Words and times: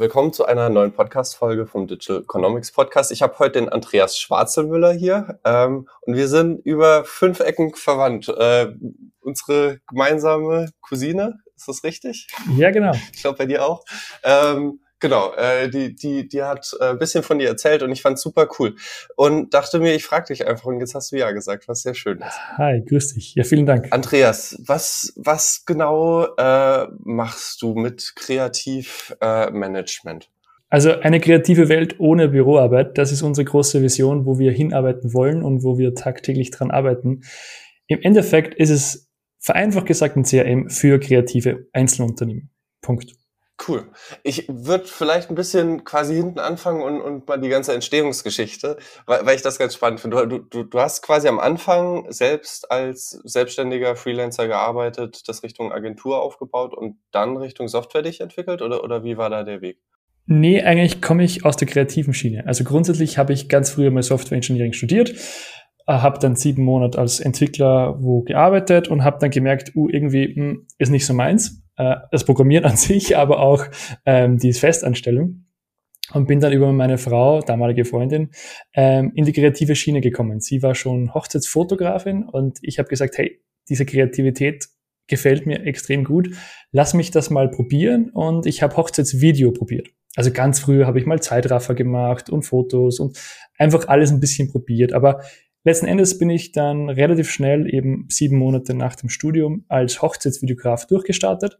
willkommen 0.00 0.32
zu 0.32 0.46
einer 0.46 0.70
neuen 0.70 0.92
Podcast-Folge 0.92 1.66
vom 1.66 1.86
Digital 1.86 2.22
Economics 2.22 2.72
Podcast. 2.72 3.12
Ich 3.12 3.20
habe 3.20 3.38
heute 3.38 3.60
den 3.60 3.68
Andreas 3.68 4.16
Schwarzelmüller 4.16 4.92
hier 4.92 5.38
ähm, 5.44 5.88
und 6.00 6.16
wir 6.16 6.26
sind 6.26 6.64
über 6.64 7.04
fünf 7.04 7.40
Ecken 7.40 7.74
verwandt. 7.74 8.26
Äh, 8.30 8.72
unsere 9.20 9.80
gemeinsame 9.90 10.70
Cousine, 10.80 11.40
ist 11.54 11.68
das 11.68 11.84
richtig? 11.84 12.28
Ja, 12.56 12.70
genau. 12.70 12.94
Ich 13.12 13.20
glaube 13.20 13.36
bei 13.36 13.44
dir 13.44 13.62
auch. 13.62 13.84
Ähm, 14.24 14.80
Genau, 15.00 15.34
äh, 15.34 15.68
die, 15.70 15.94
die, 15.94 16.28
die 16.28 16.42
hat 16.42 16.76
äh, 16.78 16.90
ein 16.90 16.98
bisschen 16.98 17.22
von 17.22 17.38
dir 17.38 17.48
erzählt 17.48 17.82
und 17.82 17.90
ich 17.90 18.02
fand 18.02 18.18
super 18.18 18.46
cool. 18.58 18.76
Und 19.16 19.54
dachte 19.54 19.80
mir, 19.80 19.94
ich 19.94 20.04
frage 20.04 20.26
dich 20.26 20.46
einfach 20.46 20.66
und 20.66 20.78
jetzt 20.78 20.94
hast 20.94 21.10
du 21.10 21.16
ja 21.16 21.30
gesagt, 21.32 21.68
was 21.68 21.80
sehr 21.80 21.94
schön 21.94 22.18
ist. 22.18 22.38
Hi, 22.58 22.82
grüß 22.86 23.14
dich. 23.14 23.34
Ja, 23.34 23.44
vielen 23.44 23.64
Dank. 23.64 23.88
Andreas, 23.92 24.60
was, 24.66 25.14
was 25.16 25.64
genau 25.64 26.26
äh, 26.36 26.86
machst 26.98 27.62
du 27.62 27.72
mit 27.74 28.12
Kreativmanagement? 28.14 30.24
Äh, 30.24 30.28
also 30.68 30.92
eine 31.00 31.18
kreative 31.18 31.70
Welt 31.70 31.98
ohne 31.98 32.28
Büroarbeit, 32.28 32.98
das 32.98 33.10
ist 33.10 33.22
unsere 33.22 33.46
große 33.46 33.80
Vision, 33.82 34.26
wo 34.26 34.38
wir 34.38 34.52
hinarbeiten 34.52 35.14
wollen 35.14 35.42
und 35.42 35.64
wo 35.64 35.78
wir 35.78 35.94
tagtäglich 35.94 36.50
dran 36.50 36.70
arbeiten. 36.70 37.22
Im 37.88 38.02
Endeffekt 38.02 38.54
ist 38.54 38.68
es 38.70 39.08
vereinfacht 39.38 39.86
gesagt 39.86 40.16
ein 40.16 40.24
CRM 40.24 40.68
für 40.68 41.00
kreative 41.00 41.68
Einzelunternehmen. 41.72 42.50
Punkt. 42.82 43.14
Cool. 43.68 43.88
Ich 44.22 44.46
würde 44.48 44.84
vielleicht 44.86 45.28
ein 45.28 45.34
bisschen 45.34 45.84
quasi 45.84 46.14
hinten 46.14 46.38
anfangen 46.38 46.82
und, 46.82 47.00
und 47.00 47.28
mal 47.28 47.38
die 47.38 47.48
ganze 47.48 47.74
Entstehungsgeschichte, 47.74 48.78
weil, 49.06 49.26
weil 49.26 49.36
ich 49.36 49.42
das 49.42 49.58
ganz 49.58 49.74
spannend 49.74 50.00
finde. 50.00 50.26
Du, 50.26 50.38
du, 50.38 50.62
du 50.62 50.80
hast 50.80 51.02
quasi 51.02 51.28
am 51.28 51.38
Anfang 51.38 52.10
selbst 52.10 52.70
als 52.70 53.10
selbstständiger 53.24 53.96
Freelancer 53.96 54.46
gearbeitet, 54.46 55.28
das 55.28 55.42
Richtung 55.42 55.72
Agentur 55.72 56.22
aufgebaut 56.22 56.74
und 56.74 56.96
dann 57.10 57.36
Richtung 57.36 57.68
Software 57.68 58.02
dich 58.02 58.20
entwickelt 58.20 58.62
oder, 58.62 58.82
oder 58.82 59.04
wie 59.04 59.18
war 59.18 59.28
da 59.28 59.42
der 59.42 59.60
Weg? 59.60 59.78
Nee, 60.26 60.62
eigentlich 60.62 61.02
komme 61.02 61.24
ich 61.24 61.44
aus 61.44 61.56
der 61.56 61.68
kreativen 61.68 62.14
Schiene. 62.14 62.46
Also 62.46 62.64
grundsätzlich 62.64 63.18
habe 63.18 63.32
ich 63.32 63.48
ganz 63.48 63.70
früher 63.70 63.90
mal 63.90 64.02
Software 64.02 64.36
Engineering 64.36 64.72
studiert, 64.72 65.10
äh, 65.86 65.92
habe 65.92 66.18
dann 66.18 66.36
sieben 66.36 66.62
Monate 66.62 66.98
als 66.98 67.20
Entwickler 67.20 67.96
wo 68.00 68.22
gearbeitet 68.22 68.88
und 68.88 69.04
habe 69.04 69.18
dann 69.20 69.30
gemerkt, 69.30 69.72
uh, 69.74 69.88
irgendwie 69.90 70.28
mh, 70.28 70.34
hm, 70.34 70.66
ist 70.78 70.90
nicht 70.90 71.04
so 71.04 71.12
meins 71.12 71.59
äh, 71.80 71.96
das 72.10 72.24
Programmieren 72.24 72.64
an 72.66 72.76
sich, 72.76 73.16
aber 73.16 73.40
auch 73.40 73.64
ähm, 74.04 74.38
die 74.38 74.52
Festanstellung. 74.52 75.46
Und 76.12 76.26
bin 76.26 76.40
dann 76.40 76.52
über 76.52 76.72
meine 76.72 76.98
Frau, 76.98 77.40
damalige 77.40 77.84
Freundin, 77.84 78.30
ähm, 78.74 79.12
in 79.14 79.24
die 79.24 79.32
kreative 79.32 79.76
Schiene 79.76 80.00
gekommen. 80.00 80.40
Sie 80.40 80.60
war 80.60 80.74
schon 80.74 81.14
Hochzeitsfotografin 81.14 82.24
und 82.24 82.58
ich 82.62 82.80
habe 82.80 82.88
gesagt, 82.88 83.16
hey, 83.16 83.40
diese 83.68 83.86
Kreativität 83.86 84.66
gefällt 85.06 85.46
mir 85.46 85.64
extrem 85.64 86.02
gut. 86.02 86.30
Lass 86.72 86.94
mich 86.94 87.12
das 87.12 87.30
mal 87.30 87.48
probieren 87.48 88.10
und 88.10 88.46
ich 88.46 88.60
habe 88.60 88.76
Hochzeitsvideo 88.76 89.52
probiert. 89.52 89.88
Also 90.16 90.32
ganz 90.32 90.58
früh 90.58 90.84
habe 90.84 90.98
ich 90.98 91.06
mal 91.06 91.22
Zeitraffer 91.22 91.76
gemacht 91.76 92.28
und 92.28 92.42
Fotos 92.42 92.98
und 92.98 93.16
einfach 93.56 93.86
alles 93.86 94.10
ein 94.10 94.18
bisschen 94.18 94.50
probiert. 94.50 94.92
Aber 94.92 95.22
Letzten 95.62 95.86
Endes 95.86 96.18
bin 96.18 96.30
ich 96.30 96.52
dann 96.52 96.88
relativ 96.88 97.30
schnell, 97.30 97.72
eben 97.72 98.06
sieben 98.08 98.38
Monate 98.38 98.74
nach 98.74 98.96
dem 98.96 99.08
Studium, 99.08 99.64
als 99.68 100.00
Hochzeitsvideograf 100.00 100.86
durchgestartet 100.86 101.58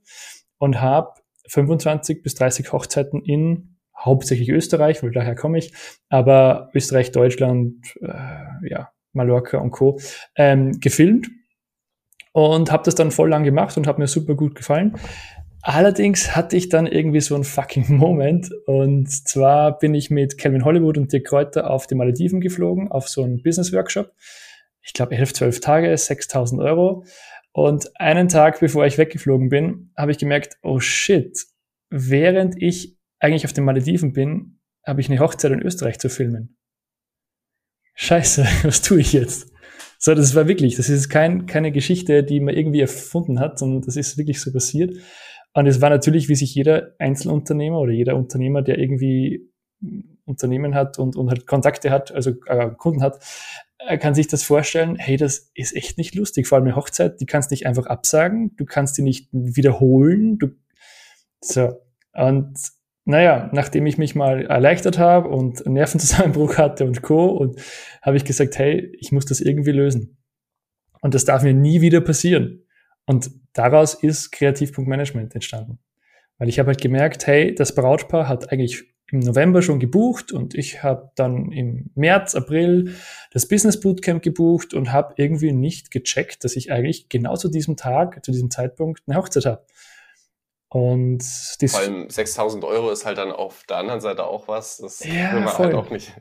und 0.59 0.81
habe 0.81 1.21
25 1.49 2.23
bis 2.23 2.35
30 2.35 2.73
Hochzeiten 2.73 3.23
in 3.23 3.77
hauptsächlich 3.97 4.49
Österreich, 4.49 5.03
weil 5.03 5.11
daher 5.11 5.35
komme 5.35 5.59
ich, 5.59 5.75
aber 6.09 6.71
Österreich, 6.75 7.13
Deutschland, 7.13 7.95
äh, 8.01 8.69
ja, 8.69 8.91
Mallorca 9.13 9.59
und 9.59 9.71
Co. 9.71 9.99
Ähm, 10.37 10.81
gefilmt 10.81 11.29
und 12.33 12.71
habe 12.71 12.85
das 12.85 12.95
dann 12.95 13.11
voll 13.11 13.29
lang 13.29 13.45
gemacht 13.45 13.77
und 13.77 13.87
habe 13.87 14.01
mir 14.01 14.07
super 14.07 14.35
gut 14.35 14.55
gefallen. 14.55 14.97
Allerdings 15.63 16.35
hatte 16.35 16.57
ich 16.57 16.71
dann 16.71 16.87
irgendwie 16.87 17.21
so 17.21 17.35
einen 17.35 17.45
fucking 17.45 17.87
Moment. 17.97 18.51
Und 18.67 19.11
zwar 19.11 19.79
bin 19.79 19.95
ich 19.95 20.11
mit 20.11 20.39
Calvin 20.39 20.65
Hollywood 20.65 20.99
und 20.99 21.13
Dirk 21.13 21.27
Kräuter 21.27 21.71
auf 21.71 21.87
die 21.87 21.95
Malediven 21.95 22.41
geflogen, 22.41 22.91
auf 22.91 23.09
so 23.09 23.23
einen 23.23 23.43
Business-Workshop. 23.43 24.13
Ich 24.83 24.95
glaube, 24.95 25.15
11, 25.15 25.35
12 25.35 25.61
Tage, 25.61 25.97
6000 25.97 26.61
Euro. 26.63 27.05
Und 27.53 28.01
einen 28.01 28.29
Tag 28.29 28.61
bevor 28.61 28.87
ich 28.87 28.97
weggeflogen 28.97 29.49
bin, 29.49 29.93
habe 29.97 30.13
ich 30.13 30.19
gemerkt, 30.19 30.57
oh 30.63 30.81
shit, 30.81 31.47
während 31.91 32.61
ich 32.63 32.97
eigentlich 33.19 33.45
auf 33.45 33.53
den 33.53 33.65
Malediven 33.65 34.13
bin, 34.13 34.61
habe 34.87 35.01
ich 35.01 35.11
eine 35.11 35.19
Hochzeit 35.19 35.53
in 35.53 35.61
Österreich 35.61 35.99
zu 35.99 36.09
filmen. 36.09 36.57
Scheiße, 37.95 38.47
was 38.63 38.81
tue 38.83 39.01
ich 39.01 39.13
jetzt? 39.13 39.51
So, 39.99 40.15
das 40.15 40.35
war 40.35 40.49
wirklich, 40.49 40.77
das 40.77 40.89
ist 40.89 41.11
kein, 41.11 41.45
keine 41.45 41.73
Geschichte, 41.73 42.25
die 42.25 42.41
man 42.41 42.55
irgendwie 42.55 42.81
erfunden 42.81 43.39
hat, 43.39 43.59
sondern 43.59 43.83
das 43.83 43.97
ist 43.97 44.17
wirklich 44.17 44.41
so 44.41 44.51
passiert. 44.51 44.95
Und 45.53 45.67
es 45.67 45.81
war 45.81 45.91
natürlich, 45.91 46.29
wie 46.29 46.37
sich 46.37 46.55
jeder 46.55 46.95
Einzelunternehmer 46.99 47.79
oder 47.79 47.93
jeder 47.93 48.17
Unternehmer, 48.17 48.63
der 48.63 48.79
irgendwie 48.79 49.51
Unternehmen 50.25 50.75
hat 50.75 50.99
und, 50.99 51.17
und 51.17 51.29
halt 51.29 51.47
Kontakte 51.47 51.91
hat, 51.91 52.13
also 52.13 52.33
äh, 52.47 52.71
Kunden 52.77 53.03
hat, 53.03 53.19
äh, 53.79 53.99
kann 53.99 54.15
sich 54.15 54.29
das 54.29 54.43
vorstellen, 54.43 54.97
hey, 54.97 55.17
das 55.17 55.51
ist 55.55 55.75
echt 55.75 55.99
nicht 55.99 56.15
lustig. 56.15 56.47
Vor 56.47 56.57
allem 56.57 56.67
eine 56.67 56.77
Hochzeit, 56.77 57.21
die 57.21 57.27
kannst 57.27 57.51
nicht 57.51 57.67
einfach 57.67 57.87
absagen, 57.87 58.55
du 58.57 58.65
kannst 58.65 58.97
die 58.99 59.03
nicht 59.03 59.29
wiederholen. 59.33 60.39
Du, 60.39 60.49
so. 61.41 61.81
Und 62.13 62.57
naja, 63.05 63.51
nachdem 63.53 63.87
ich 63.87 63.99
mich 63.99 64.15
mal 64.15 64.47
erleichtert 64.47 64.99
habe 64.99 65.29
und 65.29 65.67
Nervenzusammenbruch 65.67 66.59
hatte 66.59 66.85
und 66.85 67.03
Co., 67.03 67.27
und 67.29 67.61
habe 68.03 68.17
ich 68.17 68.25
gesagt, 68.25 68.59
hey, 68.59 68.95
ich 69.01 69.11
muss 69.11 69.25
das 69.25 69.41
irgendwie 69.41 69.73
lösen. 69.73 70.19
Und 71.01 71.15
das 71.15 71.25
darf 71.25 71.43
mir 71.43 71.55
nie 71.55 71.81
wieder 71.81 72.01
passieren. 72.01 72.63
Und 73.11 73.33
daraus 73.55 73.95
ist 73.95 74.31
Kreativ.management 74.31 75.35
entstanden. 75.35 75.81
Weil 76.39 76.49
ich 76.49 76.61
habe 76.61 76.69
halt 76.69 76.81
gemerkt, 76.81 77.27
hey, 77.27 77.53
das 77.53 77.75
Brautpaar 77.75 78.29
hat 78.29 78.53
eigentlich 78.53 78.85
im 79.11 79.19
November 79.19 79.63
schon 79.63 79.81
gebucht 79.81 80.31
und 80.31 80.55
ich 80.55 80.85
habe 80.85 81.11
dann 81.17 81.51
im 81.51 81.91
März, 81.97 82.37
April 82.37 82.95
das 83.33 83.49
Business 83.49 83.81
Bootcamp 83.81 84.23
gebucht 84.23 84.75
und 84.75 84.93
habe 84.93 85.15
irgendwie 85.17 85.51
nicht 85.51 85.91
gecheckt, 85.91 86.45
dass 86.45 86.55
ich 86.55 86.71
eigentlich 86.71 87.09
genau 87.09 87.35
zu 87.35 87.49
diesem 87.49 87.77
Tag, 87.77 88.25
zu 88.25 88.31
diesem 88.31 88.49
Zeitpunkt 88.49 89.03
eine 89.09 89.19
Hochzeit 89.19 89.45
habe. 89.45 89.67
Und 90.73 91.25
Vor 91.25 91.81
allem 91.81 92.09
6000 92.09 92.63
Euro 92.63 92.91
ist 92.91 93.05
halt 93.05 93.19
dann 93.19 93.33
auf 93.33 93.65
der 93.69 93.79
anderen 93.79 94.01
Seite 94.01 94.25
auch 94.25 94.47
was. 94.47 94.77
Das 94.77 95.05
ja, 95.05 95.33
will 95.33 95.41
man 95.41 95.49
voll. 95.49 95.67
halt 95.67 95.75
auch 95.75 95.91
nicht 95.91 96.13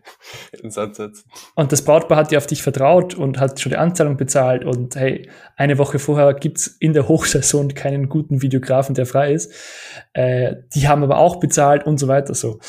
in 0.64 0.72
Sand 0.72 0.96
setzen. 0.96 1.30
Und 1.54 1.72
das 1.72 1.84
Brautpaar 1.84 2.18
hat 2.18 2.32
ja 2.32 2.40
auf 2.40 2.48
dich 2.48 2.64
vertraut 2.64 3.14
und 3.14 3.40
hat 3.40 3.60
schon 3.60 3.70
die 3.70 3.78
Anzahlung 3.78 4.18
bezahlt. 4.18 4.66
Und 4.66 4.96
hey, 4.96 5.30
eine 5.56 5.78
Woche 5.78 6.00
vorher 6.00 6.34
gibt's 6.34 6.66
in 6.66 6.94
der 6.94 7.08
Hochsaison 7.08 7.76
keinen 7.76 8.10
guten 8.10 8.42
Videografen, 8.42 8.96
der 8.96 9.06
frei 9.06 9.34
ist. 9.34 9.54
Äh, 10.14 10.56
die 10.74 10.88
haben 10.88 11.04
aber 11.04 11.20
auch 11.20 11.36
bezahlt 11.36 11.86
und 11.86 12.00
so 12.00 12.08
weiter 12.08 12.34
so. 12.34 12.60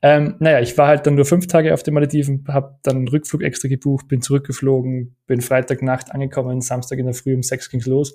Ähm, 0.00 0.36
naja, 0.38 0.60
ich 0.60 0.78
war 0.78 0.86
halt 0.86 1.06
dann 1.06 1.16
nur 1.16 1.24
fünf 1.24 1.48
Tage 1.48 1.74
auf 1.74 1.82
den 1.82 1.94
Malediven, 1.94 2.44
habe 2.48 2.78
dann 2.84 2.96
einen 2.96 3.08
Rückflug 3.08 3.42
extra 3.42 3.68
gebucht, 3.68 4.06
bin 4.06 4.22
zurückgeflogen, 4.22 5.16
bin 5.26 5.40
Freitagnacht 5.40 6.12
angekommen, 6.12 6.60
Samstag 6.60 7.00
in 7.00 7.06
der 7.06 7.14
Früh 7.14 7.34
um 7.34 7.42
sechs 7.42 7.68
ging's 7.68 7.86
los 7.86 8.14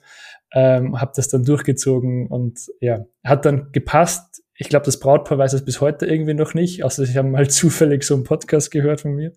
ähm, 0.53 0.99
habe 0.99 1.11
das 1.15 1.27
dann 1.27 1.43
durchgezogen 1.43 2.27
und 2.27 2.71
ja, 2.79 3.05
hat 3.23 3.45
dann 3.45 3.71
gepasst. 3.71 4.43
Ich 4.55 4.69
glaube, 4.69 4.85
das 4.85 4.99
Brautpaar 4.99 5.39
weiß 5.39 5.53
es 5.53 5.65
bis 5.65 5.81
heute 5.81 6.05
irgendwie 6.05 6.35
noch 6.35 6.53
nicht, 6.53 6.83
außer 6.83 7.05
sie 7.05 7.17
haben 7.17 7.31
mal 7.31 7.49
zufällig 7.49 8.03
so 8.03 8.13
einen 8.13 8.23
Podcast 8.23 8.71
gehört 8.71 9.01
von 9.01 9.15
mir. 9.15 9.33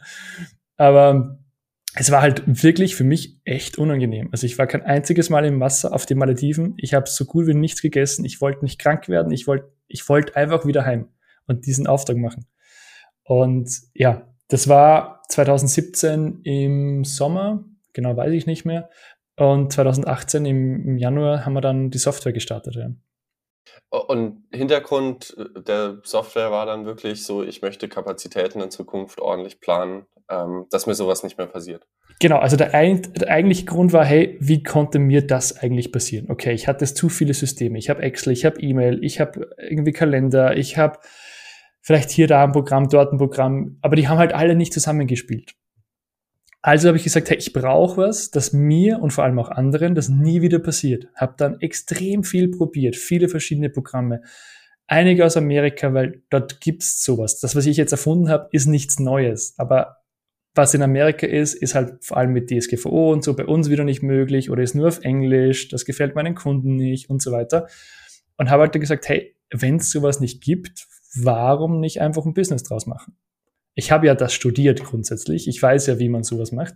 Aber 0.76 1.38
es 1.94 2.10
war 2.10 2.20
halt 2.20 2.42
wirklich 2.46 2.94
für 2.94 3.04
mich 3.04 3.40
echt 3.44 3.78
unangenehm. 3.78 4.28
Also 4.30 4.44
ich 4.44 4.58
war 4.58 4.66
kein 4.66 4.82
einziges 4.82 5.30
Mal 5.30 5.46
im 5.46 5.60
Wasser 5.60 5.94
auf 5.94 6.04
den 6.04 6.18
Malediven. 6.18 6.74
Ich 6.76 6.92
habe 6.92 7.08
so 7.08 7.24
gut 7.24 7.46
wie 7.46 7.54
nichts 7.54 7.80
gegessen. 7.80 8.26
Ich 8.26 8.42
wollte 8.42 8.62
nicht 8.64 8.78
krank 8.78 9.08
werden. 9.08 9.32
Ich 9.32 9.46
wollte 9.46 9.72
ich 9.88 10.06
wollte 10.08 10.36
einfach 10.36 10.66
wieder 10.66 10.84
heim 10.84 11.08
und 11.46 11.66
diesen 11.66 11.86
Auftrag 11.86 12.16
machen. 12.16 12.46
Und 13.24 13.70
ja, 13.94 14.28
das 14.48 14.68
war 14.68 15.22
2017 15.28 16.42
im 16.44 17.04
Sommer, 17.04 17.64
genau 17.92 18.16
weiß 18.16 18.32
ich 18.32 18.46
nicht 18.46 18.64
mehr. 18.64 18.90
Und 19.36 19.72
2018 19.72 20.46
im, 20.46 20.88
im 20.88 20.98
Januar 20.98 21.44
haben 21.44 21.52
wir 21.52 21.60
dann 21.60 21.90
die 21.90 21.98
Software 21.98 22.32
gestartet. 22.32 22.76
Ja. 22.76 22.90
Und 23.90 24.44
Hintergrund 24.52 25.36
der 25.56 25.98
Software 26.04 26.50
war 26.50 26.66
dann 26.66 26.86
wirklich 26.86 27.24
so, 27.24 27.42
ich 27.42 27.62
möchte 27.62 27.88
Kapazitäten 27.88 28.60
in 28.60 28.70
Zukunft 28.70 29.20
ordentlich 29.20 29.60
planen, 29.60 30.06
ähm, 30.30 30.66
dass 30.70 30.86
mir 30.86 30.94
sowas 30.94 31.22
nicht 31.22 31.38
mehr 31.38 31.46
passiert. 31.46 31.86
Genau, 32.18 32.38
also 32.38 32.56
der, 32.56 32.70
der, 32.70 33.28
eigentliche 33.28 33.66
Grund 33.66 33.92
war, 33.92 34.04
hey, 34.04 34.38
wie 34.40 34.62
konnte 34.62 34.98
mir 34.98 35.26
das 35.26 35.58
eigentlich 35.58 35.92
passieren? 35.92 36.30
Okay, 36.30 36.52
ich 36.52 36.66
hatte 36.66 36.86
zu 36.86 37.10
viele 37.10 37.34
Systeme. 37.34 37.78
Ich 37.78 37.90
habe 37.90 38.02
Excel, 38.02 38.32
ich 38.32 38.46
habe 38.46 38.58
E-Mail, 38.60 39.04
ich 39.04 39.20
habe 39.20 39.50
irgendwie 39.58 39.92
Kalender, 39.92 40.56
ich 40.56 40.78
habe 40.78 40.98
vielleicht 41.86 42.10
hier 42.10 42.26
da 42.26 42.42
ein 42.42 42.50
Programm, 42.50 42.88
dort 42.88 43.12
ein 43.12 43.18
Programm, 43.18 43.78
aber 43.80 43.94
die 43.94 44.08
haben 44.08 44.18
halt 44.18 44.34
alle 44.34 44.56
nicht 44.56 44.72
zusammengespielt. 44.72 45.54
Also 46.60 46.88
habe 46.88 46.98
ich 46.98 47.04
gesagt, 47.04 47.30
hey, 47.30 47.36
ich 47.36 47.52
brauche 47.52 47.98
was, 47.98 48.32
das 48.32 48.52
mir 48.52 48.98
und 49.00 49.12
vor 49.12 49.22
allem 49.22 49.38
auch 49.38 49.50
anderen 49.50 49.94
das 49.94 50.08
nie 50.08 50.42
wieder 50.42 50.58
passiert. 50.58 51.06
Habe 51.14 51.34
dann 51.36 51.60
extrem 51.60 52.24
viel 52.24 52.50
probiert, 52.50 52.96
viele 52.96 53.28
verschiedene 53.28 53.70
Programme. 53.70 54.22
Einige 54.88 55.24
aus 55.24 55.36
Amerika, 55.36 55.94
weil 55.94 56.22
dort 56.28 56.60
gibt's 56.60 57.04
sowas. 57.04 57.38
Das, 57.38 57.54
was 57.54 57.66
ich 57.66 57.76
jetzt 57.76 57.92
erfunden 57.92 58.30
habe, 58.30 58.48
ist 58.50 58.66
nichts 58.66 58.98
Neues. 58.98 59.54
Aber 59.56 59.98
was 60.56 60.74
in 60.74 60.82
Amerika 60.82 61.28
ist, 61.28 61.54
ist 61.54 61.76
halt 61.76 62.04
vor 62.04 62.16
allem 62.16 62.32
mit 62.32 62.50
DSGVO 62.50 63.12
und 63.12 63.22
so 63.22 63.36
bei 63.36 63.46
uns 63.46 63.70
wieder 63.70 63.84
nicht 63.84 64.02
möglich 64.02 64.50
oder 64.50 64.64
ist 64.64 64.74
nur 64.74 64.88
auf 64.88 65.04
Englisch, 65.04 65.68
das 65.68 65.84
gefällt 65.84 66.16
meinen 66.16 66.34
Kunden 66.34 66.74
nicht 66.74 67.10
und 67.10 67.22
so 67.22 67.30
weiter. 67.30 67.68
Und 68.38 68.50
habe 68.50 68.62
halt 68.62 68.72
gesagt, 68.72 69.08
hey, 69.08 69.36
wenn 69.52 69.76
es 69.76 69.92
sowas 69.92 70.18
nicht 70.18 70.42
gibt, 70.42 70.88
warum 71.14 71.80
nicht 71.80 72.00
einfach 72.00 72.24
ein 72.24 72.34
Business 72.34 72.62
draus 72.62 72.86
machen? 72.86 73.16
Ich 73.74 73.92
habe 73.92 74.06
ja 74.06 74.14
das 74.14 74.32
studiert 74.32 74.82
grundsätzlich. 74.82 75.48
Ich 75.48 75.62
weiß 75.62 75.86
ja, 75.86 75.98
wie 75.98 76.08
man 76.08 76.22
sowas 76.22 76.52
macht. 76.52 76.74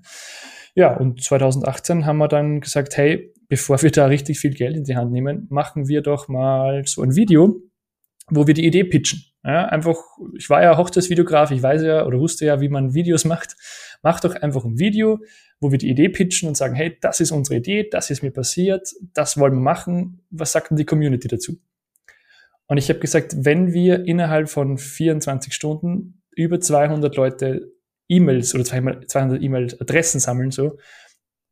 Ja, 0.75 0.97
und 0.97 1.23
2018 1.23 2.06
haben 2.06 2.19
wir 2.19 2.29
dann 2.29 2.61
gesagt, 2.61 2.97
hey, 2.97 3.32
bevor 3.49 3.82
wir 3.82 3.91
da 3.91 4.06
richtig 4.06 4.38
viel 4.38 4.55
Geld 4.55 4.77
in 4.77 4.85
die 4.85 4.97
Hand 4.97 5.11
nehmen, 5.11 5.47
machen 5.50 5.88
wir 5.88 6.03
doch 6.03 6.29
mal 6.29 6.87
so 6.87 7.03
ein 7.03 7.17
Video, 7.17 7.61
wo 8.29 8.47
wir 8.47 8.55
die 8.55 8.67
Idee 8.67 8.85
pitchen. 8.85 9.25
Ja, 9.43 9.67
einfach, 9.67 9.97
ich 10.37 10.50
war 10.50 10.62
ja 10.62 10.77
Hochzeitsvideograf, 10.77 11.50
ich 11.50 11.62
weiß 11.62 11.82
ja 11.82 12.05
oder 12.05 12.21
wusste 12.21 12.44
ja, 12.44 12.61
wie 12.61 12.69
man 12.69 12.93
Videos 12.93 13.25
macht. 13.25 13.56
Mach 14.03 14.21
doch 14.21 14.35
einfach 14.35 14.65
ein 14.65 14.79
Video, 14.79 15.19
wo 15.61 15.71
wir 15.71 15.79
die 15.79 15.88
Idee 15.88 16.11
pitchen 16.11 16.49
und 16.49 16.56
sagen, 16.56 16.75
hey, 16.75 16.99
das 17.00 17.21
ist 17.21 17.32
unsere 17.32 17.56
Idee, 17.59 17.88
das 17.91 18.11
ist 18.11 18.23
mir 18.23 18.31
passiert, 18.31 18.88
das 19.15 19.38
wollen 19.38 19.55
wir 19.55 19.61
machen. 19.61 20.21
Was 20.31 20.53
sagt 20.53 20.71
denn 20.71 20.77
die 20.77 20.85
Community 20.85 21.27
dazu? 21.27 21.59
Und 22.70 22.76
ich 22.76 22.88
habe 22.88 23.00
gesagt, 23.00 23.34
wenn 23.37 23.72
wir 23.72 24.05
innerhalb 24.05 24.49
von 24.49 24.78
24 24.78 25.52
Stunden 25.52 26.22
über 26.37 26.61
200 26.61 27.17
Leute 27.17 27.72
E-Mails 28.08 28.55
oder 28.55 28.64
200 28.64 29.43
E-Mail-Adressen 29.43 30.20
sammeln, 30.20 30.52
so, 30.52 30.78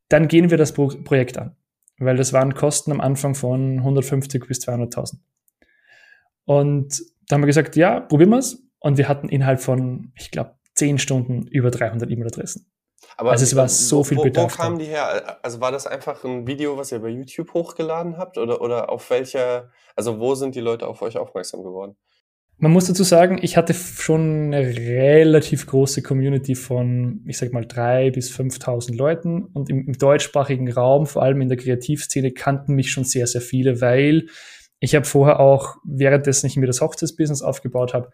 dann 0.09 0.29
gehen 0.29 0.53
wir 0.53 0.59
das 0.59 0.71
Pro 0.71 0.87
Projekt 0.87 1.37
an. 1.37 1.57
Weil 1.99 2.17
das 2.17 2.33
waren 2.33 2.55
Kosten 2.55 2.93
am 2.93 3.01
Anfang 3.01 3.35
von 3.35 3.79
150 3.79 4.47
bis 4.47 4.61
200.000. 4.61 5.17
Und 6.45 7.03
da 7.27 7.35
haben 7.35 7.43
wir 7.43 7.49
gesagt, 7.49 7.75
ja, 7.75 7.99
probieren 7.99 8.31
wir 8.31 8.39
es. 8.39 8.63
Und 8.79 8.97
wir 8.97 9.09
hatten 9.09 9.29
innerhalb 9.29 9.61
von, 9.61 10.13
ich 10.15 10.31
glaube, 10.31 10.55
10 10.77 10.99
Stunden 10.99 11.49
über 11.49 11.73
300 11.73 12.09
E-Mail-Adressen. 12.09 12.71
Aber 13.19 13.33
also 13.33 13.43
es 13.43 13.57
war 13.57 13.69
so 13.69 14.05
viel 14.05 14.17
wo, 14.17 14.23
Bedarf. 14.23 14.57
Wo 14.57 14.63
kamen 14.63 14.79
die 14.79 14.85
her? 14.85 15.39
Also 15.43 15.61
war 15.61 15.73
das 15.73 15.89
einfach 15.89 16.23
ein 16.23 16.47
Video, 16.47 16.79
was 16.79 16.93
ihr 16.93 17.01
bei 17.01 17.09
YouTube 17.09 17.53
hochgeladen 17.53 18.17
habt? 18.17 18.39
Oder, 18.39 18.61
oder 18.61 18.91
auf 18.91 19.11
welcher, 19.11 19.71
also 19.97 20.21
wo 20.21 20.37
sind 20.37 20.55
die 20.55 20.61
Leute 20.61 20.87
auf 20.87 21.03
euch 21.03 21.19
aufmerksam 21.19 21.65
geworden? 21.65 21.97
Man 22.59 22.71
muss 22.71 22.87
dazu 22.87 23.03
sagen, 23.03 23.41
ich 23.43 23.57
hatte 23.57 23.75
schon 23.75 24.55
eine 24.55 24.65
relativ 24.65 25.67
große 25.67 26.01
Community 26.03 26.55
von, 26.55 27.25
ich 27.27 27.39
sag 27.39 27.53
mal, 27.53 27.67
drei 27.67 28.13
bis 28.13 28.31
5.000 28.31 28.97
Leuten. 28.97 29.47
Und 29.47 29.69
im, 29.69 29.89
im 29.89 29.95
deutschsprachigen 29.95 30.71
Raum, 30.71 31.07
vor 31.07 31.23
allem 31.23 31.41
in 31.41 31.49
der 31.49 31.59
Kreativszene, 31.59 32.31
kannten 32.31 32.77
mich 32.77 32.93
schon 32.93 33.03
sehr, 33.03 33.27
sehr 33.27 33.41
viele, 33.41 33.81
weil 33.81 34.27
ich 34.79 34.95
habe 34.95 35.05
vorher 35.05 35.41
auch, 35.41 35.75
währenddessen 35.85 36.47
ich 36.47 36.57
mir 36.57 36.69
das 36.69 36.81
Hochzeitsbusiness 36.81 37.43
aufgebaut 37.43 37.95
habe, 37.95 38.11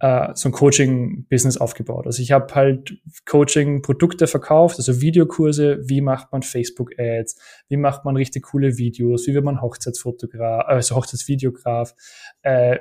äh, 0.00 0.28
so 0.34 0.48
ein 0.48 0.52
Coaching-Business 0.52 1.56
aufgebaut. 1.56 2.06
Also 2.06 2.22
ich 2.22 2.32
habe 2.32 2.54
halt 2.54 2.98
Coaching-Produkte 3.24 4.26
verkauft, 4.26 4.78
also 4.78 5.00
Videokurse, 5.00 5.78
wie 5.88 6.00
macht 6.00 6.32
man 6.32 6.42
Facebook-Ads, 6.42 7.36
wie 7.68 7.76
macht 7.76 8.04
man 8.04 8.16
richtig 8.16 8.44
coole 8.44 8.76
Videos, 8.76 9.26
wie 9.26 9.34
wird 9.34 9.44
man 9.44 9.60
Hochzeitsfotograf, 9.60 10.66
also 10.66 10.96
Hochzeitsvideograf, 10.96 11.94
äh, 12.42 12.78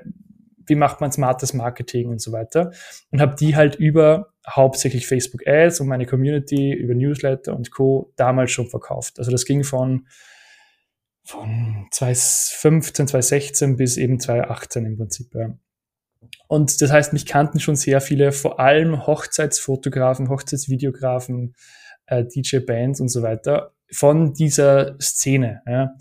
wie 0.67 0.75
macht 0.75 0.99
man 0.99 1.11
smartes 1.11 1.53
Marketing 1.53 2.09
und 2.09 2.21
so 2.21 2.31
weiter. 2.31 2.71
Und 3.11 3.21
habe 3.21 3.35
die 3.35 3.55
halt 3.55 3.75
über 3.75 4.33
hauptsächlich 4.47 5.07
Facebook 5.07 5.47
Ads 5.47 5.79
und 5.79 5.87
meine 5.87 6.05
Community, 6.05 6.73
über 6.73 6.95
Newsletter 6.95 7.55
und 7.55 7.71
Co. 7.71 8.11
damals 8.15 8.51
schon 8.51 8.67
verkauft. 8.67 9.19
Also 9.19 9.31
das 9.31 9.45
ging 9.45 9.63
von, 9.63 10.07
von 11.23 11.87
2015, 11.91 13.07
2016 13.07 13.77
bis 13.77 13.97
eben 13.97 14.19
2018 14.19 14.85
im 14.85 14.97
Prinzip. 14.97 15.33
Ja. 15.33 15.55
Und 16.47 16.81
das 16.81 16.91
heißt, 16.91 17.13
mich 17.13 17.25
kannten 17.25 17.59
schon 17.59 17.75
sehr 17.75 18.01
viele, 18.01 18.31
vor 18.31 18.59
allem 18.59 19.05
Hochzeitsfotografen, 19.07 20.29
Hochzeitsvideografen, 20.29 21.55
äh, 22.07 22.23
DJ-Bands 22.23 23.01
und 23.01 23.09
so 23.09 23.21
weiter 23.21 23.73
von 23.91 24.33
dieser 24.33 24.99
Szene. 24.99 25.61
Ja. 25.65 25.95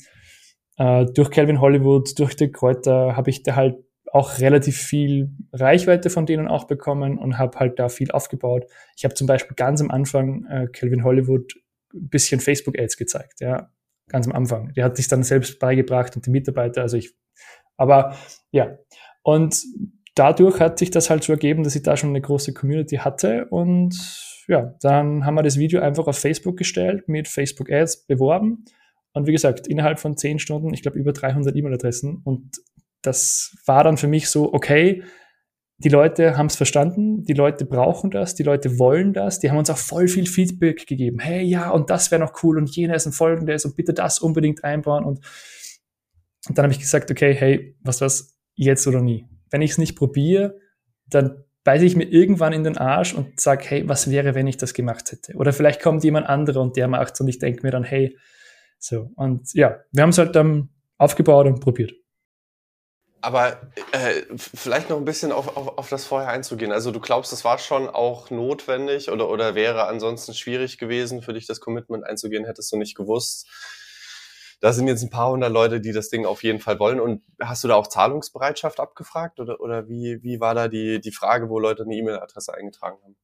Äh, 0.77 1.07
durch 1.13 1.31
Calvin 1.31 1.61
Hollywood, 1.61 2.19
durch 2.19 2.37
die 2.37 2.51
Kräuter 2.51 3.17
habe 3.17 3.31
ich 3.31 3.43
da 3.43 3.55
halt 3.55 3.77
auch 4.15 4.39
relativ 4.39 4.79
viel 4.79 5.31
Reichweite 5.53 6.09
von 6.09 6.25
denen 6.25 6.47
auch 6.47 6.65
bekommen 6.65 7.19
und 7.19 7.37
habe 7.37 7.59
halt 7.59 7.81
da 7.81 7.89
viel 7.89 8.13
aufgebaut. 8.13 8.65
Ich 8.97 9.05
habe 9.05 9.15
zum 9.15 9.27
Beispiel 9.27 9.57
ganz 9.57 9.81
am 9.81 9.91
Anfang 9.91 10.47
äh, 10.47 10.69
Calvin 10.73 11.03
Hollywood 11.03 11.53
ein 11.93 12.09
bisschen 12.09 12.41
Facebook-Ads 12.41 12.97
gezeigt, 12.97 13.41
ja, 13.41 13.71
ganz 14.09 14.27
am 14.27 14.33
Anfang. 14.33 14.73
Der 14.75 14.85
hat 14.85 14.97
sich 14.97 15.09
dann 15.09 15.25
selbst 15.25 15.59
beigebracht 15.59 16.15
und 16.15 16.27
die 16.27 16.31
Mitarbeiter, 16.31 16.83
also 16.83 16.97
ich, 16.97 17.15
aber 17.77 18.17
ja. 18.53 18.79
Und 19.23 19.65
dadurch 20.15 20.61
hat 20.61 20.79
sich 20.79 20.91
das 20.91 21.11
halt 21.11 21.25
so 21.25 21.33
ergeben, 21.33 21.65
dass 21.65 21.77
ich 21.77 21.83
da 21.83 21.97
schon 21.97 22.11
eine 22.11 22.21
große 22.21 22.55
Community 22.55 22.97
hatte. 22.97 23.47
Und 23.51 23.95
ja, 24.49 24.75
dann 24.81 25.25
haben 25.25 25.35
wir 25.35 25.43
das 25.43 25.59
Video 25.59 25.81
einfach 25.81 26.07
auf 26.07 26.19
Facebook 26.19 26.57
gestellt, 26.57 27.09
mit 27.09 27.29
Facebook 27.29 27.71
Ads 27.71 28.07
beworben. 28.07 28.65
Und 29.13 29.27
wie 29.27 29.33
gesagt, 29.33 29.67
innerhalb 29.67 29.99
von 29.99 30.17
zehn 30.17 30.39
Stunden, 30.39 30.73
ich 30.75 30.83
glaube 30.83 30.99
über 30.99 31.13
300 31.13 31.55
E-Mail-Adressen. 31.55 32.21
Und 32.25 32.57
das 33.03 33.57
war 33.67 33.85
dann 33.85 33.97
für 33.97 34.09
mich 34.09 34.29
so, 34.29 34.53
okay, 34.53 35.03
die 35.79 35.89
Leute 35.89 36.37
haben 36.37 36.47
es 36.47 36.57
verstanden, 36.57 37.25
die 37.25 37.33
Leute 37.33 37.65
brauchen 37.65 38.11
das, 38.11 38.37
die 38.37 38.45
Leute 38.45 38.79
wollen 38.79 39.13
das, 39.13 39.41
die 39.41 39.51
haben 39.51 39.59
uns 39.59 39.71
auch 39.71 39.77
voll 39.77 40.07
viel 40.07 40.27
Feedback 40.27 40.87
gegeben. 40.87 41.19
Hey, 41.19 41.43
ja, 41.43 41.71
und 41.71 41.91
das 41.91 42.11
wäre 42.13 42.21
noch 42.21 42.43
cool 42.43 42.59
und 42.59 42.75
jenes 42.75 43.07
und 43.07 43.13
folgendes 43.13 43.65
und 43.65 43.77
bitte 43.77 43.93
das 43.93 44.21
unbedingt 44.21 44.63
einbauen. 44.63 45.05
Und, 45.05 45.21
und 46.49 46.57
dann 46.57 46.65
habe 46.65 46.73
ich 46.73 46.79
gesagt, 46.79 47.11
okay, 47.11 47.35
hey, 47.35 47.77
was 47.83 48.01
was, 48.01 48.39
jetzt 48.55 48.87
oder 48.87 49.01
nie 49.01 49.27
wenn 49.55 49.63
ich 49.63 49.71
es 49.71 49.79
nicht 49.79 49.95
probiere, 49.95 50.59
dann 51.07 51.45
beiße 51.63 51.85
ich 51.85 51.95
mir 51.95 52.07
irgendwann 52.07 52.53
in 52.53 52.65
den 52.65 52.77
Arsch 52.77 53.15
und 53.15 53.39
sage, 53.39 53.65
hey, 53.69 53.89
was 53.89 54.11
wäre, 54.11 54.35
wenn 54.35 54.49
ich 54.49 54.57
das 54.57 54.75
gemacht 54.75 55.13
hätte? 55.13 55.33
Oder 55.37 55.53
vielleicht 55.53 55.81
kommt 55.81 56.03
jemand 56.03 56.29
anderer 56.29 56.61
und 56.61 56.77
der 56.77 56.89
macht 56.89 57.21
und 57.21 57.29
ich 57.29 57.39
denke 57.39 57.63
mir 57.63 57.71
dann, 57.71 57.85
hey, 57.85 58.19
so. 58.81 59.13
Und 59.15 59.55
ja, 59.55 59.79
wir 59.93 60.03
haben 60.03 60.11
es 60.11 60.19
halt 60.19 60.35
dann 60.35 60.71
aufgebaut 60.99 61.47
und 61.47 61.61
probiert. 61.61 61.93
Aber 63.21 63.61
äh, 63.93 64.23
vielleicht 64.37 64.91
noch 64.91 64.97
ein 64.97 65.05
bisschen 65.05 65.31
auf, 65.31 65.57
auf, 65.57 65.79
auf 65.79 65.89
das 65.89 66.05
vorher 66.05 66.31
einzugehen. 66.31 66.73
Also 66.73 66.91
du 66.91 66.99
glaubst, 66.99 67.31
das 67.31 67.45
war 67.45 67.59
schon 67.59 67.89
auch 67.89 68.31
notwendig 68.31 69.09
oder, 69.09 69.31
oder 69.31 69.55
wäre 69.55 69.87
ansonsten 69.87 70.35
schwierig 70.35 70.79
gewesen 70.79 71.23
für 71.23 71.33
dich, 71.33 71.47
das 71.47 71.61
Commitment 71.61 72.05
einzugehen, 72.05 72.45
hättest 72.45 72.73
du 72.73 72.77
nicht 72.77 72.97
gewusst, 72.97 73.49
da 74.65 74.73
sind 74.73 74.89
jetzt 74.89 75.03
ein 75.03 75.11
paar 75.11 75.31
hundert 75.31 75.53
Leute, 75.53 75.79
die 75.79 75.93
das 75.93 76.09
Ding 76.09 76.25
auf 76.25 76.43
jeden 76.43 76.59
Fall 76.59 76.81
wollen. 76.81 76.99
Und 76.99 77.21
hast 77.39 77.63
du 77.63 77.69
da 77.69 77.75
auch 77.75 77.87
Zahlungsbereitschaft 77.87 78.81
abgefragt 78.81 79.39
oder, 79.39 79.61
oder 79.61 79.91
wie, 79.91 80.23
wie 80.23 80.41
war 80.41 80.55
da 80.55 80.69
die, 80.69 81.03
die 81.03 81.11
Frage, 81.11 81.51
wo 81.51 81.59
Leute 81.59 81.83
eine 81.83 81.95
E-Mail-Adresse 81.95 82.55
eingetragen 82.55 82.97
haben? 83.05 83.15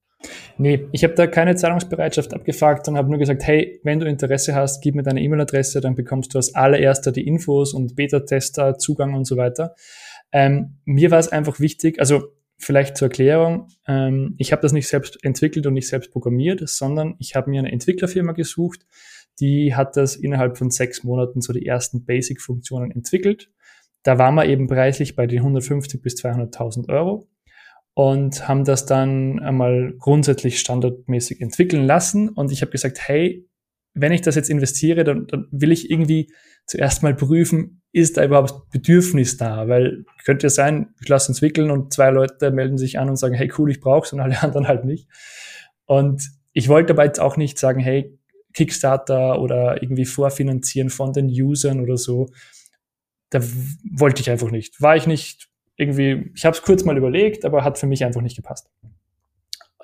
Nee, 0.58 0.86
ich 0.92 1.02
habe 1.02 1.14
da 1.14 1.26
keine 1.26 1.56
Zahlungsbereitschaft 1.56 2.34
abgefragt 2.34 2.86
und 2.88 2.98
habe 2.98 3.08
nur 3.08 3.18
gesagt, 3.18 3.42
hey, 3.44 3.80
wenn 3.84 3.98
du 3.98 4.06
Interesse 4.06 4.54
hast, 4.54 4.82
gib 4.82 4.94
mir 4.94 5.02
deine 5.02 5.22
E-Mail-Adresse, 5.22 5.80
dann 5.80 5.94
bekommst 5.94 6.34
du 6.34 6.38
als 6.38 6.54
allererster 6.54 7.10
die 7.10 7.26
Infos 7.26 7.72
und 7.72 7.96
Beta-Tester, 7.96 8.76
Zugang 8.76 9.14
und 9.14 9.24
so 9.24 9.38
weiter. 9.38 9.74
Ähm, 10.32 10.76
mir 10.84 11.10
war 11.10 11.20
es 11.20 11.28
einfach 11.28 11.58
wichtig, 11.58 12.00
also 12.00 12.34
vielleicht 12.58 12.98
zur 12.98 13.08
Erklärung, 13.08 13.68
ähm, 13.86 14.34
ich 14.36 14.52
habe 14.52 14.60
das 14.60 14.72
nicht 14.72 14.88
selbst 14.88 15.24
entwickelt 15.24 15.66
und 15.66 15.72
nicht 15.72 15.88
selbst 15.88 16.12
programmiert, 16.12 16.60
sondern 16.68 17.16
ich 17.18 17.34
habe 17.34 17.48
mir 17.48 17.60
eine 17.60 17.72
Entwicklerfirma 17.72 18.32
gesucht, 18.32 18.84
die 19.40 19.74
hat 19.74 19.96
das 19.96 20.16
innerhalb 20.16 20.58
von 20.58 20.70
sechs 20.70 21.02
Monaten 21.02 21.40
so 21.40 21.52
die 21.52 21.66
ersten 21.66 22.04
Basic-Funktionen 22.04 22.90
entwickelt. 22.90 23.50
Da 24.02 24.18
waren 24.18 24.34
wir 24.34 24.46
eben 24.46 24.66
preislich 24.66 25.16
bei 25.16 25.26
den 25.26 25.38
150 25.38 26.00
bis 26.00 26.14
200.000 26.16 26.88
Euro 26.88 27.28
und 27.94 28.48
haben 28.48 28.64
das 28.64 28.86
dann 28.86 29.40
einmal 29.40 29.94
grundsätzlich 29.98 30.60
standardmäßig 30.60 31.40
entwickeln 31.40 31.84
lassen. 31.84 32.28
Und 32.28 32.52
ich 32.52 32.62
habe 32.62 32.70
gesagt, 32.70 33.00
hey, 33.06 33.46
wenn 33.94 34.12
ich 34.12 34.22
das 34.22 34.36
jetzt 34.36 34.50
investiere, 34.50 35.04
dann, 35.04 35.26
dann 35.26 35.48
will 35.50 35.72
ich 35.72 35.90
irgendwie 35.90 36.32
zuerst 36.66 37.02
mal 37.02 37.14
prüfen, 37.14 37.82
ist 37.92 38.16
da 38.16 38.24
überhaupt 38.24 38.70
Bedürfnis 38.70 39.36
da? 39.36 39.68
Weil 39.68 40.04
könnte 40.24 40.46
ja 40.46 40.50
sein, 40.50 40.94
ich 41.00 41.08
lasse 41.08 41.32
entwickeln 41.32 41.70
und 41.70 41.92
zwei 41.92 42.10
Leute 42.10 42.50
melden 42.52 42.78
sich 42.78 42.98
an 42.98 43.08
und 43.08 43.16
sagen, 43.16 43.34
hey 43.34 43.52
cool, 43.58 43.70
ich 43.70 43.80
brauch's 43.80 44.12
und 44.12 44.20
alle 44.20 44.40
anderen 44.42 44.68
halt 44.68 44.84
nicht. 44.84 45.08
Und 45.86 46.30
ich 46.52 46.68
wollte 46.68 46.94
dabei 46.94 47.06
jetzt 47.06 47.20
auch 47.20 47.36
nicht 47.36 47.58
sagen, 47.58 47.80
hey, 47.80 48.18
Kickstarter 48.54 49.40
oder 49.40 49.82
irgendwie 49.82 50.04
vorfinanzieren 50.04 50.90
von 50.90 51.12
den 51.12 51.26
Usern 51.28 51.80
oder 51.80 51.96
so. 51.96 52.28
Da 53.30 53.40
wollte 53.92 54.20
ich 54.20 54.30
einfach 54.30 54.50
nicht. 54.50 54.80
War 54.80 54.96
ich 54.96 55.06
nicht 55.06 55.48
irgendwie, 55.76 56.30
ich 56.34 56.44
habe 56.44 56.56
es 56.56 56.62
kurz 56.62 56.84
mal 56.84 56.96
überlegt, 56.96 57.44
aber 57.44 57.64
hat 57.64 57.78
für 57.78 57.86
mich 57.86 58.04
einfach 58.04 58.20
nicht 58.20 58.36
gepasst. 58.36 58.68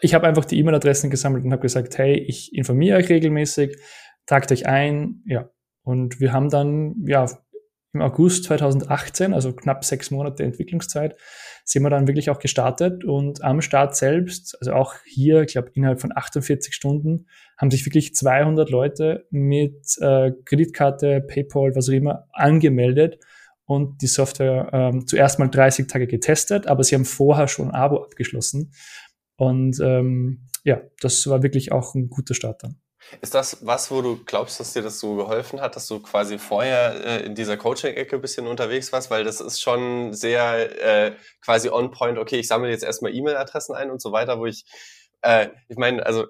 Ich 0.02 0.14
habe 0.14 0.26
einfach 0.26 0.44
die 0.44 0.58
E-Mail-Adressen 0.58 1.10
gesammelt 1.10 1.44
und 1.44 1.52
habe 1.52 1.62
gesagt, 1.62 1.96
hey, 1.96 2.18
ich 2.18 2.54
informiere 2.54 2.98
euch 2.98 3.08
regelmäßig, 3.08 3.78
tragt 4.26 4.52
euch 4.52 4.66
ein, 4.66 5.22
ja. 5.26 5.48
Und 5.82 6.20
wir 6.20 6.32
haben 6.32 6.50
dann, 6.50 6.96
ja, 7.06 7.26
im 7.92 8.02
August 8.02 8.44
2018, 8.44 9.32
also 9.32 9.52
knapp 9.52 9.84
sechs 9.84 10.10
Monate 10.10 10.42
Entwicklungszeit, 10.42 11.16
sind 11.64 11.82
wir 11.82 11.90
dann 11.90 12.06
wirklich 12.06 12.30
auch 12.30 12.38
gestartet 12.38 13.04
und 13.04 13.42
am 13.42 13.60
Start 13.60 13.96
selbst, 13.96 14.56
also 14.60 14.72
auch 14.72 14.94
hier, 15.04 15.42
ich 15.42 15.52
glaube, 15.52 15.70
innerhalb 15.74 16.00
von 16.00 16.12
48 16.14 16.74
Stunden 16.74 17.26
haben 17.58 17.70
sich 17.70 17.84
wirklich 17.86 18.14
200 18.14 18.70
Leute 18.70 19.26
mit 19.30 19.84
äh, 20.00 20.32
Kreditkarte, 20.44 21.22
PayPal, 21.22 21.74
was 21.74 21.88
auch 21.88 21.92
immer, 21.92 22.28
angemeldet 22.32 23.18
und 23.64 24.00
die 24.00 24.06
Software 24.06 24.70
ähm, 24.72 25.06
zuerst 25.06 25.38
mal 25.38 25.48
30 25.48 25.88
Tage 25.88 26.06
getestet, 26.06 26.66
aber 26.66 26.84
sie 26.84 26.94
haben 26.94 27.04
vorher 27.04 27.48
schon 27.48 27.68
ein 27.68 27.74
Abo 27.74 28.02
abgeschlossen. 28.02 28.72
Und 29.36 29.80
ähm, 29.80 30.46
ja, 30.64 30.80
das 31.00 31.26
war 31.26 31.42
wirklich 31.42 31.72
auch 31.72 31.94
ein 31.94 32.08
guter 32.08 32.34
Start 32.34 32.62
dann. 32.62 32.80
Ist 33.20 33.34
das 33.34 33.64
was, 33.66 33.90
wo 33.90 34.02
du 34.02 34.22
glaubst, 34.24 34.60
dass 34.60 34.72
dir 34.72 34.82
das 34.82 35.00
so 35.00 35.16
geholfen 35.16 35.60
hat, 35.60 35.76
dass 35.76 35.86
du 35.88 36.00
quasi 36.00 36.38
vorher 36.38 37.04
äh, 37.04 37.26
in 37.26 37.34
dieser 37.34 37.56
Coaching-Ecke 37.56 38.16
ein 38.16 38.22
bisschen 38.22 38.46
unterwegs 38.46 38.92
warst? 38.92 39.10
Weil 39.10 39.24
das 39.24 39.40
ist 39.40 39.60
schon 39.60 40.12
sehr 40.12 40.82
äh, 40.82 41.12
quasi 41.40 41.68
on 41.70 41.90
point, 41.90 42.18
okay, 42.18 42.38
ich 42.38 42.48
sammle 42.48 42.70
jetzt 42.70 42.84
erstmal 42.84 43.14
E-Mail-Adressen 43.14 43.74
ein 43.74 43.90
und 43.90 44.02
so 44.02 44.12
weiter, 44.12 44.38
wo 44.38 44.46
ich, 44.46 44.64
äh, 45.22 45.48
ich 45.68 45.76
meine, 45.76 46.04
also 46.04 46.26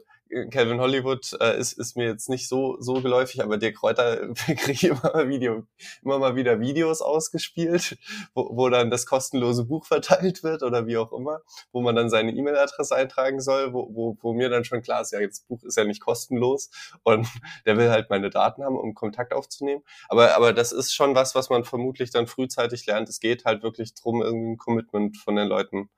Calvin 0.51 0.81
Hollywood 0.81 1.37
äh, 1.41 1.59
ist, 1.59 1.75
ist 1.75 1.97
mir 1.97 2.07
jetzt 2.07 2.29
nicht 2.29 2.49
so, 2.49 2.77
so 2.81 2.95
geläufig, 2.95 3.43
aber 3.43 3.59
Dirk 3.59 3.77
Kräuter 3.77 4.33
kriegt 4.35 4.83
immer 4.83 5.01
mal, 5.03 5.29
Video, 5.29 5.65
immer 6.03 6.19
mal 6.19 6.37
wieder 6.37 6.61
Videos 6.61 7.01
ausgespielt, 7.01 7.97
wo, 8.35 8.57
wo 8.57 8.69
dann 8.69 8.91
das 8.91 9.07
kostenlose 9.07 9.65
Buch 9.65 9.87
verteilt 9.87 10.43
wird 10.43 10.63
oder 10.63 10.87
wie 10.87 10.97
auch 10.97 11.13
immer, 11.13 11.41
wo 11.73 11.81
man 11.81 11.95
dann 11.95 12.11
seine 12.11 12.33
E-Mail-Adresse 12.33 12.95
eintragen 12.95 13.41
soll, 13.41 13.73
wo, 13.73 13.89
wo, 13.95 14.19
wo 14.21 14.33
mir 14.33 14.49
dann 14.49 14.65
schon 14.65 14.83
klar 14.83 15.01
ist, 15.01 15.13
ja, 15.13 15.25
das 15.25 15.41
Buch 15.41 15.63
ist 15.63 15.77
ja 15.77 15.85
nicht 15.85 16.01
kostenlos 16.01 16.71
und 17.03 17.27
der 17.67 17.77
will 17.77 17.91
halt 17.91 18.11
meine 18.11 18.31
Daten 18.31 18.65
haben, 18.65 18.77
um 18.77 18.95
Kontakt 18.95 19.33
aufzunehmen. 19.33 19.83
Aber, 20.09 20.37
aber 20.37 20.53
das 20.53 20.73
ist 20.73 20.95
schon 20.95 21.15
was, 21.15 21.35
was 21.35 21.51
man 21.51 21.65
vermutlich 21.65 22.11
dann 22.11 22.27
frühzeitig 22.27 22.87
lernt. 22.87 23.09
Es 23.09 23.21
geht 23.21 23.45
halt 23.45 23.63
wirklich 23.63 23.95
drum, 23.95 24.23
irgendwie 24.23 24.53
ein 24.53 24.57
Commitment 24.57 25.17
von 25.17 25.37
den 25.37 25.49
Leuten 25.49 25.89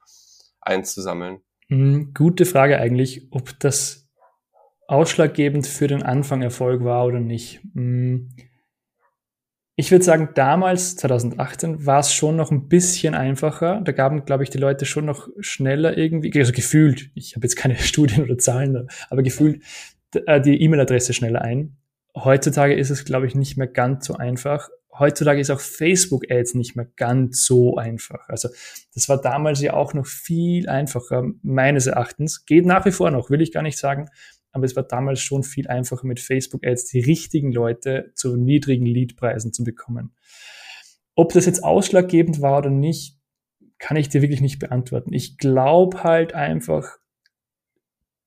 einzusammeln. 0.60 1.40
Mhm, 1.68 2.12
gute 2.14 2.46
Frage 2.46 2.78
eigentlich, 2.78 3.28
ob 3.30 3.58
das 3.60 4.07
ausschlaggebend 4.88 5.66
für 5.66 5.86
den 5.86 6.02
Anfang 6.02 6.42
Erfolg 6.42 6.82
war 6.82 7.06
oder 7.06 7.20
nicht. 7.20 7.60
Hm. 7.74 8.30
Ich 9.76 9.92
würde 9.92 10.04
sagen, 10.04 10.30
damals, 10.34 10.96
2018, 10.96 11.86
war 11.86 12.00
es 12.00 12.12
schon 12.12 12.34
noch 12.34 12.50
ein 12.50 12.68
bisschen 12.68 13.14
einfacher. 13.14 13.80
Da 13.84 13.92
gaben, 13.92 14.24
glaube 14.24 14.42
ich, 14.42 14.50
die 14.50 14.58
Leute 14.58 14.86
schon 14.86 15.04
noch 15.04 15.28
schneller 15.38 15.96
irgendwie, 15.96 16.36
also 16.36 16.52
gefühlt, 16.52 17.10
ich 17.14 17.36
habe 17.36 17.44
jetzt 17.44 17.54
keine 17.54 17.76
Studien 17.78 18.24
oder 18.24 18.38
Zahlen, 18.38 18.88
aber 19.08 19.22
gefühlt 19.22 19.62
äh, 20.26 20.40
die 20.40 20.60
E-Mail-Adresse 20.60 21.12
schneller 21.12 21.42
ein. 21.42 21.76
Heutzutage 22.16 22.74
ist 22.74 22.90
es, 22.90 23.04
glaube 23.04 23.26
ich, 23.26 23.36
nicht 23.36 23.56
mehr 23.56 23.68
ganz 23.68 24.06
so 24.06 24.16
einfach. 24.16 24.68
Heutzutage 24.98 25.38
ist 25.38 25.50
auch 25.50 25.60
Facebook-Ads 25.60 26.54
nicht 26.54 26.74
mehr 26.74 26.88
ganz 26.96 27.44
so 27.44 27.76
einfach. 27.76 28.28
Also 28.28 28.48
das 28.94 29.08
war 29.08 29.20
damals 29.20 29.60
ja 29.60 29.74
auch 29.74 29.94
noch 29.94 30.06
viel 30.06 30.68
einfacher, 30.68 31.24
meines 31.42 31.86
Erachtens. 31.86 32.46
Geht 32.46 32.66
nach 32.66 32.84
wie 32.84 32.90
vor 32.90 33.12
noch, 33.12 33.30
will 33.30 33.42
ich 33.42 33.52
gar 33.52 33.62
nicht 33.62 33.78
sagen 33.78 34.08
aber 34.58 34.66
es 34.66 34.76
war 34.76 34.82
damals 34.82 35.20
schon 35.20 35.42
viel 35.42 35.68
einfacher 35.68 36.06
mit 36.06 36.20
Facebook-Ads 36.20 36.86
die 36.86 37.00
richtigen 37.00 37.52
Leute 37.52 38.12
zu 38.14 38.36
niedrigen 38.36 38.86
Leadpreisen 38.86 39.52
zu 39.52 39.64
bekommen. 39.64 40.14
Ob 41.14 41.32
das 41.32 41.46
jetzt 41.46 41.64
ausschlaggebend 41.64 42.40
war 42.42 42.58
oder 42.58 42.70
nicht, 42.70 43.18
kann 43.78 43.96
ich 43.96 44.08
dir 44.08 44.22
wirklich 44.22 44.40
nicht 44.40 44.58
beantworten. 44.58 45.12
Ich 45.12 45.38
glaube 45.38 46.02
halt 46.04 46.34
einfach, 46.34 46.98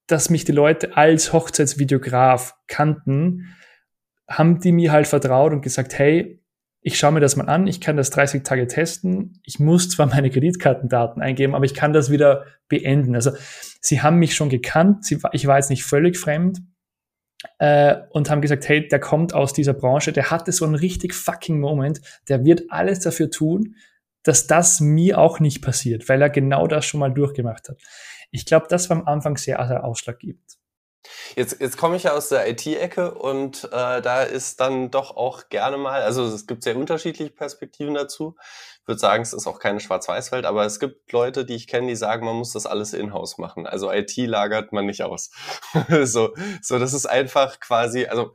dass 0.08 0.30
mich 0.30 0.44
die 0.46 0.52
Leute 0.52 0.98
als 0.98 1.34
Hochzeitsvideograf 1.34 2.56
kannten, 2.68 3.56
haben 4.28 4.60
die 4.60 4.72
mir 4.72 4.92
halt 4.92 5.08
vertraut 5.08 5.54
und 5.54 5.62
gesagt, 5.62 5.98
hey, 5.98 6.42
ich 6.82 6.98
schaue 6.98 7.12
mir 7.12 7.20
das 7.20 7.36
mal 7.36 7.48
an, 7.48 7.68
ich 7.68 7.80
kann 7.80 7.96
das 7.96 8.10
30 8.10 8.44
Tage 8.44 8.68
testen, 8.68 9.40
ich 9.44 9.60
muss 9.60 9.90
zwar 9.90 10.08
meine 10.08 10.30
Kreditkartendaten 10.30 11.22
eingeben, 11.22 11.54
aber 11.54 11.66
ich 11.66 11.76
kann 11.76 11.94
das 11.94 12.10
wieder 12.10 12.46
beenden. 12.68 13.16
Also 13.16 13.32
sie 13.82 14.02
haben 14.02 14.18
mich 14.18 14.36
schon 14.36 14.50
gekannt, 14.50 15.06
sie, 15.06 15.20
ich 15.34 15.48
war 15.48 15.58
jetzt 15.58 15.70
nicht 15.70 15.84
völlig 15.84 16.18
fremd 16.18 16.62
äh, 17.58 17.98
und 18.12 18.30
haben 18.30 18.42
gesagt, 18.42 18.68
hey, 18.70 18.88
der 18.88 19.00
kommt 19.00 19.34
aus 19.34 19.52
dieser 19.52 19.74
Branche, 19.74 20.14
der 20.14 20.32
hatte 20.32 20.52
so 20.52 20.64
einen 20.64 20.76
richtig 20.76 21.14
fucking 21.14 21.60
Moment, 21.60 22.00
der 22.30 22.46
wird 22.46 22.64
alles 22.70 23.02
dafür 23.02 23.30
tun, 23.30 23.76
dass 24.24 24.48
das 24.48 24.80
mir 24.80 25.18
auch 25.18 25.40
nicht 25.40 25.62
passiert, 25.62 26.08
weil 26.08 26.22
er 26.22 26.30
genau 26.30 26.68
das 26.68 26.86
schon 26.86 27.00
mal 27.00 27.12
durchgemacht 27.12 27.70
hat. 27.70 27.82
Ich 28.30 28.46
glaube, 28.46 28.68
das 28.70 28.90
war 28.90 28.98
am 28.98 29.08
Anfang 29.08 29.36
sehr, 29.36 29.66
sehr 29.68 29.84
ausschlaggebend. 29.84 30.62
Jetzt, 31.36 31.60
jetzt 31.60 31.78
komme 31.78 31.96
ich 31.96 32.04
ja 32.04 32.14
aus 32.14 32.30
der 32.30 32.48
IT-Ecke 32.48 33.16
und 33.16 33.66
äh, 33.66 34.02
da 34.02 34.22
ist 34.22 34.60
dann 34.60 34.92
doch 34.92 35.18
auch 35.18 35.50
gerne 35.50 35.78
mal, 35.78 36.04
also 36.04 36.26
es 36.26 36.46
gibt 36.46 36.64
sehr 36.64 36.78
unterschiedliche 36.78 37.32
Perspektiven 37.32 37.96
dazu. 37.96 38.36
Würde 38.86 39.00
sagen, 39.00 39.22
es 39.22 39.34
ist 39.34 39.48
auch 39.48 39.60
keine 39.60 39.80
Schwarz-Weiß-Welt, 39.80 40.46
aber 40.46 40.66
es 40.66 40.80
gibt 40.80 41.12
Leute, 41.12 41.46
die 41.46 41.56
ich 41.56 41.68
kenne, 41.68 41.88
die 41.88 41.96
sagen, 41.96 42.26
man 42.26 42.36
muss 42.36 42.54
das 42.54 42.66
alles 42.66 42.94
in-house 42.94 43.38
machen. 43.38 43.68
Also 43.68 43.92
IT 43.92 44.16
lagert 44.18 44.74
man 44.74 44.86
nicht 44.86 45.04
aus. 45.04 45.32
so, 46.04 46.34
so, 46.62 46.80
das 46.80 46.94
ist 46.94 47.06
einfach 47.06 47.60
quasi, 47.60 48.06
also 48.06 48.34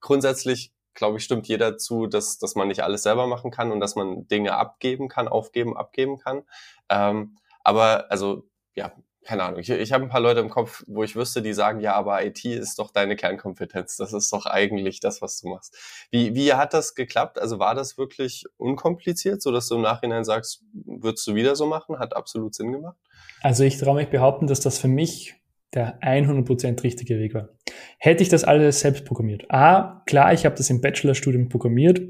grundsätzlich 0.00 0.72
glaube 0.94 1.18
ich, 1.18 1.24
stimmt 1.24 1.48
jeder 1.48 1.78
zu, 1.78 2.06
dass, 2.06 2.38
dass 2.38 2.54
man 2.54 2.68
nicht 2.68 2.82
alles 2.82 3.02
selber 3.02 3.26
machen 3.26 3.50
kann 3.50 3.72
und 3.72 3.80
dass 3.80 3.96
man 3.96 4.26
Dinge 4.28 4.54
abgeben 4.56 5.08
kann, 5.08 5.28
aufgeben, 5.28 5.76
abgeben 5.76 6.18
kann. 6.18 6.42
Ähm, 6.88 7.36
aber 7.62 8.10
also 8.10 8.48
ja, 8.74 8.92
keine 9.24 9.42
Ahnung, 9.42 9.60
ich, 9.60 9.68
ich 9.68 9.92
habe 9.92 10.04
ein 10.04 10.10
paar 10.10 10.20
Leute 10.20 10.40
im 10.40 10.48
Kopf, 10.48 10.82
wo 10.86 11.02
ich 11.02 11.14
wüsste, 11.14 11.42
die 11.42 11.52
sagen, 11.52 11.80
ja, 11.80 11.94
aber 11.94 12.24
IT 12.24 12.44
ist 12.44 12.78
doch 12.78 12.90
deine 12.90 13.16
Kernkompetenz. 13.16 13.96
Das 13.96 14.12
ist 14.12 14.32
doch 14.32 14.46
eigentlich 14.46 15.00
das, 15.00 15.20
was 15.20 15.40
du 15.40 15.48
machst. 15.48 15.76
Wie, 16.10 16.34
wie 16.34 16.54
hat 16.54 16.72
das 16.72 16.94
geklappt? 16.94 17.38
Also 17.38 17.58
war 17.58 17.74
das 17.74 17.98
wirklich 17.98 18.44
unkompliziert, 18.56 19.42
so 19.42 19.52
dass 19.52 19.68
du 19.68 19.76
im 19.76 19.82
Nachhinein 19.82 20.24
sagst, 20.24 20.64
würdest 20.72 21.26
du 21.26 21.34
wieder 21.34 21.54
so 21.54 21.66
machen? 21.66 21.98
Hat 21.98 22.16
absolut 22.16 22.54
Sinn 22.54 22.72
gemacht? 22.72 22.96
Also 23.42 23.64
ich 23.64 23.78
traue 23.78 23.96
mich 23.96 24.08
behaupten, 24.08 24.46
dass 24.46 24.60
das 24.60 24.78
für 24.78 24.88
mich 24.88 25.34
der 25.74 26.00
100% 26.00 26.82
richtige 26.82 27.18
Weg 27.18 27.34
war. 27.34 27.50
Hätte 27.98 28.22
ich 28.22 28.28
das 28.28 28.44
alles 28.44 28.80
selbst 28.80 29.04
programmiert. 29.04 29.44
A, 29.50 30.02
klar, 30.06 30.32
ich 30.32 30.44
habe 30.44 30.56
das 30.56 30.70
im 30.70 30.80
Bachelorstudium 30.80 31.48
programmiert. 31.48 32.00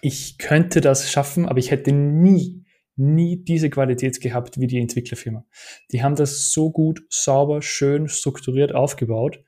Ich 0.00 0.38
könnte 0.38 0.80
das 0.80 1.10
schaffen, 1.10 1.46
aber 1.46 1.58
ich 1.58 1.70
hätte 1.70 1.92
nie 1.92 2.61
nie 3.02 3.42
diese 3.42 3.70
Qualität 3.70 4.20
gehabt 4.20 4.58
wie 4.60 4.66
die 4.66 4.80
Entwicklerfirma. 4.80 5.44
Die 5.90 6.02
haben 6.02 6.14
das 6.14 6.52
so 6.52 6.70
gut, 6.70 7.02
sauber, 7.08 7.62
schön, 7.62 8.08
strukturiert 8.08 8.74
aufgebaut. 8.74 9.42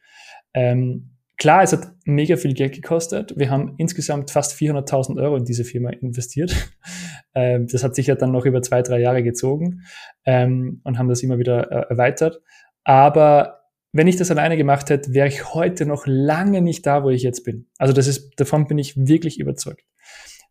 Ähm, 0.52 1.11
klar, 1.37 1.62
es 1.62 1.73
hat 1.73 1.92
mega 2.04 2.37
viel 2.37 2.54
Geld 2.54 2.75
gekostet. 2.75 3.34
Wir 3.37 3.50
haben 3.50 3.75
insgesamt 3.78 4.30
fast 4.30 4.52
400.000 4.52 5.20
Euro 5.20 5.37
in 5.37 5.44
diese 5.44 5.64
Firma 5.64 5.90
investiert. 5.90 6.54
ähm, 7.34 7.66
das 7.66 7.84
hat 7.84 7.94
sich 7.94 8.08
ja 8.08 8.14
dann 8.14 8.32
noch 8.32 8.44
über 8.44 8.62
zwei, 8.62 8.82
drei 8.82 9.00
Jahre 9.00 9.23
gezogen 9.23 9.82
ähm, 10.25 10.80
und 10.84 10.99
haben 10.99 11.08
das 11.08 11.23
immer 11.23 11.38
wieder 11.38 11.70
äh, 11.70 11.90
erweitert. 11.90 12.40
Aber 12.84 13.61
wenn 13.92 14.08
ich 14.08 14.16
das 14.16 14.30
alleine 14.30 14.56
gemacht 14.56 14.90
hätte, 14.90 15.14
wäre 15.14 15.28
ich 15.28 15.54
heute 15.54 15.87
noch 15.87 16.04
lange 16.06 16.61
nicht 16.61 16.84
da, 16.84 17.04
wo 17.04 17.11
ich 17.11 17.23
jetzt 17.23 17.44
bin. 17.44 17.68
Also 17.78 17.92
das 17.92 18.08
ist, 18.08 18.32
davon 18.40 18.66
bin 18.66 18.76
ich 18.76 18.96
wirklich 18.96 19.38
überzeugt. 19.38 19.84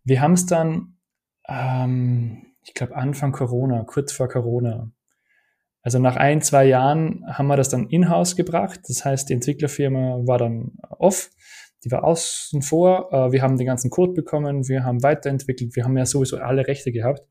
Wir 0.05 0.21
haben 0.21 0.33
es 0.33 0.45
dann, 0.45 0.97
ähm, 1.49 2.52
ich 2.63 2.73
glaube, 2.73 2.95
Anfang 2.95 3.31
Corona, 3.31 3.83
kurz 3.83 4.11
vor 4.11 4.27
Corona. 4.27 4.91
Also 5.81 5.99
nach 5.99 6.15
ein, 6.15 6.41
zwei 6.41 6.65
Jahren 6.65 7.25
haben 7.27 7.47
wir 7.47 7.57
das 7.57 7.69
dann 7.69 7.87
in-house 7.89 8.35
gebracht. 8.35 8.79
Das 8.87 9.03
heißt, 9.03 9.29
die 9.29 9.33
Entwicklerfirma 9.33 10.21
war 10.25 10.37
dann 10.37 10.77
off, 10.97 11.29
die 11.83 11.91
war 11.91 12.05
außen 12.05 12.61
vor. 12.61 13.11
Äh, 13.11 13.31
wir 13.33 13.41
haben 13.41 13.57
den 13.57 13.67
ganzen 13.67 13.89
Code 13.89 14.13
bekommen, 14.13 14.67
wir 14.69 14.85
haben 14.85 15.03
weiterentwickelt, 15.03 15.75
wir 15.75 15.83
haben 15.83 15.97
ja 15.97 16.05
sowieso 16.05 16.37
alle 16.37 16.67
Rechte 16.67 16.93
gehabt 16.93 17.21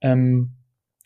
ähm, 0.00 0.56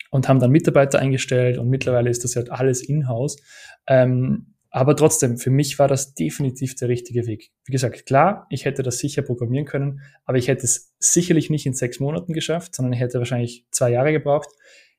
und 0.09 0.27
haben 0.27 0.39
dann 0.39 0.51
Mitarbeiter 0.51 0.97
eingestellt 0.97 1.59
und 1.59 1.69
mittlerweile 1.69 2.09
ist 2.09 2.23
das 2.23 2.33
ja 2.33 2.41
alles 2.49 2.81
in-house. 2.81 3.37
Ähm, 3.85 4.55
aber 4.69 4.95
trotzdem, 4.95 5.37
für 5.37 5.49
mich 5.49 5.79
war 5.79 5.87
das 5.87 6.13
definitiv 6.13 6.75
der 6.75 6.89
richtige 6.89 7.25
Weg. 7.25 7.51
Wie 7.65 7.71
gesagt, 7.71 8.05
klar, 8.05 8.47
ich 8.49 8.65
hätte 8.65 8.83
das 8.83 8.97
sicher 8.97 9.21
programmieren 9.21 9.65
können, 9.65 10.01
aber 10.25 10.37
ich 10.37 10.47
hätte 10.47 10.63
es 10.63 10.93
sicherlich 10.99 11.49
nicht 11.49 11.65
in 11.65 11.73
sechs 11.73 11.99
Monaten 11.99 12.33
geschafft, 12.33 12.75
sondern 12.75 12.93
ich 12.93 12.99
hätte 12.99 13.19
wahrscheinlich 13.19 13.65
zwei 13.71 13.91
Jahre 13.91 14.11
gebraucht, 14.11 14.49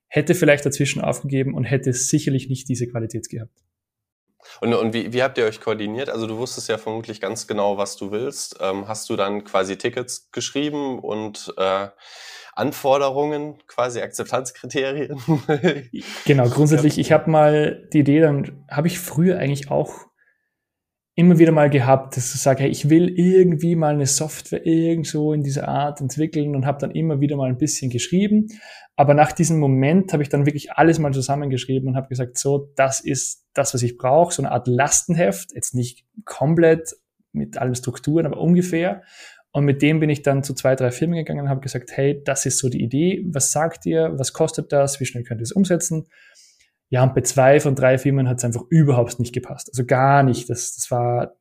hätte 0.07 0.35
vielleicht 0.35 0.65
dazwischen 0.65 1.03
aufgegeben 1.03 1.55
und 1.55 1.65
hätte 1.65 1.93
sicherlich 1.93 2.49
nicht 2.49 2.69
diese 2.69 2.89
Qualität 2.89 3.29
gehabt. 3.29 3.53
Und, 4.61 4.73
und 4.75 4.95
wie, 4.95 5.13
wie 5.13 5.23
habt 5.23 5.37
ihr 5.39 5.45
euch 5.45 5.61
koordiniert? 5.61 6.09
Also 6.09 6.27
du 6.27 6.39
wusstest 6.39 6.69
ja 6.69 6.79
vermutlich 6.79 7.21
ganz 7.21 7.47
genau, 7.47 7.77
was 7.77 7.97
du 7.97 8.11
willst. 8.11 8.57
Ähm, 8.61 8.89
hast 8.89 9.11
du 9.11 9.17
dann 9.17 9.45
quasi 9.45 9.77
Tickets 9.77 10.31
geschrieben 10.33 10.99
und 10.99 11.53
äh, 11.59 11.89
Anforderungen, 12.59 13.59
quasi 13.67 14.01
Akzeptanzkriterien. 14.01 15.21
genau, 16.25 16.49
grundsätzlich, 16.49 16.99
ich 16.99 17.13
habe 17.13 17.31
mal 17.31 17.89
die 17.93 18.01
Idee, 18.01 18.21
dann 18.21 18.65
habe 18.71 18.89
ich 18.89 18.99
früher 18.99 19.39
eigentlich 19.39 19.71
auch 19.71 20.09
immer 21.15 21.39
wieder 21.39 21.51
mal 21.51 21.69
gehabt, 21.69 22.17
dass 22.17 22.33
ich 22.33 22.41
sage, 22.41 22.63
hey, 22.63 22.71
ich 22.71 22.91
will 22.91 23.09
irgendwie 23.09 23.75
mal 23.75 23.95
eine 23.95 24.07
Software 24.07 24.65
irgendwo 24.65 25.33
in 25.33 25.43
dieser 25.43 25.67
Art 25.67 26.01
entwickeln 26.01 26.55
und 26.55 26.65
habe 26.65 26.79
dann 26.79 26.93
immer 26.93 27.21
wieder 27.21 27.37
mal 27.37 27.49
ein 27.49 27.59
bisschen 27.59 27.91
geschrieben. 27.91 28.47
Aber 28.95 29.15
nach 29.15 29.33
diesem 29.33 29.59
Moment 29.59 30.13
habe 30.13 30.23
ich 30.23 30.29
dann 30.29 30.47
wirklich 30.47 30.73
alles 30.73 31.01
mal 31.01 31.13
zusammengeschrieben 31.13 31.89
und 31.89 31.97
habe 31.97 32.09
gesagt, 32.09 32.39
so, 32.39 32.73
das 32.77 33.01
ist 33.01 33.47
das, 33.53 33.75
was 33.75 33.83
ich 33.83 33.99
brauche, 33.99 34.33
so 34.33 34.43
eine 34.43 34.53
Art 34.53 34.69
Lastenheft, 34.69 35.53
jetzt 35.55 35.75
nicht 35.75 36.05
komplett 36.25 36.95
mit 37.33 37.59
allen 37.59 37.75
Strukturen, 37.75 38.27
aber 38.27 38.39
ungefähr. 38.39 39.03
Und 39.53 39.65
mit 39.65 39.83
dem 39.83 40.01
bin 40.01 40.11
ich 40.11 40.23
dann 40.23 40.43
zu 40.43 40.55
zwei, 40.55 40.77
drei 40.77 40.91
Firmen 40.91 41.17
gegangen 41.17 41.41
und 41.41 41.49
habe 41.49 41.61
gesagt, 41.61 41.91
hey, 41.97 42.23
das 42.25 42.47
ist 42.47 42.59
so 42.59 42.69
die 42.69 42.83
Idee. 42.83 43.25
Was 43.31 43.51
sagt 43.51 43.87
ihr? 43.87 44.13
Was 44.17 44.33
kostet 44.33 44.73
das? 44.73 45.01
Wie 45.01 45.07
schnell 45.07 45.25
könnt 45.25 45.41
ihr 45.41 45.45
es 45.45 45.53
umsetzen? 45.53 46.07
Ja, 46.91 47.03
und 47.03 47.15
bei 47.15 47.23
zwei 47.23 47.61
von 47.61 47.75
drei 47.75 47.99
Firmen 47.99 48.29
hat 48.29 48.39
es 48.39 48.45
einfach 48.45 48.63
überhaupt 48.71 49.19
nicht 49.21 49.35
gepasst. 49.35 49.69
Also 49.71 49.85
gar 49.85 50.23
nicht. 50.23 50.49
Das, 50.49 50.75
das 50.75 50.91
war 50.91 51.35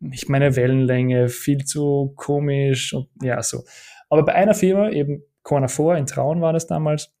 nicht 0.00 0.28
meine 0.28 0.56
Wellenlänge, 0.56 1.28
viel 1.28 1.64
zu 1.64 2.12
komisch 2.16 2.92
und 2.92 3.08
ja, 3.22 3.42
so. 3.42 3.64
Aber 4.10 4.24
bei 4.24 4.34
einer 4.34 4.54
Firma, 4.54 4.90
eben 4.90 5.22
Corner 5.42 5.68
4 5.68 5.96
in 5.96 6.06
Traun 6.06 6.40
war 6.40 6.52
das 6.52 6.66
damals, 6.66 7.14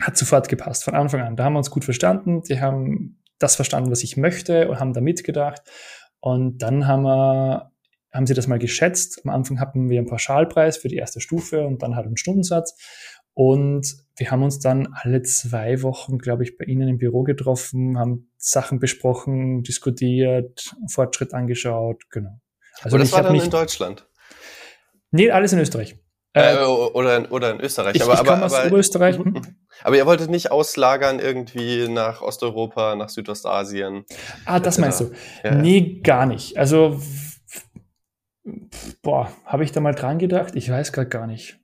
hat 0.00 0.16
sofort 0.16 0.48
gepasst, 0.48 0.84
von 0.84 0.94
Anfang 0.94 1.20
an. 1.20 1.36
Da 1.36 1.44
haben 1.44 1.54
wir 1.54 1.58
uns 1.58 1.70
gut 1.70 1.84
verstanden, 1.84 2.42
die 2.42 2.60
haben 2.60 3.22
das 3.38 3.56
verstanden, 3.56 3.90
was 3.90 4.02
ich 4.02 4.16
möchte 4.16 4.68
und 4.68 4.80
haben 4.80 4.92
da 4.92 5.00
mitgedacht. 5.00 5.62
Und 6.20 6.58
dann 6.58 6.86
haben 6.86 7.02
wir, 7.02 7.72
haben 8.16 8.26
sie 8.26 8.34
das 8.34 8.46
mal 8.46 8.58
geschätzt. 8.58 9.20
Am 9.24 9.30
Anfang 9.30 9.60
hatten 9.60 9.88
wir 9.88 9.98
einen 9.98 10.08
Pauschalpreis 10.08 10.76
für 10.78 10.88
die 10.88 10.96
erste 10.96 11.20
Stufe 11.20 11.66
und 11.66 11.82
dann 11.82 11.94
halt 11.94 12.06
einen 12.06 12.16
Stundensatz. 12.16 12.76
Und 13.34 13.86
wir 14.16 14.30
haben 14.30 14.42
uns 14.42 14.60
dann 14.60 14.88
alle 14.92 15.22
zwei 15.22 15.82
Wochen, 15.82 16.18
glaube 16.18 16.42
ich, 16.42 16.56
bei 16.56 16.64
Ihnen 16.64 16.88
im 16.88 16.96
Büro 16.96 17.22
getroffen, 17.22 17.98
haben 17.98 18.30
Sachen 18.38 18.78
besprochen, 18.80 19.62
diskutiert, 19.62 20.74
Fortschritt 20.90 21.34
angeschaut, 21.34 22.04
genau. 22.10 22.40
Also 22.80 22.96
Aber 22.96 23.04
das 23.04 23.12
war 23.12 23.22
dann 23.22 23.34
in 23.34 23.50
Deutschland? 23.50 24.08
Nee, 25.10 25.30
alles 25.30 25.52
in 25.52 25.58
Österreich. 25.58 25.96
Äh, 26.32 26.54
äh 26.54 26.64
oder, 26.64 27.30
oder 27.30 27.50
in 27.50 27.60
Österreich. 27.60 27.96
Ich, 27.96 28.02
aber, 28.02 28.14
ich 28.14 28.24
komme 28.24 28.44
aus 28.44 28.54
aber, 28.54 28.76
Österreich. 28.76 29.18
Hm? 29.18 29.42
Aber 29.82 29.96
ihr 29.96 30.06
wolltet 30.06 30.30
nicht 30.30 30.50
auslagern 30.50 31.18
irgendwie 31.18 31.86
nach 31.86 32.22
Osteuropa, 32.22 32.96
nach 32.96 33.10
Südostasien? 33.10 34.06
Ah, 34.46 34.58
das 34.58 34.78
meinst 34.78 35.00
du? 35.00 35.10
Ja. 35.44 35.54
Nee, 35.54 36.00
gar 36.02 36.24
nicht. 36.24 36.56
Also, 36.56 36.98
boah, 39.02 39.32
habe 39.44 39.64
ich 39.64 39.72
da 39.72 39.80
mal 39.80 39.94
dran 39.94 40.18
gedacht? 40.18 40.56
Ich 40.56 40.70
weiß 40.70 40.92
gerade 40.92 41.08
gar 41.08 41.26
nicht. 41.26 41.58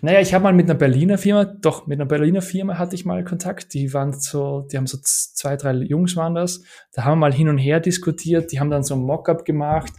Naja, 0.00 0.20
ich 0.20 0.32
habe 0.32 0.44
mal 0.44 0.52
mit 0.52 0.66
einer 0.66 0.78
Berliner 0.78 1.18
Firma, 1.18 1.44
doch, 1.44 1.86
mit 1.86 1.98
einer 1.98 2.08
Berliner 2.08 2.42
Firma 2.42 2.78
hatte 2.78 2.94
ich 2.94 3.04
mal 3.04 3.24
Kontakt. 3.24 3.74
Die 3.74 3.92
waren 3.92 4.12
so, 4.12 4.62
die 4.62 4.76
haben 4.76 4.86
so 4.86 4.98
zwei, 5.02 5.56
drei 5.56 5.72
Jungs 5.72 6.16
waren 6.16 6.34
das. 6.34 6.62
Da 6.92 7.04
haben 7.04 7.18
wir 7.18 7.28
mal 7.28 7.34
hin 7.34 7.48
und 7.48 7.58
her 7.58 7.80
diskutiert. 7.80 8.52
Die 8.52 8.60
haben 8.60 8.70
dann 8.70 8.82
so 8.82 8.94
ein 8.94 9.02
Mockup 9.02 9.44
gemacht, 9.44 9.92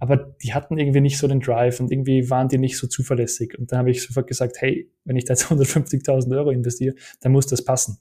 aber 0.00 0.16
die 0.42 0.52
hatten 0.52 0.78
irgendwie 0.78 1.00
nicht 1.00 1.18
so 1.18 1.28
den 1.28 1.40
Drive 1.40 1.78
und 1.80 1.92
irgendwie 1.92 2.28
waren 2.28 2.48
die 2.48 2.58
nicht 2.58 2.76
so 2.76 2.86
zuverlässig. 2.86 3.56
Und 3.58 3.70
dann 3.70 3.78
habe 3.78 3.90
ich 3.90 4.02
sofort 4.02 4.26
gesagt, 4.26 4.56
hey, 4.60 4.90
wenn 5.04 5.16
ich 5.16 5.24
da 5.24 5.34
jetzt 5.34 5.46
150.000 5.50 6.36
Euro 6.36 6.50
investiere, 6.50 6.94
dann 7.20 7.32
muss 7.32 7.46
das 7.46 7.64
passen. 7.64 7.98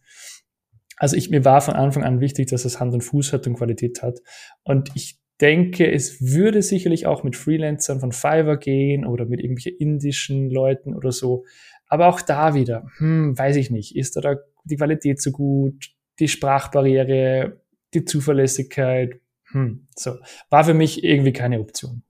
Also 0.98 1.16
ich, 1.16 1.30
mir 1.30 1.44
war 1.46 1.62
von 1.62 1.74
Anfang 1.74 2.04
an 2.04 2.22
wichtig, 2.22 2.50
dass 2.50 2.66
es 2.66 2.80
Hand 2.80 2.94
und 2.94 3.02
Fuß 3.02 3.34
hat 3.34 3.46
und 3.46 3.56
Qualität 3.56 4.02
hat. 4.02 4.20
Und 4.64 4.92
ich 4.96 5.20
denke, 5.42 5.92
es 5.92 6.22
würde 6.22 6.62
sicherlich 6.62 7.08
auch 7.08 7.24
mit 7.24 7.36
Freelancern 7.36 8.00
von 8.00 8.12
Fiverr 8.12 8.58
gehen 8.58 9.06
oder 9.06 9.26
mit 9.26 9.40
irgendwelchen 9.40 9.78
indischen 9.78 10.50
Leuten 10.50 10.96
oder 10.96 11.12
so. 11.12 11.46
Aber 11.88 12.08
auch 12.08 12.22
da 12.22 12.54
wieder, 12.54 12.88
hm, 12.98 13.38
weiß 13.38 13.56
ich 13.56 13.70
nicht, 13.70 13.96
ist 13.96 14.16
da 14.16 14.38
die 14.64 14.78
Qualität 14.78 15.22
so 15.22 15.32
gut, 15.32 15.92
die 16.20 16.28
Sprachbarriere, 16.28 17.62
die 17.94 18.06
Zuverlässigkeit, 18.06 19.20
hm, 19.54 19.88
so. 19.96 20.18
War 20.50 20.64
für 20.64 20.74
mich 20.74 21.04
irgendwie 21.04 21.34
keine 21.34 21.60
Option. 21.60 22.04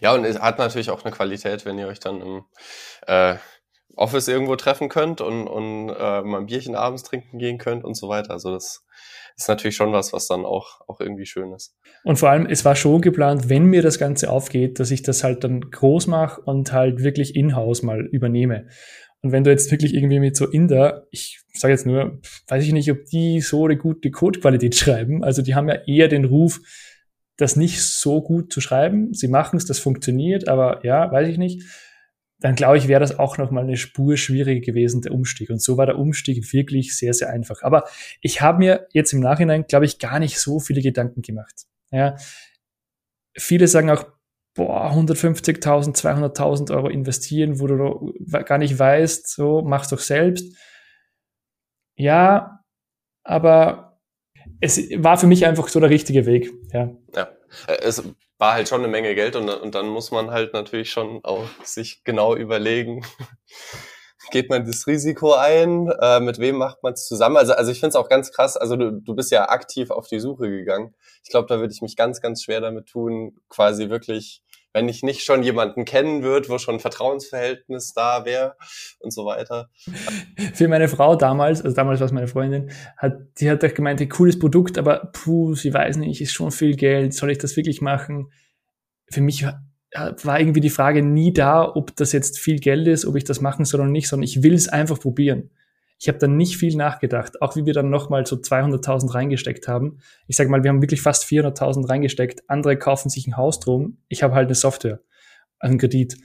Ja, 0.00 0.14
und 0.14 0.24
es 0.24 0.40
hat 0.40 0.58
natürlich 0.58 0.90
auch 0.90 1.04
eine 1.04 1.14
Qualität, 1.14 1.64
wenn 1.64 1.78
ihr 1.78 1.88
euch 1.88 2.00
dann 2.00 2.20
im 2.20 2.44
äh, 3.06 3.36
Office 3.94 4.28
irgendwo 4.28 4.56
treffen 4.56 4.88
könnt 4.88 5.20
und, 5.20 5.48
und 5.48 5.90
äh, 5.90 6.22
mal 6.22 6.38
ein 6.38 6.46
Bierchen 6.46 6.76
abends 6.76 7.02
trinken 7.02 7.38
gehen 7.38 7.58
könnt 7.58 7.84
und 7.84 7.94
so 7.94 8.08
weiter. 8.08 8.30
Also 8.30 8.52
das 8.52 8.85
ist 9.36 9.48
natürlich 9.48 9.76
schon 9.76 9.92
was, 9.92 10.12
was 10.12 10.26
dann 10.26 10.44
auch, 10.44 10.80
auch 10.88 11.00
irgendwie 11.00 11.26
schön 11.26 11.52
ist. 11.52 11.76
Und 12.04 12.18
vor 12.18 12.30
allem, 12.30 12.46
es 12.46 12.64
war 12.64 12.74
schon 12.74 13.02
geplant, 13.02 13.48
wenn 13.48 13.66
mir 13.66 13.82
das 13.82 13.98
Ganze 13.98 14.30
aufgeht, 14.30 14.80
dass 14.80 14.90
ich 14.90 15.02
das 15.02 15.22
halt 15.22 15.44
dann 15.44 15.60
groß 15.60 16.06
mache 16.06 16.40
und 16.40 16.72
halt 16.72 17.02
wirklich 17.02 17.36
in-house 17.36 17.82
mal 17.82 18.06
übernehme. 18.06 18.66
Und 19.22 19.32
wenn 19.32 19.44
du 19.44 19.50
jetzt 19.50 19.70
wirklich 19.70 19.94
irgendwie 19.94 20.20
mit 20.20 20.36
so 20.36 20.46
Inder, 20.46 21.06
ich 21.10 21.40
sage 21.52 21.72
jetzt 21.72 21.86
nur, 21.86 22.20
weiß 22.48 22.64
ich 22.64 22.72
nicht, 22.72 22.90
ob 22.90 23.04
die 23.06 23.40
so 23.40 23.64
eine 23.64 23.76
gute 23.76 24.10
Codequalität 24.10 24.74
schreiben. 24.76 25.22
Also 25.22 25.42
die 25.42 25.54
haben 25.54 25.68
ja 25.68 25.80
eher 25.86 26.08
den 26.08 26.24
Ruf, 26.24 26.60
das 27.36 27.56
nicht 27.56 27.82
so 27.82 28.22
gut 28.22 28.50
zu 28.50 28.62
schreiben. 28.62 29.12
Sie 29.12 29.28
machen 29.28 29.58
es, 29.58 29.66
das 29.66 29.78
funktioniert, 29.78 30.48
aber 30.48 30.84
ja, 30.84 31.10
weiß 31.12 31.28
ich 31.28 31.36
nicht 31.36 31.62
dann 32.38 32.54
glaube 32.54 32.76
ich, 32.76 32.88
wäre 32.88 33.00
das 33.00 33.18
auch 33.18 33.38
nochmal 33.38 33.64
eine 33.64 33.76
Spur 33.76 34.16
schwieriger 34.16 34.60
gewesen, 34.60 35.00
der 35.00 35.12
Umstieg. 35.12 35.50
Und 35.50 35.62
so 35.62 35.76
war 35.78 35.86
der 35.86 35.98
Umstieg 35.98 36.52
wirklich 36.52 36.96
sehr, 36.96 37.14
sehr 37.14 37.30
einfach. 37.30 37.62
Aber 37.62 37.84
ich 38.20 38.42
habe 38.42 38.58
mir 38.58 38.88
jetzt 38.92 39.12
im 39.12 39.20
Nachhinein, 39.20 39.66
glaube 39.66 39.86
ich, 39.86 39.98
gar 39.98 40.18
nicht 40.18 40.38
so 40.38 40.60
viele 40.60 40.82
Gedanken 40.82 41.22
gemacht. 41.22 41.64
Ja, 41.90 42.16
viele 43.36 43.68
sagen 43.68 43.90
auch, 43.90 44.04
boah, 44.54 44.90
150.000, 44.92 45.96
200.000 45.96 46.74
Euro 46.74 46.88
investieren, 46.88 47.60
wo 47.60 47.66
du 47.66 48.14
gar 48.44 48.58
nicht 48.58 48.78
weißt, 48.78 49.28
so, 49.28 49.62
mach's 49.62 49.88
doch 49.88 50.00
selbst. 50.00 50.56
Ja, 51.96 52.60
aber 53.22 53.98
es 54.60 54.78
war 54.96 55.18
für 55.18 55.26
mich 55.26 55.46
einfach 55.46 55.68
so 55.68 55.80
der 55.80 55.90
richtige 55.90 56.26
Weg. 56.26 56.50
Ja. 56.72 56.94
ja. 57.14 57.28
Äh, 57.66 57.82
es 57.82 58.02
war 58.38 58.54
halt 58.54 58.68
schon 58.68 58.80
eine 58.80 58.88
Menge 58.88 59.14
Geld 59.14 59.36
und, 59.36 59.48
und 59.48 59.74
dann 59.74 59.88
muss 59.88 60.10
man 60.10 60.30
halt 60.30 60.52
natürlich 60.52 60.90
schon 60.90 61.20
auch 61.24 61.44
sich 61.64 62.04
genau 62.04 62.34
überlegen, 62.36 63.04
geht 64.30 64.50
man 64.50 64.66
das 64.66 64.86
Risiko 64.86 65.34
ein, 65.34 65.88
äh, 66.00 66.20
mit 66.20 66.38
wem 66.38 66.56
macht 66.56 66.82
man 66.82 66.94
es 66.94 67.06
zusammen. 67.06 67.36
Also, 67.36 67.52
also 67.54 67.70
ich 67.70 67.80
finde 67.80 67.90
es 67.90 67.96
auch 67.96 68.08
ganz 68.08 68.32
krass, 68.32 68.56
also 68.56 68.76
du, 68.76 68.92
du 68.92 69.14
bist 69.14 69.30
ja 69.30 69.48
aktiv 69.48 69.90
auf 69.90 70.08
die 70.08 70.20
Suche 70.20 70.50
gegangen. 70.50 70.94
Ich 71.22 71.30
glaube, 71.30 71.46
da 71.48 71.58
würde 71.58 71.72
ich 71.72 71.82
mich 71.82 71.96
ganz, 71.96 72.20
ganz 72.20 72.42
schwer 72.42 72.60
damit 72.60 72.86
tun, 72.86 73.38
quasi 73.48 73.88
wirklich 73.88 74.42
wenn 74.76 74.90
ich 74.90 75.02
nicht 75.02 75.22
schon 75.22 75.42
jemanden 75.42 75.86
kennen 75.86 76.22
würde, 76.22 76.50
wo 76.50 76.58
schon 76.58 76.74
ein 76.74 76.80
Vertrauensverhältnis 76.80 77.94
da 77.94 78.26
wäre 78.26 78.56
und 78.98 79.10
so 79.10 79.24
weiter. 79.24 79.70
Für 80.52 80.68
meine 80.68 80.88
Frau 80.88 81.16
damals, 81.16 81.62
also 81.62 81.74
damals 81.74 82.00
war 82.00 82.04
es 82.04 82.12
meine 82.12 82.28
Freundin, 82.28 82.70
hat, 82.98 83.16
die 83.40 83.50
hat 83.50 83.62
doch 83.62 83.72
gemeint, 83.72 84.02
ein 84.02 84.10
cooles 84.10 84.38
Produkt, 84.38 84.76
aber 84.76 85.10
puh, 85.14 85.54
sie 85.54 85.72
weiß 85.72 85.96
nicht, 85.96 86.20
ist 86.20 86.34
schon 86.34 86.50
viel 86.50 86.76
Geld, 86.76 87.14
soll 87.14 87.30
ich 87.30 87.38
das 87.38 87.56
wirklich 87.56 87.80
machen? 87.80 88.30
Für 89.10 89.22
mich 89.22 89.44
war, 89.44 89.64
war 89.94 90.38
irgendwie 90.38 90.60
die 90.60 90.68
Frage 90.68 91.02
nie 91.02 91.32
da, 91.32 91.74
ob 91.74 91.96
das 91.96 92.12
jetzt 92.12 92.38
viel 92.38 92.58
Geld 92.58 92.86
ist, 92.86 93.06
ob 93.06 93.16
ich 93.16 93.24
das 93.24 93.40
machen 93.40 93.64
soll 93.64 93.80
oder 93.80 93.88
nicht, 93.88 94.08
sondern 94.08 94.24
ich 94.24 94.42
will 94.42 94.52
es 94.52 94.68
einfach 94.68 95.00
probieren. 95.00 95.52
Ich 95.98 96.08
habe 96.08 96.18
dann 96.18 96.36
nicht 96.36 96.58
viel 96.58 96.76
nachgedacht, 96.76 97.40
auch 97.40 97.56
wie 97.56 97.64
wir 97.64 97.72
dann 97.72 97.88
nochmal 97.88 98.26
so 98.26 98.36
200.000 98.36 99.14
reingesteckt 99.14 99.66
haben. 99.66 99.98
Ich 100.26 100.36
sage 100.36 100.50
mal, 100.50 100.62
wir 100.62 100.68
haben 100.68 100.82
wirklich 100.82 101.00
fast 101.00 101.24
400.000 101.24 101.88
reingesteckt. 101.88 102.42
Andere 102.48 102.76
kaufen 102.76 103.08
sich 103.08 103.26
ein 103.26 103.36
Haus 103.36 103.60
drum. 103.60 103.98
Ich 104.08 104.22
habe 104.22 104.34
halt 104.34 104.46
eine 104.46 104.54
Software, 104.54 105.00
einen 105.58 105.78
Kredit. 105.78 106.16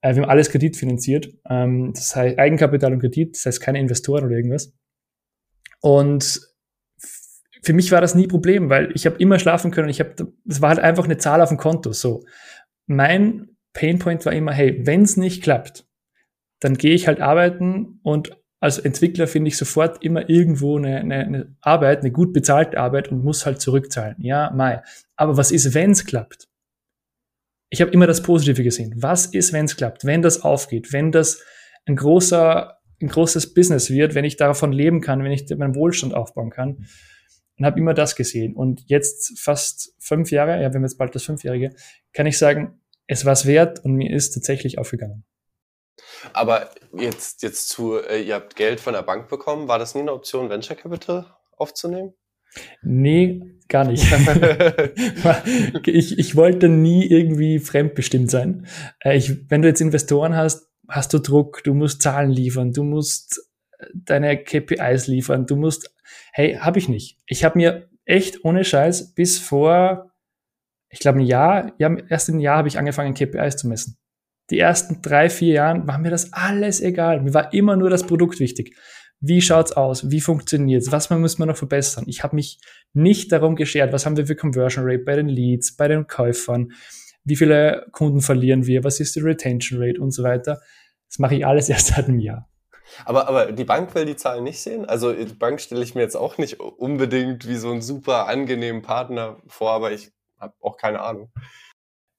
Äh, 0.00 0.14
wir 0.14 0.22
haben 0.22 0.30
alles 0.30 0.50
kreditfinanziert. 0.50 1.34
Ähm, 1.48 1.92
das 1.94 2.14
heißt 2.14 2.38
Eigenkapital 2.38 2.92
und 2.92 3.00
Kredit, 3.00 3.34
das 3.36 3.46
heißt 3.46 3.60
keine 3.60 3.80
Investoren 3.80 4.24
oder 4.24 4.36
irgendwas. 4.36 4.72
Und 5.80 6.40
für 7.62 7.72
mich 7.72 7.90
war 7.92 8.00
das 8.00 8.14
nie 8.14 8.26
Problem, 8.26 8.70
weil 8.70 8.92
ich 8.94 9.06
habe 9.06 9.16
immer 9.18 9.38
schlafen 9.38 9.70
können. 9.70 9.88
Ich 9.88 10.00
habe, 10.00 10.32
es 10.48 10.62
war 10.62 10.70
halt 10.70 10.78
einfach 10.78 11.04
eine 11.04 11.18
Zahl 11.18 11.40
auf 11.40 11.48
dem 11.48 11.58
Konto. 11.58 11.92
So, 11.92 12.24
mein 12.86 13.56
Painpoint 13.72 14.24
war 14.26 14.32
immer, 14.32 14.52
hey, 14.52 14.86
wenn 14.86 15.02
es 15.02 15.16
nicht 15.16 15.42
klappt, 15.42 15.86
dann 16.60 16.76
gehe 16.76 16.94
ich 16.94 17.06
halt 17.06 17.20
arbeiten 17.20 18.00
und 18.02 18.37
als 18.60 18.78
Entwickler 18.78 19.26
finde 19.28 19.48
ich 19.48 19.56
sofort 19.56 20.02
immer 20.02 20.28
irgendwo 20.28 20.76
eine, 20.76 20.98
eine, 20.98 21.18
eine 21.18 21.56
Arbeit, 21.60 22.00
eine 22.00 22.10
gut 22.10 22.32
bezahlte 22.32 22.78
Arbeit 22.78 23.08
und 23.08 23.22
muss 23.22 23.46
halt 23.46 23.60
zurückzahlen. 23.60 24.16
Ja, 24.18 24.50
mai. 24.50 24.82
Aber 25.16 25.36
was 25.36 25.52
ist, 25.52 25.74
wenn 25.74 25.92
es 25.92 26.04
klappt? 26.04 26.48
Ich 27.70 27.80
habe 27.80 27.92
immer 27.92 28.06
das 28.06 28.22
Positive 28.22 28.62
gesehen. 28.64 28.94
Was 28.96 29.26
ist, 29.26 29.52
wenn 29.52 29.66
es 29.66 29.76
klappt? 29.76 30.04
Wenn 30.04 30.22
das 30.22 30.42
aufgeht, 30.42 30.92
wenn 30.92 31.12
das 31.12 31.40
ein 31.86 31.96
großer, 31.96 32.78
ein 33.00 33.08
großes 33.08 33.54
Business 33.54 33.90
wird, 33.90 34.14
wenn 34.14 34.24
ich 34.24 34.36
davon 34.36 34.72
leben 34.72 35.00
kann, 35.00 35.22
wenn 35.22 35.32
ich 35.32 35.48
meinen 35.56 35.74
Wohlstand 35.74 36.14
aufbauen 36.14 36.50
kann. 36.50 36.86
Und 37.58 37.66
habe 37.66 37.78
immer 37.78 37.94
das 37.94 38.16
gesehen. 38.16 38.54
Und 38.54 38.84
jetzt 38.86 39.38
fast 39.38 39.92
fünf 39.98 40.30
Jahre, 40.30 40.52
ja, 40.52 40.70
wir 40.70 40.76
haben 40.76 40.82
jetzt 40.82 40.98
bald 40.98 41.14
das 41.14 41.24
Fünfjährige, 41.24 41.70
kann 42.12 42.26
ich 42.26 42.38
sagen, 42.38 42.80
es 43.08 43.24
war 43.24 43.32
es 43.32 43.46
wert 43.46 43.84
und 43.84 43.94
mir 43.94 44.14
ist 44.14 44.30
tatsächlich 44.30 44.78
aufgegangen. 44.78 45.24
Aber 46.32 46.70
jetzt, 46.96 47.42
jetzt 47.42 47.68
zu, 47.68 47.98
äh, 47.98 48.22
ihr 48.22 48.34
habt 48.34 48.56
Geld 48.56 48.80
von 48.80 48.94
der 48.94 49.02
Bank 49.02 49.28
bekommen. 49.28 49.68
War 49.68 49.78
das 49.78 49.94
nie 49.94 50.02
eine 50.02 50.12
Option, 50.12 50.50
Venture 50.50 50.76
Capital 50.76 51.26
aufzunehmen? 51.56 52.14
Nee, 52.82 53.42
gar 53.68 53.84
nicht. 53.84 54.04
ich, 55.86 56.18
ich 56.18 56.36
wollte 56.36 56.68
nie 56.68 57.06
irgendwie 57.06 57.58
fremdbestimmt 57.58 58.30
sein. 58.30 58.66
Äh, 59.00 59.16
ich, 59.16 59.50
wenn 59.50 59.62
du 59.62 59.68
jetzt 59.68 59.80
Investoren 59.80 60.36
hast, 60.36 60.68
hast 60.88 61.12
du 61.12 61.18
Druck, 61.18 61.62
du 61.64 61.74
musst 61.74 62.02
Zahlen 62.02 62.30
liefern, 62.30 62.72
du 62.72 62.82
musst 62.84 63.50
äh, 63.78 63.86
deine 63.94 64.42
KPIs 64.42 65.06
liefern, 65.06 65.46
du 65.46 65.56
musst, 65.56 65.94
hey, 66.32 66.54
habe 66.54 66.78
ich 66.78 66.88
nicht. 66.88 67.18
Ich 67.26 67.44
habe 67.44 67.58
mir 67.58 67.88
echt 68.06 68.44
ohne 68.44 68.64
Scheiß 68.64 69.14
bis 69.14 69.38
vor, 69.38 70.12
ich 70.88 71.00
glaube 71.00 71.18
ein 71.18 71.26
Jahr, 71.26 71.72
ja, 71.78 71.94
erst 72.08 72.30
im 72.30 72.40
Jahr 72.40 72.58
habe 72.58 72.68
ich 72.68 72.78
angefangen, 72.78 73.12
KPIs 73.12 73.56
zu 73.56 73.68
messen 73.68 73.98
die 74.50 74.58
ersten 74.58 75.02
drei, 75.02 75.28
vier 75.28 75.54
Jahren 75.54 75.86
war 75.86 75.98
mir 75.98 76.10
das 76.10 76.32
alles 76.32 76.80
egal. 76.80 77.20
Mir 77.20 77.34
war 77.34 77.52
immer 77.52 77.76
nur 77.76 77.90
das 77.90 78.04
Produkt 78.04 78.40
wichtig. 78.40 78.76
Wie 79.20 79.40
schaut's 79.40 79.72
aus? 79.72 80.10
Wie 80.10 80.20
funktioniert's? 80.20 80.92
Was 80.92 81.10
muss 81.10 81.38
man 81.38 81.48
noch 81.48 81.56
verbessern? 81.56 82.04
Ich 82.06 82.22
habe 82.22 82.36
mich 82.36 82.60
nicht 82.92 83.32
darum 83.32 83.56
geschert, 83.56 83.92
was 83.92 84.06
haben 84.06 84.16
wir 84.16 84.26
für 84.26 84.36
Conversion 84.36 84.84
Rate 84.86 85.04
bei 85.04 85.16
den 85.16 85.28
Leads, 85.28 85.76
bei 85.76 85.88
den 85.88 86.06
Käufern, 86.06 86.72
wie 87.24 87.36
viele 87.36 87.86
Kunden 87.92 88.20
verlieren 88.20 88.66
wir, 88.66 88.84
was 88.84 89.00
ist 89.00 89.16
die 89.16 89.20
Retention 89.20 89.82
Rate 89.82 90.00
und 90.00 90.12
so 90.12 90.22
weiter. 90.22 90.60
Das 91.08 91.18
mache 91.18 91.34
ich 91.34 91.46
alles 91.46 91.68
erst 91.68 91.88
seit 91.88 92.08
einem 92.08 92.20
Jahr. 92.20 92.48
Aber, 93.04 93.28
aber 93.28 93.52
die 93.52 93.64
Bank 93.64 93.94
will 93.94 94.06
die 94.06 94.16
Zahlen 94.16 94.44
nicht 94.44 94.60
sehen. 94.60 94.86
Also 94.86 95.12
die 95.12 95.34
Bank 95.34 95.60
stelle 95.60 95.82
ich 95.82 95.94
mir 95.94 96.00
jetzt 96.00 96.16
auch 96.16 96.38
nicht 96.38 96.58
unbedingt 96.60 97.46
wie 97.46 97.56
so 97.56 97.70
einen 97.70 97.82
super 97.82 98.28
angenehmen 98.28 98.82
Partner 98.82 99.36
vor, 99.46 99.72
aber 99.72 99.92
ich 99.92 100.10
habe 100.38 100.54
auch 100.60 100.76
keine 100.76 101.00
Ahnung. 101.00 101.30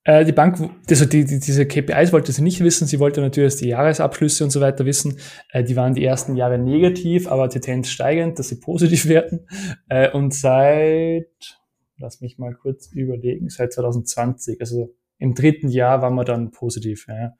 Äh, 0.10 0.26
die 0.26 0.32
Bank, 0.32 0.58
also 0.89 1.06
die, 1.06 1.24
die, 1.24 1.39
diese 1.39 1.67
KPIs 1.67 2.12
wollte 2.12 2.32
sie 2.32 2.41
nicht 2.41 2.63
wissen. 2.63 2.88
Sie 2.88 3.00
wollte 3.00 3.22
natürlich 3.22 3.58
die 3.58 3.67
Jahresabschlüsse 3.67 4.43
und 4.43 4.50
so 4.50 4.60
weiter 4.60 4.84
wissen. 4.88 5.19
Äh, 5.52 5.63
die 5.63 5.76
waren 5.76 5.93
die 5.93 6.04
ersten 6.04 6.36
Jahre 6.36 6.58
negativ, 6.58 7.28
aber 7.28 7.48
Tendenz 7.48 7.89
steigend, 7.89 8.39
dass 8.39 8.50
sie 8.50 8.60
positiv 8.60 9.06
werden. 9.08 9.45
Äh, 9.88 10.10
und 10.10 10.34
seit 10.34 11.60
lass 12.00 12.22
mich 12.22 12.39
mal 12.39 12.56
kurz 12.56 12.91
überlegen, 12.91 13.50
seit 13.50 13.72
2020, 13.72 14.60
also 14.60 14.95
im 15.19 15.36
dritten 15.36 15.69
Jahr 15.69 16.02
waren 16.02 16.15
wir 16.15 16.24
dann 16.24 16.50
positiv. 16.50 17.06
Ja. 17.08 17.34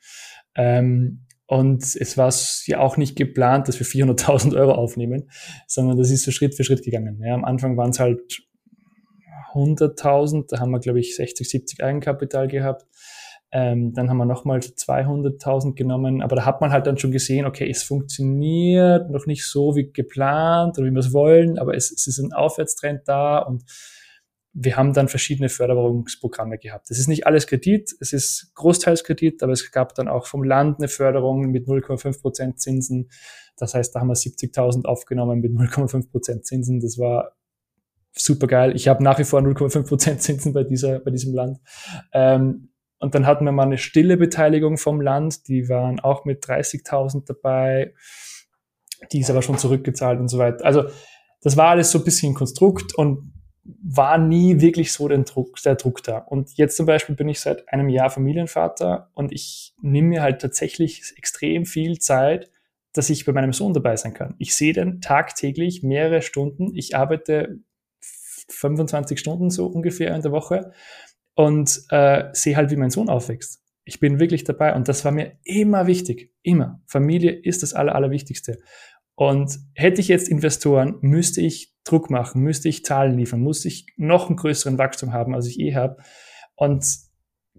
Ähm, 0.56 1.26
und 1.48 1.82
es 1.82 2.18
war 2.20 2.32
ja 2.68 2.82
auch 2.82 2.98
nicht 2.98 3.16
geplant, 3.16 3.68
dass 3.68 3.80
wir 3.80 3.88
400.000 3.88 4.56
Euro 4.56 4.74
aufnehmen, 4.74 5.32
sondern 5.66 5.98
das 5.98 6.12
ist 6.12 6.22
so 6.22 6.30
Schritt 6.30 6.54
für 6.54 6.64
Schritt 6.64 6.84
gegangen. 6.84 7.20
Ja, 7.26 7.34
am 7.34 7.46
Anfang 7.46 7.78
waren 7.78 7.90
es 7.90 8.00
halt 8.00 8.44
100.000, 9.54 10.48
da 10.50 10.60
haben 10.60 10.72
wir, 10.72 10.80
glaube 10.80 11.00
ich, 11.00 11.16
60, 11.16 11.50
70 11.50 11.84
Eigenkapital 11.84 12.48
gehabt. 12.48 12.86
Ähm, 13.52 13.94
dann 13.94 14.10
haben 14.10 14.18
wir 14.18 14.26
nochmal 14.26 14.60
200.000 14.60 15.74
genommen, 15.74 16.22
aber 16.22 16.36
da 16.36 16.46
hat 16.46 16.62
man 16.62 16.72
halt 16.72 16.86
dann 16.86 17.00
schon 17.00 17.12
gesehen, 17.12 17.46
okay, 17.46 17.68
es 17.68 17.82
funktioniert 17.82 19.10
noch 19.10 19.26
nicht 19.26 19.46
so 19.46 19.76
wie 19.76 19.92
geplant 19.92 20.78
oder 20.78 20.86
wie 20.86 20.92
wir 20.92 21.00
es 21.00 21.14
wollen, 21.14 21.58
aber 21.58 21.74
es, 21.76 21.92
es 21.92 22.06
ist 22.06 22.20
ein 22.20 22.32
Aufwärtstrend 22.32 23.08
da 23.08 23.40
und 23.40 23.64
wir 24.54 24.76
haben 24.76 24.94
dann 24.94 25.08
verschiedene 25.08 25.50
Förderungsprogramme 25.50 26.58
gehabt. 26.58 26.90
Das 26.90 27.00
ist 27.00 27.08
nicht 27.08 27.26
alles 27.26 27.48
Kredit, 27.48 27.96
es 28.00 28.14
ist 28.14 28.52
großteils 28.56 29.04
Kredit, 29.04 29.42
aber 29.42 29.54
es 29.54 29.72
gab 29.72 29.96
dann 29.96 30.08
auch 30.08 30.28
vom 30.28 30.44
Land 30.44 30.78
eine 30.80 30.88
Förderung 30.88 31.50
mit 31.50 31.68
0,5 31.68 32.22
Prozent 32.22 32.60
Zinsen. 32.60 33.10
Das 33.58 33.74
heißt, 33.74 33.96
da 33.96 34.00
haben 34.00 34.08
wir 34.08 34.16
70.000 34.16 34.86
aufgenommen 34.86 35.40
mit 35.40 35.52
0,5 35.52 36.12
Prozent 36.12 36.46
Zinsen. 36.46 36.80
Das 36.80 36.98
war 36.98 37.39
super 38.20 38.48
geil. 38.48 38.76
Ich 38.76 38.88
habe 38.88 39.04
nach 39.04 39.20
wie 39.20 39.24
vor 39.24 39.40
0,5 39.42 39.88
Prozent 39.88 40.22
Zinsen 40.22 40.54
bei 40.54 40.64
dieser, 40.64 41.00
bei 41.00 41.12
diesem 41.12 41.34
Land. 41.34 41.60
Ähm, 42.14 42.70
und 43.00 43.16
dann 43.16 43.26
hatten 43.26 43.46
wir 43.46 43.52
mal 43.52 43.64
eine 43.64 43.78
stille 43.78 44.18
Beteiligung 44.18 44.78
vom 44.78 45.02
Land. 45.02 45.48
Die 45.48 45.70
waren 45.70 46.00
auch 46.00 46.26
mit 46.26 46.44
30.000 46.44 47.26
dabei. 47.26 47.94
Die 49.12 49.22
ist 49.22 49.30
aber 49.30 49.42
schon 49.42 49.58
zurückgezahlt 49.58 50.20
und 50.20 50.28
so 50.28 50.38
weiter. 50.38 50.66
Also, 50.66 50.84
das 51.42 51.56
war 51.56 51.70
alles 51.70 51.92
so 51.92 52.00
ein 52.00 52.04
bisschen 52.04 52.34
Konstrukt 52.34 52.94
und 52.96 53.34
war 53.64 54.18
nie 54.18 54.60
wirklich 54.60 54.92
so 54.92 55.08
der 55.08 55.20
Druck, 55.20 55.62
der 55.64 55.76
Druck 55.76 56.04
da. 56.04 56.18
Und 56.18 56.58
jetzt 56.58 56.76
zum 56.76 56.86
Beispiel 56.86 57.16
bin 57.16 57.30
ich 57.30 57.40
seit 57.40 57.70
einem 57.70 57.88
Jahr 57.88 58.10
Familienvater 58.10 59.10
und 59.14 59.32
ich 59.32 59.74
nehme 59.82 60.10
mir 60.10 60.22
halt 60.22 60.42
tatsächlich 60.42 61.14
extrem 61.16 61.66
viel 61.66 62.00
Zeit, 62.00 62.52
dass 62.94 63.10
ich 63.10 63.26
bei 63.26 63.32
meinem 63.32 63.54
Sohn 63.54 63.74
dabei 63.74 63.96
sein 63.96 64.14
kann. 64.14 64.36
Ich 64.40 64.56
sehe 64.56 64.74
den 64.74 65.02
tagtäglich 65.02 65.84
mehrere 65.84 66.22
Stunden. 66.22 66.76
Ich 66.76 66.96
arbeite 66.96 67.60
25 68.50 69.20
Stunden 69.20 69.50
so 69.50 69.68
ungefähr 69.68 70.16
in 70.16 70.22
der 70.22 70.32
Woche 70.32 70.72
und 71.36 71.82
äh, 71.90 72.26
sehe 72.34 72.56
halt, 72.56 72.72
wie 72.72 72.76
mein 72.76 72.90
Sohn 72.90 73.10
aufwächst. 73.10 73.62
Ich 73.86 74.00
bin 74.00 74.20
wirklich 74.20 74.44
dabei 74.44 74.76
und 74.76 74.88
das 74.88 75.04
war 75.06 75.12
mir 75.12 75.38
immer 75.44 75.88
wichtig. 75.88 76.34
Immer. 76.44 76.82
Familie 76.86 77.32
ist 77.32 77.64
das 77.64 77.74
Aller, 77.74 77.96
Allerwichtigste. 77.96 78.60
Und 79.16 79.58
hätte 79.74 80.00
ich 80.00 80.08
jetzt 80.08 80.30
Investoren, 80.30 80.98
müsste 81.02 81.42
ich 81.42 81.76
Druck 81.84 82.10
machen, 82.10 82.42
müsste 82.42 82.70
ich 82.70 82.86
Zahlen 82.86 83.18
liefern, 83.18 83.42
muss 83.42 83.66
ich 83.66 83.88
noch 83.98 84.28
einen 84.28 84.38
größeren 84.38 84.78
Wachstum 84.78 85.12
haben, 85.12 85.34
als 85.34 85.48
ich 85.48 85.60
eh 85.60 85.76
habe. 85.76 85.98
Und 86.56 86.86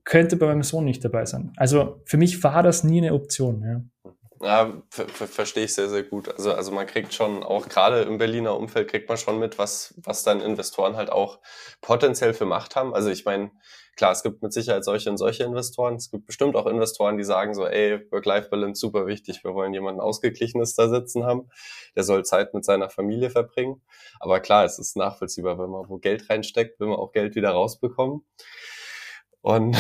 könnte 0.04 0.36
bei 0.36 0.46
meinem 0.46 0.62
Sohn 0.62 0.84
nicht 0.84 1.04
dabei 1.04 1.26
sein. 1.26 1.52
Also 1.56 2.00
für 2.04 2.16
mich 2.16 2.42
war 2.42 2.62
das 2.62 2.84
nie 2.84 2.98
eine 2.98 3.12
Option. 3.12 3.62
Ja. 3.62 4.12
Ja, 4.42 4.82
verstehe 4.88 5.64
ich 5.64 5.74
sehr, 5.74 5.90
sehr 5.90 6.02
gut. 6.02 6.28
Also, 6.34 6.54
also 6.54 6.72
man 6.72 6.86
kriegt 6.86 7.12
schon, 7.12 7.42
auch 7.42 7.68
gerade 7.68 8.02
im 8.02 8.16
Berliner 8.16 8.56
Umfeld 8.56 8.88
kriegt 8.88 9.06
man 9.06 9.18
schon 9.18 9.38
mit, 9.38 9.58
was, 9.58 9.92
was 9.98 10.22
dann 10.24 10.40
Investoren 10.40 10.96
halt 10.96 11.10
auch 11.10 11.40
potenziell 11.82 12.32
für 12.32 12.46
Macht 12.46 12.74
haben. 12.74 12.94
Also 12.94 13.10
ich 13.10 13.26
meine, 13.26 13.50
klar, 13.96 14.12
es 14.12 14.22
gibt 14.22 14.42
mit 14.42 14.54
Sicherheit 14.54 14.82
solche 14.82 15.10
und 15.10 15.18
solche 15.18 15.44
Investoren. 15.44 15.96
Es 15.96 16.10
gibt 16.10 16.24
bestimmt 16.24 16.56
auch 16.56 16.64
Investoren, 16.66 17.18
die 17.18 17.24
sagen 17.24 17.52
so, 17.52 17.66
ey, 17.66 18.00
Work-Life-Balance 18.10 18.80
super 18.80 19.06
wichtig, 19.06 19.44
wir 19.44 19.52
wollen 19.52 19.74
jemanden 19.74 20.00
Ausgeglichenes 20.00 20.74
da 20.74 20.88
sitzen 20.88 21.24
haben. 21.26 21.50
Der 21.94 22.04
soll 22.04 22.24
Zeit 22.24 22.54
mit 22.54 22.64
seiner 22.64 22.88
Familie 22.88 23.28
verbringen. 23.28 23.82
Aber 24.20 24.40
klar, 24.40 24.64
es 24.64 24.78
ist 24.78 24.96
nachvollziehbar, 24.96 25.58
wenn 25.58 25.68
man 25.68 25.86
wo 25.90 25.98
Geld 25.98 26.30
reinsteckt, 26.30 26.80
will 26.80 26.88
man 26.88 26.96
auch 26.98 27.12
Geld 27.12 27.34
wieder 27.34 27.50
rausbekommen. 27.50 28.24
Und, 29.48 29.76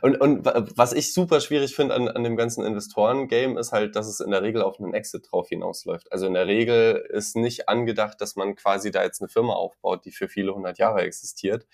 und, 0.00 0.20
und 0.20 0.78
was 0.78 0.94
ich 0.94 1.12
super 1.12 1.40
schwierig 1.40 1.74
finde 1.74 1.94
an, 1.94 2.08
an 2.08 2.24
dem 2.24 2.36
ganzen 2.36 2.64
Investoren-Game 2.64 3.58
ist 3.58 3.72
halt, 3.72 3.94
dass 3.94 4.06
es 4.06 4.20
in 4.20 4.30
der 4.30 4.42
Regel 4.42 4.62
auf 4.62 4.80
einen 4.80 4.94
Exit 4.94 5.28
drauf 5.30 5.48
hinausläuft. 5.48 6.10
Also 6.10 6.26
in 6.26 6.34
der 6.34 6.46
Regel 6.46 7.04
ist 7.10 7.36
nicht 7.36 7.68
angedacht, 7.68 8.20
dass 8.20 8.34
man 8.34 8.54
quasi 8.54 8.90
da 8.90 9.02
jetzt 9.02 9.20
eine 9.20 9.28
Firma 9.28 9.52
aufbaut, 9.52 10.06
die 10.06 10.12
für 10.12 10.28
viele 10.28 10.54
hundert 10.54 10.78
Jahre 10.78 11.02
existiert 11.02 11.66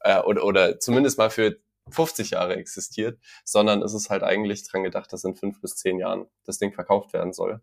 äh, 0.00 0.20
oder, 0.20 0.44
oder 0.44 0.80
zumindest 0.80 1.18
mal 1.18 1.30
für 1.30 1.58
50 1.90 2.30
Jahre 2.30 2.56
existiert, 2.56 3.20
sondern 3.44 3.82
es 3.82 3.94
ist 3.94 4.10
halt 4.10 4.22
eigentlich 4.22 4.68
dran 4.68 4.82
gedacht, 4.82 5.12
dass 5.12 5.24
in 5.24 5.34
fünf 5.34 5.60
bis 5.60 5.76
zehn 5.76 5.98
Jahren 5.98 6.26
das 6.44 6.58
Ding 6.58 6.72
verkauft 6.72 7.12
werden 7.12 7.32
soll. 7.32 7.60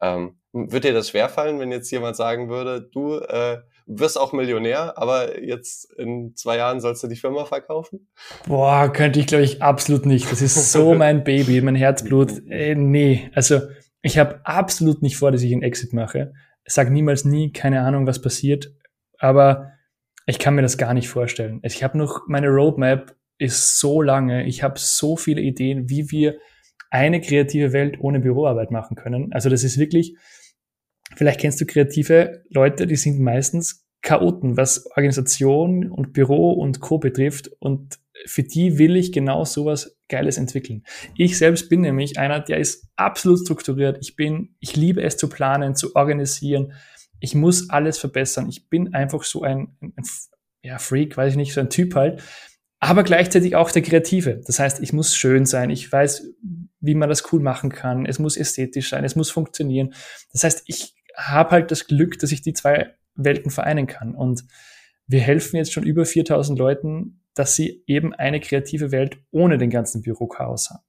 Ähm, 0.00 0.38
wird 0.52 0.84
dir 0.84 0.92
das 0.92 1.10
schwerfallen, 1.10 1.60
wenn 1.60 1.72
jetzt 1.72 1.90
jemand 1.90 2.16
sagen 2.16 2.48
würde, 2.48 2.82
du 2.82 3.18
äh, 3.18 3.62
wirst 3.86 4.18
auch 4.18 4.32
Millionär, 4.32 4.96
aber 4.96 5.42
jetzt 5.42 5.92
in 5.92 6.34
zwei 6.36 6.56
Jahren 6.56 6.80
sollst 6.80 7.02
du 7.02 7.08
die 7.08 7.16
Firma 7.16 7.44
verkaufen? 7.44 8.08
Boah, 8.46 8.92
könnte 8.92 9.20
ich 9.20 9.26
glaube 9.26 9.44
ich 9.44 9.62
absolut 9.62 10.06
nicht. 10.06 10.30
Das 10.30 10.42
ist 10.42 10.72
so 10.72 10.94
mein 10.96 11.24
Baby, 11.24 11.60
mein 11.60 11.74
Herzblut. 11.74 12.32
Äh, 12.48 12.74
nee, 12.74 13.30
also 13.34 13.60
ich 14.02 14.18
habe 14.18 14.40
absolut 14.44 15.02
nicht 15.02 15.16
vor, 15.16 15.32
dass 15.32 15.42
ich 15.42 15.52
einen 15.52 15.62
Exit 15.62 15.92
mache. 15.92 16.32
Sage 16.66 16.90
niemals 16.90 17.24
nie, 17.24 17.52
keine 17.52 17.82
Ahnung, 17.82 18.06
was 18.06 18.22
passiert, 18.22 18.72
aber 19.18 19.72
ich 20.26 20.38
kann 20.38 20.54
mir 20.54 20.62
das 20.62 20.78
gar 20.78 20.94
nicht 20.94 21.08
vorstellen. 21.08 21.60
Ich 21.62 21.84
habe 21.84 21.98
noch, 21.98 22.22
meine 22.26 22.48
Roadmap 22.48 23.14
ist 23.38 23.78
so 23.78 24.00
lange, 24.00 24.46
ich 24.46 24.62
habe 24.62 24.78
so 24.78 25.16
viele 25.16 25.42
Ideen, 25.42 25.90
wie 25.90 26.10
wir 26.10 26.36
eine 26.90 27.20
kreative 27.20 27.72
Welt 27.72 27.96
ohne 28.00 28.20
Büroarbeit 28.20 28.70
machen 28.70 28.96
können. 28.96 29.32
Also 29.32 29.50
das 29.50 29.64
ist 29.64 29.78
wirklich, 29.78 30.16
vielleicht 31.16 31.40
kennst 31.40 31.60
du 31.60 31.66
kreative 31.66 32.42
Leute, 32.50 32.86
die 32.86 32.96
sind 32.96 33.20
meistens 33.20 33.84
Chaoten, 34.02 34.56
was 34.56 34.86
Organisation 34.96 35.90
und 35.90 36.12
Büro 36.12 36.52
und 36.52 36.80
Co. 36.80 36.98
betrifft. 36.98 37.50
Und 37.58 37.98
für 38.26 38.42
die 38.42 38.78
will 38.78 38.96
ich 38.96 39.12
genau 39.12 39.44
sowas 39.44 39.96
Geiles 40.08 40.36
entwickeln. 40.36 40.84
Ich 41.16 41.38
selbst 41.38 41.68
bin 41.68 41.80
nämlich 41.80 42.18
einer, 42.18 42.40
der 42.40 42.58
ist 42.58 42.86
absolut 42.96 43.40
strukturiert. 43.40 43.98
Ich 44.00 44.14
bin, 44.14 44.54
ich 44.60 44.76
liebe 44.76 45.02
es 45.02 45.16
zu 45.16 45.28
planen, 45.28 45.74
zu 45.74 45.96
organisieren. 45.96 46.74
Ich 47.18 47.34
muss 47.34 47.70
alles 47.70 47.98
verbessern. 47.98 48.48
Ich 48.48 48.68
bin 48.68 48.92
einfach 48.94 49.24
so 49.24 49.42
ein, 49.42 49.76
ein 49.80 50.04
ja, 50.62 50.78
Freak, 50.78 51.16
weiß 51.16 51.32
ich 51.32 51.36
nicht, 51.36 51.54
so 51.54 51.60
ein 51.60 51.70
Typ 51.70 51.94
halt. 51.94 52.22
Aber 52.80 53.02
gleichzeitig 53.02 53.56
auch 53.56 53.70
der 53.70 53.80
Kreative. 53.80 54.42
Das 54.46 54.58
heißt, 54.58 54.80
ich 54.80 54.92
muss 54.92 55.16
schön 55.16 55.46
sein. 55.46 55.70
Ich 55.70 55.90
weiß, 55.90 56.26
wie 56.80 56.94
man 56.94 57.08
das 57.08 57.32
cool 57.32 57.40
machen 57.40 57.70
kann. 57.70 58.04
Es 58.04 58.18
muss 58.18 58.36
ästhetisch 58.36 58.90
sein, 58.90 59.04
es 59.04 59.16
muss 59.16 59.30
funktionieren. 59.30 59.94
Das 60.32 60.44
heißt, 60.44 60.64
ich 60.66 60.94
habe 61.16 61.50
halt 61.50 61.70
das 61.70 61.86
Glück, 61.86 62.18
dass 62.18 62.32
ich 62.32 62.42
die 62.42 62.52
zwei 62.52 62.94
Welten 63.14 63.50
vereinen 63.50 63.86
kann. 63.86 64.14
Und 64.14 64.44
wir 65.06 65.20
helfen 65.20 65.56
jetzt 65.56 65.72
schon 65.72 65.84
über 65.84 66.04
4000 66.04 66.58
Leuten, 66.58 67.20
dass 67.34 67.56
sie 67.56 67.82
eben 67.86 68.14
eine 68.14 68.40
kreative 68.40 68.90
Welt 68.90 69.18
ohne 69.30 69.58
den 69.58 69.70
ganzen 69.70 70.02
Bürochaos 70.02 70.70
haben. 70.70 70.82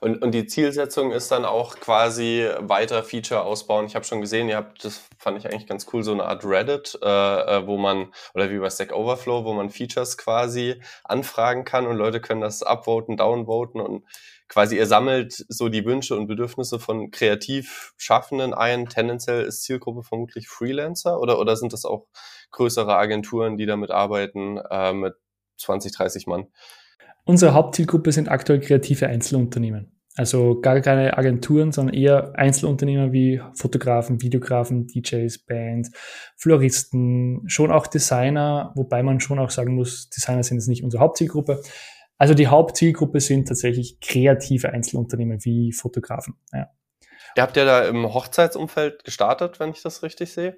Und, 0.00 0.22
und 0.22 0.32
die 0.32 0.46
Zielsetzung 0.46 1.10
ist 1.10 1.32
dann 1.32 1.44
auch 1.44 1.76
quasi 1.80 2.48
weiter 2.60 3.02
Feature 3.02 3.42
ausbauen. 3.42 3.86
Ich 3.86 3.96
habe 3.96 4.04
schon 4.04 4.20
gesehen, 4.20 4.48
ihr 4.48 4.56
habt, 4.56 4.84
das 4.84 5.02
fand 5.18 5.36
ich 5.36 5.46
eigentlich 5.46 5.66
ganz 5.66 5.86
cool, 5.92 6.04
so 6.04 6.12
eine 6.12 6.24
Art 6.24 6.44
Reddit, 6.44 6.96
äh, 7.02 7.08
äh 7.08 7.66
wo 7.66 7.76
man, 7.76 8.12
oder 8.34 8.50
wie 8.50 8.58
bei 8.58 8.70
Stack 8.70 8.92
Overflow, 8.92 9.44
wo 9.44 9.52
man 9.52 9.70
Features 9.70 10.16
quasi 10.16 10.80
anfragen 11.02 11.64
kann 11.64 11.86
und 11.86 11.96
Leute 11.96 12.20
können 12.20 12.40
das 12.40 12.62
upvoten, 12.62 13.16
downvoten 13.16 13.80
und 13.80 14.04
quasi 14.48 14.76
ihr 14.76 14.86
sammelt 14.86 15.44
so 15.48 15.68
die 15.68 15.84
Wünsche 15.84 16.16
und 16.16 16.26
Bedürfnisse 16.26 16.78
von 16.78 17.10
kreativ 17.10 17.92
Schaffenden 17.96 18.54
ein. 18.54 18.86
Tendenziell 18.86 19.44
ist 19.44 19.62
Zielgruppe 19.62 20.02
vermutlich 20.02 20.48
Freelancer 20.48 21.20
oder, 21.20 21.38
oder 21.38 21.56
sind 21.56 21.72
das 21.72 21.84
auch 21.84 22.06
größere 22.50 22.96
Agenturen, 22.96 23.56
die 23.56 23.66
damit 23.66 23.90
arbeiten, 23.90 24.58
äh, 24.70 24.92
mit 24.92 25.14
20, 25.58 25.92
30 25.92 26.26
Mann? 26.26 26.46
Unsere 27.24 27.54
Hauptzielgruppe 27.54 28.12
sind 28.12 28.28
aktuell 28.28 28.60
kreative 28.60 29.06
Einzelunternehmen. 29.06 29.94
Also 30.16 30.60
gar 30.60 30.80
keine 30.80 31.18
Agenturen, 31.18 31.72
sondern 31.72 31.96
eher 31.96 32.38
Einzelunternehmer 32.38 33.12
wie 33.12 33.40
Fotografen, 33.54 34.22
Videografen, 34.22 34.86
DJs, 34.86 35.38
Bands, 35.44 35.90
Floristen, 36.36 37.42
schon 37.46 37.72
auch 37.72 37.88
Designer, 37.88 38.72
wobei 38.76 39.02
man 39.02 39.18
schon 39.18 39.40
auch 39.40 39.50
sagen 39.50 39.74
muss, 39.74 40.10
Designer 40.10 40.44
sind 40.44 40.58
jetzt 40.58 40.68
nicht 40.68 40.84
unsere 40.84 41.02
Hauptzielgruppe. 41.02 41.62
Also 42.18 42.34
die 42.34 42.46
Hauptzielgruppe 42.46 43.20
sind 43.20 43.48
tatsächlich 43.48 43.98
kreative 44.00 44.70
Einzelunternehmen 44.70 45.44
wie 45.44 45.72
Fotografen. 45.72 46.34
Ja. 46.52 46.68
Ihr 47.36 47.42
habt 47.42 47.56
ja 47.56 47.64
da 47.64 47.84
im 47.88 48.14
Hochzeitsumfeld 48.14 49.02
gestartet, 49.02 49.58
wenn 49.58 49.70
ich 49.70 49.82
das 49.82 50.04
richtig 50.04 50.32
sehe. 50.32 50.56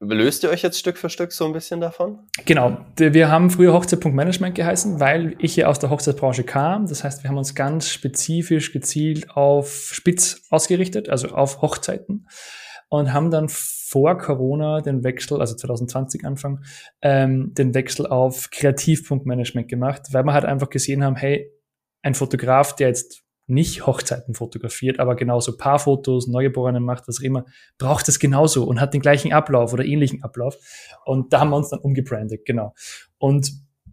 Löst 0.00 0.42
ihr 0.42 0.50
euch 0.50 0.62
jetzt 0.62 0.78
Stück 0.78 0.98
für 0.98 1.08
Stück 1.08 1.30
so 1.30 1.44
ein 1.44 1.52
bisschen 1.52 1.80
davon? 1.80 2.26
Genau. 2.44 2.78
Wir 2.96 3.30
haben 3.30 3.48
früher 3.50 3.72
Hochzeit.management 3.72 4.56
geheißen, 4.56 4.98
weil 4.98 5.36
ich 5.38 5.54
ja 5.54 5.68
aus 5.68 5.78
der 5.78 5.90
Hochzeitsbranche 5.90 6.42
kam. 6.42 6.86
Das 6.88 7.04
heißt, 7.04 7.22
wir 7.22 7.30
haben 7.30 7.38
uns 7.38 7.54
ganz 7.54 7.88
spezifisch 7.88 8.72
gezielt 8.72 9.30
auf 9.30 9.90
Spitz 9.92 10.42
ausgerichtet, 10.50 11.08
also 11.08 11.28
auf 11.28 11.62
Hochzeiten 11.62 12.26
und 12.88 13.12
haben 13.12 13.30
dann 13.30 13.48
vor 13.48 14.18
Corona 14.18 14.80
den 14.80 15.04
Wechsel, 15.04 15.40
also 15.40 15.54
2020 15.54 16.24
Anfang, 16.24 16.62
ähm, 17.02 17.52
den 17.54 17.74
Wechsel 17.74 18.06
auf 18.06 18.50
Kreativpunktmanagement 18.50 19.68
gemacht, 19.68 20.02
weil 20.12 20.24
wir 20.24 20.32
halt 20.32 20.44
einfach 20.44 20.70
gesehen 20.70 21.04
haben, 21.04 21.16
hey, 21.16 21.50
ein 22.02 22.14
Fotograf, 22.14 22.76
der 22.76 22.88
jetzt 22.88 23.26
nicht 23.48 23.86
Hochzeiten 23.86 24.34
fotografiert, 24.34 24.98
aber 24.98 25.14
genauso 25.14 25.56
Paarfotos, 25.56 26.26
Neugeborene 26.26 26.80
macht, 26.80 27.06
was 27.06 27.20
auch 27.20 27.24
immer, 27.24 27.44
braucht 27.78 28.08
es 28.08 28.18
genauso 28.18 28.64
und 28.64 28.80
hat 28.80 28.92
den 28.92 29.00
gleichen 29.00 29.32
Ablauf 29.32 29.72
oder 29.72 29.84
ähnlichen 29.84 30.22
Ablauf. 30.24 30.56
Und 31.04 31.32
da 31.32 31.40
haben 31.40 31.50
wir 31.50 31.56
uns 31.56 31.70
dann 31.70 31.78
umgebrandet, 31.78 32.44
genau. 32.44 32.74
Und 33.18 33.52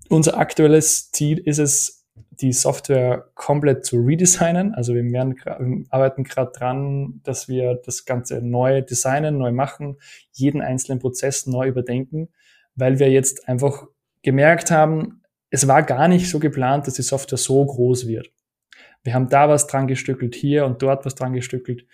unser 0.09 0.37
aktuelles 0.37 1.11
Ziel 1.11 1.37
ist 1.37 1.59
es, 1.59 2.02
die 2.15 2.53
Software 2.53 3.29
komplett 3.35 3.85
zu 3.85 3.97
redesignen. 3.97 4.73
Also 4.73 4.93
wir, 4.93 5.03
werden, 5.11 5.35
wir 5.35 5.85
arbeiten 5.89 6.23
gerade 6.23 6.51
dran, 6.51 7.21
dass 7.23 7.47
wir 7.47 7.75
das 7.85 8.05
Ganze 8.05 8.41
neu 8.41 8.81
designen, 8.81 9.37
neu 9.37 9.51
machen, 9.51 9.97
jeden 10.31 10.61
einzelnen 10.61 10.99
Prozess 10.99 11.47
neu 11.47 11.67
überdenken, 11.67 12.29
weil 12.75 12.99
wir 12.99 13.09
jetzt 13.11 13.47
einfach 13.47 13.85
gemerkt 14.21 14.71
haben, 14.71 15.21
es 15.49 15.67
war 15.67 15.83
gar 15.83 16.07
nicht 16.07 16.29
so 16.29 16.39
geplant, 16.39 16.87
dass 16.87 16.95
die 16.95 17.03
Software 17.03 17.37
so 17.37 17.63
groß 17.65 18.07
wird. 18.07 18.31
Wir 19.03 19.13
haben 19.13 19.29
da 19.29 19.49
was 19.49 19.67
dran 19.67 19.87
gestückelt, 19.87 20.33
hier 20.33 20.65
und 20.65 20.81
dort 20.81 21.05
was 21.05 21.13
dran 21.13 21.33
gestückelt. 21.33 21.85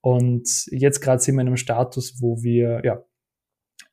Und 0.00 0.66
jetzt 0.70 1.00
gerade 1.00 1.20
sind 1.20 1.36
wir 1.36 1.42
in 1.42 1.46
einem 1.46 1.56
Status, 1.56 2.20
wo 2.20 2.42
wir 2.42 2.82
ja 2.84 3.02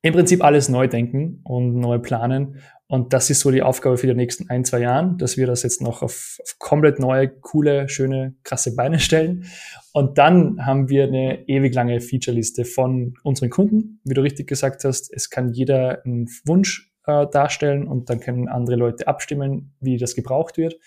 im 0.01 0.13
Prinzip 0.13 0.43
alles 0.43 0.69
neu 0.69 0.87
denken 0.87 1.39
und 1.43 1.75
neu 1.75 1.99
planen. 1.99 2.59
Und 2.93 3.11
das 3.11 3.31
ist 3.31 3.39
so 3.39 3.49
die 3.49 3.63
Aufgabe 3.63 3.97
für 3.97 4.05
die 4.05 4.13
nächsten 4.13 4.51
ein, 4.51 4.65
zwei 4.65 4.81
Jahren, 4.81 5.17
dass 5.17 5.35
wir 5.35 5.47
das 5.47 5.63
jetzt 5.63 5.81
noch 5.81 6.03
auf, 6.03 6.37
auf 6.43 6.59
komplett 6.59 6.99
neue, 6.99 7.27
coole, 7.27 7.89
schöne, 7.89 8.35
krasse 8.43 8.75
Beine 8.75 8.99
stellen. 8.99 9.45
Und 9.93 10.19
dann 10.19 10.63
haben 10.63 10.89
wir 10.89 11.05
eine 11.05 11.49
ewig 11.49 11.73
lange 11.73 12.01
Featureliste 12.01 12.65
von 12.65 13.15
unseren 13.23 13.49
Kunden. 13.49 13.99
Wie 14.03 14.13
du 14.13 14.21
richtig 14.21 14.45
gesagt 14.45 14.83
hast, 14.83 15.11
es 15.11 15.31
kann 15.31 15.53
jeder 15.53 16.05
einen 16.05 16.29
Wunsch 16.45 16.93
äh, 17.07 17.25
darstellen 17.25 17.87
und 17.87 18.11
dann 18.11 18.19
können 18.19 18.47
andere 18.47 18.75
Leute 18.75 19.07
abstimmen, 19.07 19.73
wie 19.79 19.97
das 19.97 20.13
gebraucht 20.13 20.57
wird. 20.57 20.77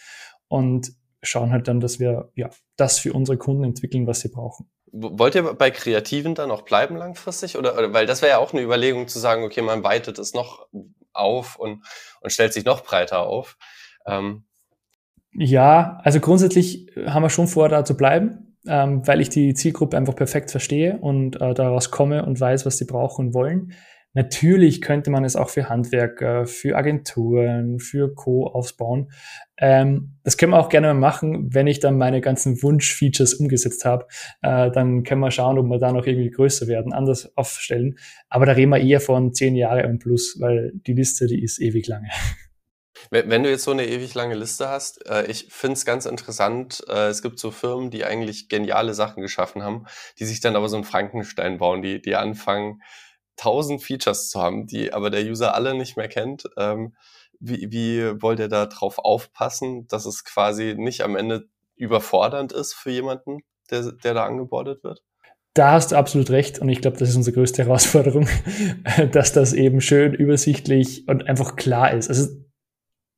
Und 0.47 0.93
schauen 1.25 1.51
halt 1.51 1.67
dann, 1.67 1.81
dass 1.81 1.99
wir 1.99 2.31
ja 2.37 2.51
das 2.77 3.01
für 3.01 3.15
unsere 3.15 3.37
Kunden 3.37 3.65
entwickeln, 3.65 4.07
was 4.07 4.21
sie 4.21 4.29
brauchen. 4.29 4.71
Wollt 4.93 5.35
ihr 5.35 5.43
bei 5.43 5.73
Kreativen 5.73 6.37
dann 6.37 6.53
auch 6.53 6.63
bleiben 6.63 6.95
langfristig? 6.95 7.59
Oder, 7.59 7.77
oder 7.77 7.93
weil 7.93 8.07
das 8.07 8.23
wäre 8.23 8.31
ja 8.31 8.39
auch 8.39 8.53
eine 8.53 8.63
Überlegung 8.63 9.09
zu 9.09 9.19
sagen, 9.19 9.43
okay, 9.43 9.61
man 9.61 9.83
weitet 9.83 10.21
es 10.21 10.35
noch 10.35 10.69
auf 11.17 11.57
und, 11.57 11.85
und 12.21 12.33
stellt 12.33 12.53
sich 12.53 12.65
noch 12.65 12.83
breiter 12.83 13.21
auf. 13.21 13.57
Ähm. 14.07 14.45
Ja, 15.33 15.99
also 16.03 16.21
grundsätzlich 16.21 16.91
haben 17.07 17.23
wir 17.23 17.31
schon 17.31 17.49
vor, 17.49 17.69
da 17.69 17.85
zu 17.85 17.97
bleiben, 17.97 18.57
ähm, 18.67 19.07
weil 19.07 19.21
ich 19.21 19.29
die 19.29 19.55
Zielgruppe 19.55 19.97
einfach 19.97 20.17
perfekt 20.17 20.51
verstehe 20.51 20.99
und 20.99 21.41
äh, 21.41 21.55
daraus 21.55 21.91
komme 21.91 22.25
und 22.25 22.41
weiß, 22.41 22.65
was 22.67 22.79
sie 22.79 22.87
brauchen 22.87 23.29
und 23.29 23.35
wollen. 23.35 23.73
Natürlich 24.17 24.81
könnte 24.81 25.11
man 25.11 25.27
es 25.27 25.37
auch 25.37 25.51
für 25.51 25.69
Handwerker, 25.69 26.47
für 26.47 26.75
Agenturen, 26.75 27.81
für 27.81 28.15
Co. 28.15 28.47
aufbauen. 28.47 29.13
Ähm, 29.59 30.15
das 30.25 30.39
können 30.39 30.53
wir 30.53 30.59
auch 30.59 30.71
gerne 30.71 30.87
mal 30.87 30.95
machen, 30.95 31.53
wenn 31.53 31.67
ich 31.67 31.81
dann 31.81 31.99
meine 31.99 32.23
ganzen 32.23 32.63
Wunsch-Features 32.63 33.35
umgesetzt 33.35 33.85
habe. 33.85 34.07
Äh, 34.41 34.71
dann 34.71 35.03
können 35.03 35.21
wir 35.21 35.31
schauen, 35.31 35.59
ob 35.59 35.67
wir 35.67 35.79
da 35.79 35.93
noch 35.93 36.07
irgendwie 36.07 36.31
größer 36.31 36.67
werden, 36.67 36.95
anders 36.95 37.37
aufstellen. 37.37 37.99
Aber 38.31 38.47
da 38.47 38.53
reden 38.53 38.71
wir 38.71 38.81
eher 38.81 39.03
von 39.03 39.35
zehn 39.35 39.55
Jahre 39.55 39.87
und 39.87 39.99
plus, 39.99 40.41
weil 40.41 40.73
die 40.75 40.95
Liste, 40.95 41.27
die 41.27 41.43
ist 41.43 41.61
ewig 41.61 41.87
lange. 41.87 42.09
Wenn 43.11 43.43
du 43.43 43.51
jetzt 43.51 43.65
so 43.65 43.71
eine 43.71 43.87
ewig 43.87 44.15
lange 44.15 44.35
Liste 44.35 44.71
hast, 44.71 45.07
äh, 45.07 45.27
ich 45.27 45.49
finde 45.51 45.75
es 45.75 45.85
ganz 45.85 46.07
interessant, 46.07 46.83
äh, 46.89 47.09
es 47.09 47.21
gibt 47.21 47.39
so 47.39 47.51
Firmen, 47.51 47.91
die 47.91 48.07
eigentlich 48.07 48.49
geniale 48.49 48.95
Sachen 48.95 49.23
geschaffen 49.23 49.63
haben, 49.63 49.85
die 50.19 50.25
sich 50.25 50.41
dann 50.41 50.57
aber 50.57 50.71
so 50.71 50.77
einen 50.77 50.85
Frankenstein 50.85 51.59
bauen, 51.59 51.83
die, 51.83 52.01
die 52.01 52.17
anfangen, 52.17 52.81
tausend 53.37 53.83
Features 53.83 54.31
zu 54.31 54.41
haben, 54.41 54.67
die 54.67 54.93
aber 54.93 55.11
der 55.11 55.25
User 55.25 55.55
alle 55.55 55.75
nicht 55.75 55.97
mehr 55.97 56.09
kennt. 56.09 56.45
Ähm, 56.57 56.95
wie, 57.39 57.71
wie 57.71 58.23
wollt 58.23 58.41
ihr 58.41 58.49
da 58.49 58.67
drauf 58.67 58.99
aufpassen, 58.99 59.87
dass 59.89 60.07
es 60.07 60.25
quasi 60.25 60.75
nicht 60.77 61.03
am 61.03 61.17
Ende 61.17 61.49
überfordernd 61.77 62.53
ist 62.53 62.75
für 62.75 62.91
jemanden, 62.91 63.41
der, 63.71 63.93
der 63.93 64.15
da 64.15 64.25
angebordet 64.25 64.83
wird? 64.83 65.03
Da 65.55 65.73
hast 65.73 65.93
du 65.93 65.97
absolut 65.97 66.31
recht 66.31 66.59
und 66.59 66.69
ich 66.69 66.83
glaube, 66.83 66.99
das 66.99 67.09
ist 67.09 67.17
unsere 67.17 67.35
größte 67.35 67.65
Herausforderung, 67.65 68.29
dass 69.13 69.33
das 69.33 69.53
eben 69.53 69.81
schön 69.81 70.13
übersichtlich 70.13 71.09
und 71.09 71.27
einfach 71.29 71.57
klar 71.57 71.93
ist. 71.93 72.09
Also 72.09 72.29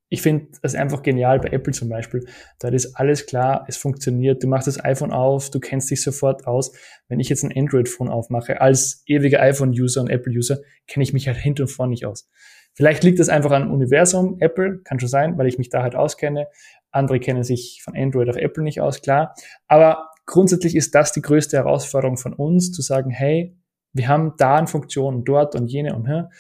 ich 0.09 0.23
finde 0.23 0.49
das 0.63 0.75
einfach 0.75 1.03
genial 1.03 1.39
bei 1.39 1.49
Apple 1.49 1.73
zum 1.73 1.89
Beispiel. 1.89 2.27
Da 2.59 2.69
ist 2.69 2.95
alles 2.97 3.27
klar, 3.27 3.65
es 3.69 3.77
funktioniert. 3.77 4.43
Du 4.43 4.49
machst 4.49 4.67
das 4.67 4.83
iPhone 4.83 5.13
auf, 5.13 5.51
du 5.51 5.61
kennst 5.61 5.91
dich 5.91 6.03
sofort 6.03 6.47
aus. 6.47 6.73
Wenn 7.09 7.21
ich 7.21 7.29
jetzt 7.29 7.45
ein 7.45 7.53
Android-Phone 7.55 8.09
aufmache, 8.09 8.61
als 8.61 9.03
ewiger 9.07 9.41
iPhone-User 9.41 10.01
und 10.01 10.09
Apple-User, 10.09 10.59
kenne 10.87 11.03
ich 11.03 11.13
mich 11.13 11.29
halt 11.29 11.37
hinten 11.37 11.63
und 11.63 11.69
vorne 11.69 11.91
nicht 11.91 12.07
aus. 12.07 12.29
Vielleicht 12.75 13.03
liegt 13.05 13.19
das 13.19 13.29
einfach 13.29 13.51
an 13.51 13.71
Universum, 13.71 14.37
Apple, 14.41 14.81
kann 14.85 15.01
schon 15.01 15.09
sein, 15.09 15.37
weil 15.37 15.47
ich 15.47 15.59
mich 15.59 15.69
da 15.69 15.83
halt 15.83 15.95
auskenne. 15.95 16.47
Andere 16.91 17.21
kennen 17.21 17.43
sich 17.43 17.83
von 17.83 17.97
Android 17.97 18.31
auf 18.31 18.37
Apple 18.37 18.63
nicht 18.63 18.81
aus, 18.81 19.03
klar. 19.03 19.35
Aber 19.67 20.11
grundsätzlich 20.27 20.77
ist 20.77 20.95
das 20.95 21.13
die 21.13 21.23
größte 21.23 21.57
Herausforderung 21.57 22.17
von 22.17 22.33
uns, 22.33 22.73
zu 22.73 22.81
sagen, 22.81 23.11
hey, 23.11 23.59
wir 23.93 24.09
haben 24.09 24.35
da 24.39 24.57
eine 24.57 24.69
Funktion 24.69 25.25
dort 25.25 25.55
und 25.55 25.67
jene 25.67 25.95
und 25.95 26.07
hier 26.07 26.31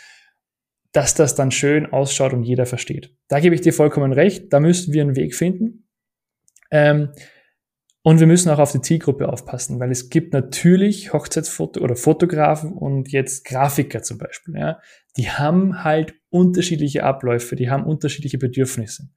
dass 0.98 1.14
das 1.14 1.36
dann 1.36 1.52
schön 1.52 1.86
ausschaut 1.92 2.32
und 2.32 2.42
jeder 2.42 2.66
versteht. 2.66 3.14
Da 3.28 3.38
gebe 3.38 3.54
ich 3.54 3.60
dir 3.60 3.72
vollkommen 3.72 4.12
recht. 4.12 4.52
Da 4.52 4.58
müssen 4.58 4.92
wir 4.92 5.02
einen 5.02 5.14
Weg 5.14 5.36
finden. 5.36 5.88
Ähm, 6.72 7.10
und 8.02 8.18
wir 8.18 8.26
müssen 8.26 8.50
auch 8.50 8.58
auf 8.58 8.72
die 8.72 8.80
Zielgruppe 8.80 9.28
aufpassen, 9.28 9.78
weil 9.78 9.92
es 9.92 10.10
gibt 10.10 10.32
natürlich 10.32 11.12
Hochzeitsfoto 11.12 11.80
oder 11.80 11.94
Fotografen 11.94 12.72
und 12.72 13.12
jetzt 13.12 13.44
Grafiker 13.44 14.02
zum 14.02 14.18
Beispiel. 14.18 14.56
Ja, 14.56 14.80
die 15.16 15.30
haben 15.30 15.84
halt 15.84 16.14
unterschiedliche 16.30 17.04
Abläufe, 17.04 17.54
die 17.54 17.70
haben 17.70 17.84
unterschiedliche 17.84 18.38
Bedürfnisse. 18.38 19.08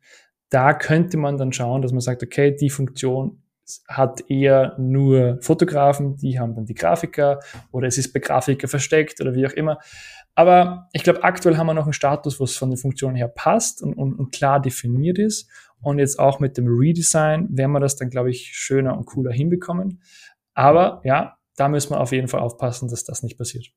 Da 0.51 0.75
könnte 0.75 1.17
man 1.17 1.39
dann 1.39 1.51
schauen, 1.51 1.81
dass 1.81 1.93
man 1.93 2.01
sagt, 2.01 2.21
okay, 2.21 2.55
die 2.55 2.69
Funktion 2.69 3.41
hat 3.87 4.29
eher 4.29 4.75
nur 4.77 5.39
Fotografen, 5.41 6.17
die 6.17 6.39
haben 6.39 6.53
dann 6.53 6.65
die 6.65 6.75
Grafiker 6.75 7.39
oder 7.71 7.87
es 7.87 7.97
ist 7.97 8.13
bei 8.13 8.19
Grafiker 8.19 8.67
versteckt 8.67 9.19
oder 9.19 9.33
wie 9.33 9.47
auch 9.47 9.53
immer. 9.53 9.79
Aber 10.35 10.87
ich 10.93 11.03
glaube, 11.03 11.23
aktuell 11.23 11.57
haben 11.57 11.67
wir 11.67 11.73
noch 11.73 11.83
einen 11.83 11.93
Status, 11.93 12.39
wo 12.39 12.45
es 12.45 12.55
von 12.55 12.69
den 12.69 12.77
Funktionen 12.77 13.15
her 13.15 13.27
passt 13.27 13.81
und, 13.81 13.93
und, 13.93 14.17
und 14.17 14.31
klar 14.31 14.61
definiert 14.61 15.19
ist. 15.19 15.49
Und 15.81 15.99
jetzt 15.99 16.19
auch 16.19 16.39
mit 16.39 16.57
dem 16.57 16.67
Redesign 16.67 17.47
werden 17.51 17.71
wir 17.71 17.79
das 17.79 17.95
dann, 17.95 18.09
glaube 18.09 18.29
ich, 18.29 18.51
schöner 18.53 18.97
und 18.97 19.05
cooler 19.05 19.31
hinbekommen. 19.31 20.01
Aber 20.53 21.01
ja, 21.03 21.37
da 21.55 21.67
müssen 21.69 21.91
wir 21.91 21.99
auf 21.99 22.11
jeden 22.11 22.27
Fall 22.27 22.39
aufpassen, 22.39 22.89
dass 22.89 23.03
das 23.03 23.23
nicht 23.23 23.37
passiert. 23.37 23.67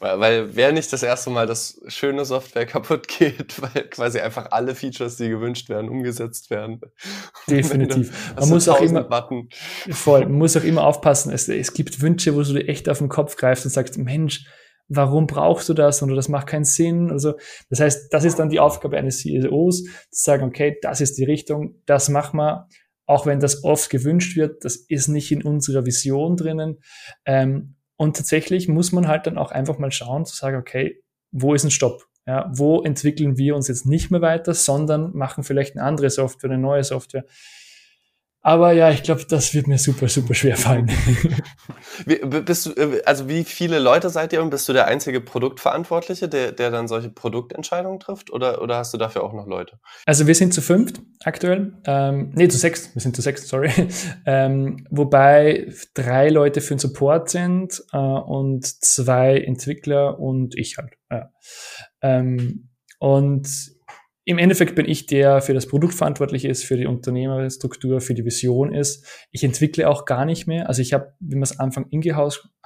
Weil, 0.00 0.20
weil 0.20 0.56
wäre 0.56 0.72
nicht 0.72 0.92
das 0.92 1.02
erste 1.02 1.30
Mal, 1.30 1.46
dass 1.46 1.80
schöne 1.88 2.24
Software 2.24 2.66
kaputt 2.66 3.08
geht, 3.08 3.60
weil 3.60 3.88
quasi 3.88 4.20
einfach 4.20 4.50
alle 4.50 4.74
Features, 4.74 5.16
die 5.16 5.28
gewünscht 5.28 5.68
werden, 5.68 5.90
umgesetzt 5.90 6.50
werden. 6.50 6.80
Definitiv. 7.48 8.34
Man 8.36 8.48
muss 8.48 8.68
auch 8.68 8.80
immer 8.80 9.04
Button. 9.04 9.48
voll, 9.90 10.22
man 10.22 10.38
muss 10.38 10.56
auch 10.56 10.64
immer 10.64 10.84
aufpassen. 10.84 11.32
Es, 11.32 11.48
es 11.48 11.74
gibt 11.74 12.00
Wünsche, 12.00 12.34
wo 12.34 12.42
du 12.42 12.54
dir 12.54 12.68
echt 12.68 12.88
auf 12.88 12.98
den 12.98 13.08
Kopf 13.08 13.36
greifst 13.36 13.64
und 13.64 13.70
sagst, 13.70 13.98
Mensch, 13.98 14.46
warum 14.88 15.26
brauchst 15.26 15.68
du 15.68 15.74
das 15.74 16.02
oder 16.02 16.14
das 16.14 16.28
macht 16.28 16.46
keinen 16.46 16.64
Sinn. 16.64 17.10
Also 17.10 17.34
das 17.70 17.80
heißt, 17.80 18.12
das 18.12 18.24
ist 18.24 18.38
dann 18.38 18.50
die 18.50 18.60
Aufgabe 18.60 18.96
eines 18.96 19.20
CEOs, 19.20 19.84
zu 19.84 19.90
sagen, 20.10 20.44
okay, 20.44 20.78
das 20.82 21.00
ist 21.00 21.16
die 21.18 21.24
Richtung, 21.24 21.82
das 21.86 22.08
machen 22.08 22.38
wir, 22.38 22.68
auch 23.06 23.26
wenn 23.26 23.40
das 23.40 23.64
oft 23.64 23.90
gewünscht 23.90 24.36
wird, 24.36 24.64
das 24.64 24.76
ist 24.76 25.08
nicht 25.08 25.30
in 25.30 25.42
unserer 25.42 25.84
Vision 25.84 26.36
drinnen. 26.36 26.80
Ähm, 27.26 27.76
und 27.96 28.16
tatsächlich 28.16 28.68
muss 28.68 28.92
man 28.92 29.08
halt 29.08 29.26
dann 29.26 29.38
auch 29.38 29.52
einfach 29.52 29.78
mal 29.78 29.92
schauen, 29.92 30.24
zu 30.24 30.34
sagen, 30.34 30.56
okay, 30.56 31.02
wo 31.30 31.54
ist 31.54 31.64
ein 31.64 31.70
Stopp? 31.70 32.06
Ja, 32.26 32.50
wo 32.54 32.82
entwickeln 32.82 33.36
wir 33.36 33.54
uns 33.54 33.68
jetzt 33.68 33.84
nicht 33.84 34.10
mehr 34.10 34.22
weiter, 34.22 34.54
sondern 34.54 35.14
machen 35.14 35.44
vielleicht 35.44 35.76
eine 35.76 35.84
andere 35.84 36.08
Software, 36.08 36.50
eine 36.50 36.60
neue 36.60 36.82
Software. 36.82 37.26
Aber 38.46 38.72
ja, 38.72 38.90
ich 38.90 39.02
glaube, 39.02 39.24
das 39.26 39.54
wird 39.54 39.68
mir 39.68 39.78
super, 39.78 40.06
super 40.06 40.34
schwer 40.34 40.58
fallen. 40.58 40.90
Wie, 42.06 42.16
bist 42.16 42.66
du, 42.66 42.72
äh, 42.72 43.02
also 43.06 43.28
wie 43.28 43.44
viele 43.44 43.78
Leute 43.78 44.10
seid 44.10 44.32
ihr 44.32 44.42
und 44.42 44.50
bist 44.50 44.68
du 44.68 44.72
der 44.72 44.86
einzige 44.86 45.20
Produktverantwortliche, 45.20 46.28
der, 46.28 46.52
der 46.52 46.70
dann 46.70 46.88
solche 46.88 47.08
Produktentscheidungen 47.08 48.00
trifft 48.00 48.30
oder, 48.30 48.60
oder 48.60 48.76
hast 48.76 48.92
du 48.92 48.98
dafür 48.98 49.22
auch 49.22 49.32
noch 49.32 49.46
Leute? 49.46 49.78
Also 50.04 50.26
wir 50.26 50.34
sind 50.34 50.52
zu 50.52 50.60
fünft 50.60 51.00
aktuell. 51.24 51.72
Ähm, 51.86 52.32
nee, 52.34 52.48
zu 52.48 52.58
sechs. 52.58 52.94
Wir 52.94 53.00
sind 53.00 53.16
zu 53.16 53.22
sechs, 53.22 53.48
sorry. 53.48 53.70
Ähm, 54.26 54.86
wobei 54.90 55.72
drei 55.94 56.28
Leute 56.28 56.60
für 56.60 56.74
den 56.74 56.78
Support 56.78 57.30
sind 57.30 57.82
äh, 57.92 57.96
und 57.96 58.66
zwei 58.66 59.38
Entwickler 59.38 60.18
und 60.18 60.56
ich 60.56 60.76
halt. 60.76 60.94
Ja. 61.10 61.30
Ähm, 62.02 62.70
und 62.98 63.73
im 64.26 64.38
Endeffekt 64.38 64.74
bin 64.74 64.88
ich 64.88 65.04
der, 65.04 65.42
für 65.42 65.52
das 65.52 65.66
Produkt 65.66 65.92
verantwortlich 65.92 66.46
ist, 66.46 66.64
für 66.64 66.78
die 66.78 66.86
Unternehmerstruktur, 66.86 68.00
für 68.00 68.14
die 68.14 68.24
Vision 68.24 68.72
ist. 68.72 69.06
Ich 69.30 69.44
entwickle 69.44 69.88
auch 69.88 70.06
gar 70.06 70.24
nicht 70.24 70.46
mehr. 70.46 70.66
Also 70.66 70.80
ich 70.80 70.94
habe, 70.94 71.14
wie 71.20 71.36
wir 71.36 71.42
es 71.42 71.58
Anfang 71.60 71.90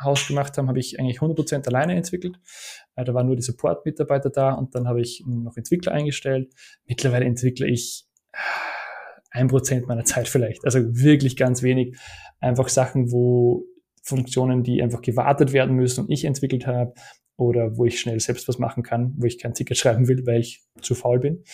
Haus 0.01 0.27
gemacht 0.29 0.57
haben, 0.57 0.68
habe 0.68 0.79
ich 0.79 1.01
eigentlich 1.01 1.18
100% 1.18 1.66
alleine 1.66 1.97
entwickelt. 1.97 2.38
Äh, 2.94 3.05
da 3.05 3.12
waren 3.12 3.27
nur 3.27 3.35
die 3.35 3.42
Support-Mitarbeiter 3.42 4.31
da 4.31 4.53
und 4.53 4.75
dann 4.77 4.87
habe 4.87 5.01
ich 5.01 5.25
noch 5.27 5.57
Entwickler 5.57 5.92
eingestellt. 5.92 6.53
Mittlerweile 6.87 7.25
entwickle 7.25 7.66
ich 7.66 8.07
äh, 8.33 8.38
ein 9.33 9.49
Prozent 9.49 9.88
meiner 9.88 10.05
Zeit 10.05 10.29
vielleicht. 10.29 10.64
Also 10.64 10.81
wirklich 10.81 11.37
ganz 11.37 11.62
wenig. 11.62 11.97
Einfach 12.38 12.68
Sachen, 12.68 13.11
wo 13.11 13.64
Funktionen, 14.05 14.62
die 14.62 14.81
einfach 14.81 15.03
gewartet 15.03 15.53
werden 15.53 15.75
müssen 15.75 16.05
und 16.05 16.11
ich 16.11 16.25
entwickelt 16.25 16.68
habe, 16.68 16.94
oder 17.38 17.77
wo 17.77 17.85
ich 17.85 18.01
schnell 18.01 18.20
selbst 18.20 18.48
was 18.48 18.59
machen 18.59 18.83
kann, 18.83 19.14
wo 19.16 19.27
ich 19.27 19.38
kein 19.38 19.55
Ticket 19.55 19.79
schreiben 19.79 20.09
will, 20.09 20.27
weil 20.27 20.40
ich 20.40 20.62
zu 20.83 20.94
faul 20.94 21.20
bin. 21.20 21.44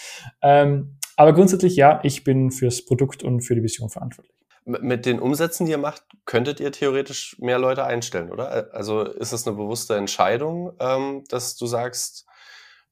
Ähm, 0.43 0.97
aber 1.17 1.33
grundsätzlich 1.33 1.77
ja, 1.77 2.01
ich 2.03 2.25
bin 2.25 2.51
fürs 2.51 2.85
Produkt 2.85 3.23
und 3.23 3.43
für 3.43 3.55
die 3.55 3.63
Vision 3.63 3.91
verantwortlich. 3.91 4.35
Mit 4.65 5.05
den 5.05 5.21
Umsätzen, 5.21 5.67
die 5.67 5.73
ihr 5.73 5.79
macht, 5.79 6.05
könntet 6.25 6.59
ihr 6.59 6.73
theoretisch 6.73 7.37
mehr 7.39 7.59
Leute 7.59 7.85
einstellen, 7.85 8.33
oder? 8.33 8.73
Also 8.75 9.03
ist 9.03 9.33
es 9.33 9.47
eine 9.47 9.57
bewusste 9.57 9.95
Entscheidung, 9.95 10.73
ähm, 10.81 11.23
dass 11.29 11.57
du 11.57 11.67
sagst, 11.67 12.27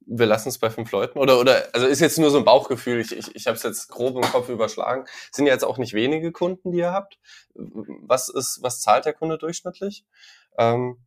wir 0.06 0.26
lassen 0.26 0.50
es 0.50 0.58
bei 0.58 0.68
fünf 0.68 0.92
Leuten? 0.92 1.18
Oder, 1.18 1.40
oder 1.40 1.68
also 1.72 1.86
ist 1.86 2.00
jetzt 2.00 2.18
nur 2.18 2.30
so 2.30 2.36
ein 2.36 2.44
Bauchgefühl, 2.44 3.00
ich, 3.00 3.12
ich, 3.12 3.34
ich 3.34 3.46
habe 3.46 3.56
es 3.56 3.62
jetzt 3.62 3.88
grob 3.88 4.16
im 4.16 4.30
Kopf 4.30 4.50
überschlagen. 4.50 5.06
Sind 5.30 5.46
ja 5.46 5.52
jetzt 5.52 5.64
auch 5.64 5.78
nicht 5.78 5.94
wenige 5.94 6.30
Kunden, 6.30 6.72
die 6.72 6.78
ihr 6.78 6.92
habt. 6.92 7.18
Was 7.54 8.28
ist, 8.28 8.58
was 8.62 8.80
zahlt 8.80 9.06
der 9.06 9.14
Kunde 9.14 9.38
durchschnittlich? 9.38 10.04
Ähm, 10.58 10.98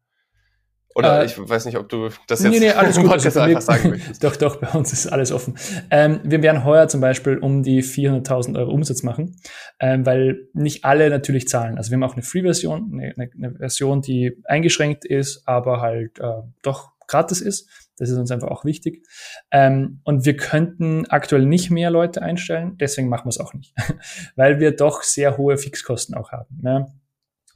oder 0.95 1.21
äh, 1.21 1.25
ich 1.25 1.37
weiß 1.37 1.65
nicht, 1.65 1.77
ob 1.77 1.89
du 1.89 2.09
das 2.27 2.41
jetzt 2.41 2.51
nee, 2.53 2.59
nee, 2.59 2.71
alles 2.71 2.97
gut, 2.97 3.11
also 3.11 3.39
einfach 3.41 3.61
sagen 3.61 3.89
möchtest. 3.89 4.23
doch, 4.23 4.37
doch, 4.37 4.55
bei 4.55 4.69
uns 4.69 4.93
ist 4.93 5.07
alles 5.07 5.33
offen. 5.33 5.57
Ähm, 5.91 6.21
wir 6.23 6.41
werden 6.41 6.63
heuer 6.63 6.87
zum 6.87 7.01
Beispiel 7.01 7.37
um 7.37 7.63
die 7.63 7.83
400.000 7.83 8.57
Euro 8.57 8.71
Umsatz 8.71 9.03
machen, 9.03 9.35
ähm, 9.81 10.05
weil 10.05 10.47
nicht 10.53 10.85
alle 10.85 11.09
natürlich 11.09 11.49
zahlen. 11.49 11.77
Also 11.77 11.91
wir 11.91 11.97
haben 11.97 12.03
auch 12.03 12.13
eine 12.13 12.23
Free-Version, 12.23 12.91
eine, 12.93 13.13
eine, 13.17 13.29
eine, 13.35 13.57
Version, 13.57 14.01
die 14.01 14.41
eingeschränkt 14.45 15.03
ist, 15.03 15.43
aber 15.45 15.81
halt 15.81 16.17
äh, 16.19 16.43
doch 16.61 16.91
gratis 17.07 17.41
ist. 17.41 17.69
Das 17.97 18.09
ist 18.09 18.17
uns 18.17 18.31
einfach 18.31 18.49
auch 18.49 18.63
wichtig. 18.63 19.05
Ähm, 19.51 19.99
und 20.05 20.25
wir 20.25 20.37
könnten 20.37 21.05
aktuell 21.07 21.45
nicht 21.45 21.71
mehr 21.71 21.91
Leute 21.91 22.21
einstellen, 22.21 22.77
deswegen 22.77 23.09
machen 23.09 23.25
wir 23.25 23.29
es 23.29 23.39
auch 23.39 23.53
nicht, 23.53 23.73
weil 24.37 24.61
wir 24.61 24.73
doch 24.73 25.03
sehr 25.03 25.37
hohe 25.37 25.57
Fixkosten 25.57 26.15
auch 26.15 26.31
haben. 26.31 26.57
Ne? 26.61 26.87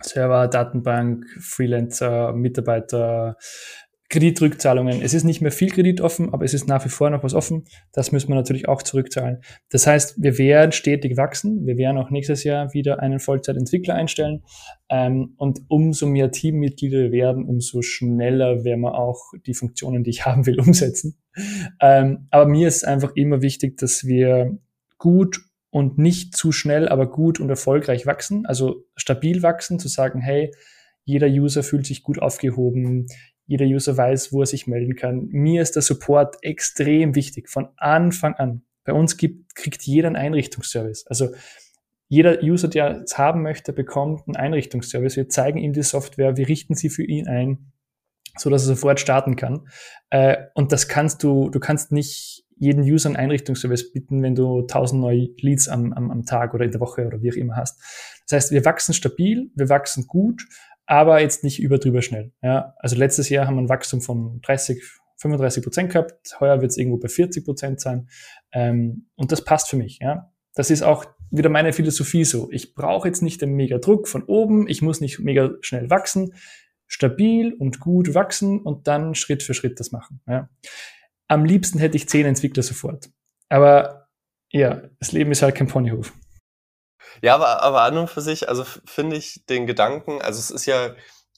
Server, 0.02 0.48
Datenbank, 0.48 1.26
Freelancer, 1.40 2.34
Mitarbeiter, 2.34 3.38
Kreditrückzahlungen. 4.10 5.04
Es 5.04 5.14
ist 5.14 5.24
nicht 5.24 5.40
mehr 5.40 5.52
viel 5.52 5.70
Kredit 5.70 6.02
offen, 6.02 6.34
aber 6.34 6.44
es 6.44 6.56
ist 6.56 6.68
nach 6.68 6.84
wie 6.84 6.90
vor 6.90 7.12
noch 7.12 7.24
was 7.24 7.36
offen. 7.36 7.66
Das 7.94 8.12
müssen 8.12 8.30
wir 8.30 8.36
natürlich 8.36 8.68
auch 8.68 8.82
zurückzahlen. 8.82 9.42
Das 9.70 9.86
heißt, 9.86 10.16
wir 10.18 10.40
werden 10.40 10.72
stetig 10.72 11.16
wachsen. 11.16 11.68
Wir 11.68 11.78
werden 11.78 12.00
auch 12.00 12.10
nächstes 12.10 12.44
Jahr 12.44 12.74
wieder 12.74 13.00
einen 13.02 13.20
Vollzeitentwickler 13.20 13.94
einstellen. 13.94 14.44
Ähm, 14.90 15.36
und 15.38 15.60
umso 15.68 16.08
mehr 16.08 16.32
Teammitglieder 16.32 16.98
wir 16.98 17.12
werden, 17.12 17.46
umso 17.46 17.84
schneller 17.84 18.64
werden 18.64 18.82
wir 18.82 18.96
auch 18.96 19.22
die 19.46 19.54
Funktionen, 19.54 20.04
die 20.04 20.10
ich 20.10 20.26
haben 20.26 20.48
will, 20.48 20.60
umsetzen. 20.60 21.20
Ähm, 21.80 22.28
aber 22.32 22.48
mir 22.48 22.68
ist 22.68 22.86
einfach 22.86 23.12
immer 23.16 23.44
wichtig, 23.44 23.78
dass 23.78 24.06
wir 24.06 24.58
gut 24.98 25.40
und 25.72 25.98
nicht 25.98 26.36
zu 26.36 26.52
schnell, 26.52 26.88
aber 26.88 27.10
gut 27.10 27.40
und 27.40 27.50
erfolgreich 27.50 28.06
wachsen. 28.06 28.46
Also 28.46 28.86
stabil 28.96 29.44
wachsen, 29.44 29.80
zu 29.80 29.88
sagen, 29.88 30.20
hey, 30.20 30.52
jeder 31.06 31.28
User 31.28 31.64
fühlt 31.64 31.86
sich 31.86 32.04
gut 32.04 32.22
aufgehoben, 32.22 33.08
jeder 33.46 33.66
User 33.66 33.98
weiß, 33.98 34.32
wo 34.32 34.42
er 34.42 34.46
sich 34.46 34.68
melden 34.68 34.96
kann. 34.96 35.28
Mir 35.32 35.62
ist 35.62 35.76
der 35.76 35.82
Support 35.82 36.38
extrem 36.44 37.16
wichtig, 37.16 37.50
von 37.50 37.70
Anfang 37.78 38.36
an. 38.36 38.62
Bei 38.84 38.94
uns 38.94 39.18
gibt, 39.18 39.56
kriegt 39.56 39.82
jeder 39.84 40.08
einen 40.08 40.16
Einrichtungsservice. 40.16 41.08
Also 41.08 41.30
jeder 42.08 42.44
User, 42.44 42.68
der 42.68 43.02
es 43.04 43.18
haben 43.18 43.42
möchte, 43.44 43.74
bekommt 43.74 44.28
einen 44.28 44.36
Einrichtungsservice. 44.36 45.16
Wir 45.16 45.30
zeigen 45.30 45.60
ihm 45.60 45.74
die 45.74 45.84
Software, 45.84 46.38
wir 46.38 46.48
richten 46.48 46.76
sie 46.76 46.90
für 46.90 47.04
ihn 47.04 47.28
ein, 47.28 47.72
so 48.38 48.50
dass 48.50 48.64
er 48.64 48.76
sofort 48.76 49.00
starten 49.00 49.36
kann. 49.36 49.68
Äh, 50.10 50.38
und 50.54 50.72
das 50.72 50.88
kannst 50.88 51.24
du, 51.24 51.50
du 51.50 51.60
kannst 51.60 51.92
nicht 51.92 52.46
jeden 52.60 52.84
User 52.84 53.10
einen 53.10 53.16
Einrichtungsservice 53.16 53.92
bieten, 53.92 54.22
wenn 54.22 54.36
du 54.36 54.62
1000 54.62 55.02
neue 55.02 55.30
Leads 55.40 55.68
am, 55.68 55.94
am, 55.94 56.12
am 56.12 56.26
Tag 56.26 56.54
oder 56.54 56.66
in 56.66 56.72
der 56.72 56.82
Woche 56.82 57.08
oder 57.08 57.22
wie 57.22 57.32
auch 57.32 57.36
immer 57.36 57.56
hast. 57.56 57.82
Das 58.28 58.36
heißt, 58.36 58.52
wir 58.52 58.66
wachsen 58.66 58.94
stabil, 58.94 59.50
wir 59.56 59.70
wachsen 59.70 60.06
gut, 60.08 60.46
aber 60.86 61.22
jetzt 61.22 61.44
nicht 61.44 61.60
überdrüber 61.60 62.02
schnell. 62.02 62.34
Ja, 62.42 62.74
also 62.78 62.96
letztes 62.96 63.30
Jahr 63.30 63.48
haben 63.48 63.56
wir 63.56 63.62
ein 63.62 63.70
Wachstum 63.70 64.02
von 64.02 64.42
30, 64.42 64.84
35 65.18 65.64
Prozent 65.64 65.92
gehabt. 65.92 66.38
Heuer 66.40 66.62
wird 66.62 66.72
es 66.72 66.78
irgendwo 66.78 66.98
bei 66.98 67.08
40 67.08 67.46
Prozent 67.46 67.80
sein. 67.80 68.10
Ähm, 68.52 69.08
und 69.16 69.32
das 69.32 69.44
passt 69.44 69.70
für 69.70 69.78
mich. 69.78 70.00
Ja, 70.02 70.32
das 70.56 70.70
ist 70.70 70.84
auch 70.84 71.06
wieder 71.32 71.50
meine 71.50 71.74
Philosophie 71.74 72.26
so. 72.26 72.50
Ich 72.52 72.74
brauche 72.74 73.08
jetzt 73.08 73.22
nicht 73.22 73.42
den 73.42 73.54
mega 73.54 73.78
Druck 73.78 74.08
von 74.08 74.24
oben. 74.24 74.68
Ich 74.68 74.82
muss 74.82 75.00
nicht 75.00 75.20
mega 75.20 75.52
schnell 75.62 75.90
wachsen. 75.90 76.34
Stabil 76.88 77.54
und 77.54 77.80
gut 77.80 78.16
wachsen 78.16 78.60
und 78.60 78.88
dann 78.88 79.14
Schritt 79.14 79.44
für 79.44 79.54
Schritt 79.54 79.80
das 79.80 79.92
machen. 79.92 80.22
Ja. 80.28 80.50
Am 81.30 81.46
liebsten 81.46 81.80
hätte 81.80 81.96
ich 81.96 82.10
zehn 82.10 82.26
Entwickler 82.26 82.64
sofort. 82.64 83.10
Aber 83.50 84.10
ja, 84.52 84.82
das 85.00 85.12
Leben 85.12 85.32
ist 85.32 85.42
halt 85.42 85.56
kein 85.56 85.68
Ponyhof. 85.68 86.12
Ja, 87.22 87.36
aber, 87.36 87.62
aber 87.62 87.82
an 87.84 87.98
und 87.98 88.10
für 88.10 88.22
sich, 88.22 88.50
also 88.50 88.64
finde 88.64 89.16
ich 89.16 89.46
den 89.48 89.68
Gedanken, 89.68 90.22
also 90.22 90.40
es 90.40 90.52
ist 90.52 90.66
ja, 90.66 90.96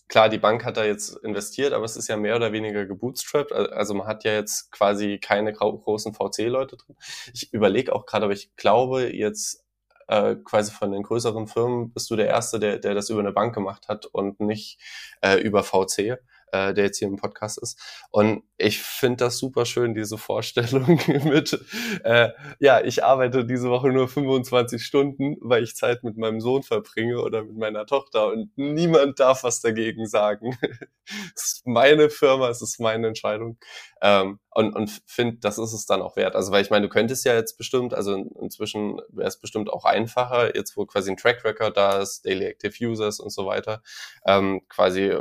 klar, 0.07 0.29
die 0.29 0.37
Bank 0.37 0.65
hat 0.65 0.77
da 0.77 0.83
jetzt 0.83 1.17
investiert, 1.23 1.73
aber 1.73 1.85
es 1.85 1.95
ist 1.97 2.07
ja 2.07 2.17
mehr 2.17 2.35
oder 2.35 2.51
weniger 2.51 2.85
gebootstrapped. 2.85 3.51
Also 3.51 3.93
man 3.93 4.07
hat 4.07 4.23
ja 4.23 4.33
jetzt 4.33 4.71
quasi 4.71 5.19
keine 5.19 5.53
großen 5.53 6.13
VC-Leute 6.13 6.77
drin. 6.77 6.95
Ich 7.33 7.53
überlege 7.53 7.93
auch 7.93 8.05
gerade, 8.05 8.25
aber 8.25 8.33
ich 8.33 8.55
glaube 8.55 9.13
jetzt 9.15 9.63
äh, 10.07 10.35
quasi 10.35 10.71
von 10.71 10.91
den 10.91 11.03
größeren 11.03 11.47
Firmen 11.47 11.93
bist 11.93 12.11
du 12.11 12.17
der 12.17 12.27
Erste, 12.27 12.59
der, 12.59 12.79
der 12.79 12.93
das 12.93 13.09
über 13.09 13.21
eine 13.21 13.31
Bank 13.31 13.55
gemacht 13.55 13.87
hat 13.87 14.05
und 14.05 14.39
nicht 14.41 14.79
äh, 15.21 15.37
über 15.37 15.63
VC 15.63 16.19
äh, 16.51 16.73
der 16.73 16.85
jetzt 16.85 16.99
hier 16.99 17.07
im 17.07 17.17
Podcast 17.17 17.57
ist. 17.61 17.79
Und 18.11 18.43
ich 18.57 18.81
finde 18.81 19.25
das 19.25 19.37
super 19.37 19.65
schön, 19.65 19.93
diese 19.93 20.17
Vorstellung 20.17 20.99
mit, 21.23 21.59
äh, 22.03 22.29
ja, 22.59 22.81
ich 22.81 23.03
arbeite 23.03 23.45
diese 23.45 23.69
Woche 23.69 23.89
nur 23.89 24.07
25 24.07 24.83
Stunden, 24.83 25.37
weil 25.41 25.63
ich 25.63 25.75
Zeit 25.75 26.03
mit 26.03 26.17
meinem 26.17 26.41
Sohn 26.41 26.63
verbringe 26.63 27.21
oder 27.21 27.43
mit 27.43 27.57
meiner 27.57 27.85
Tochter 27.85 28.27
und 28.27 28.51
niemand 28.55 29.19
darf 29.19 29.43
was 29.43 29.61
dagegen 29.61 30.05
sagen. 30.05 30.57
es 31.35 31.43
ist 31.43 31.67
meine 31.67 32.09
Firma, 32.09 32.49
es 32.49 32.61
ist 32.61 32.79
meine 32.79 33.07
Entscheidung. 33.07 33.57
Ähm, 34.01 34.39
und 34.51 34.75
und 34.75 35.01
finde, 35.05 35.37
das 35.39 35.57
ist 35.57 35.73
es 35.73 35.85
dann 35.85 36.01
auch 36.01 36.15
wert. 36.15 36.35
Also, 36.35 36.51
weil 36.51 36.61
ich 36.61 36.69
meine, 36.69 36.87
du 36.87 36.93
könntest 36.93 37.25
ja 37.25 37.33
jetzt 37.33 37.57
bestimmt, 37.57 37.93
also 37.93 38.15
inzwischen 38.39 38.99
wäre 39.09 39.27
es 39.27 39.39
bestimmt 39.39 39.69
auch 39.69 39.85
einfacher, 39.85 40.55
jetzt 40.55 40.75
wo 40.77 40.85
quasi 40.85 41.11
ein 41.11 41.17
Track 41.17 41.43
Record 41.45 41.77
da 41.77 41.99
ist, 41.99 42.25
Daily 42.25 42.45
Active 42.45 42.73
Users 42.85 43.19
und 43.19 43.31
so 43.31 43.45
weiter, 43.45 43.81
ähm, 44.25 44.61
quasi 44.69 45.15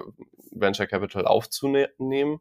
Venture 0.50 0.86
Capital 0.86 1.26
aufzunehmen. 1.26 2.40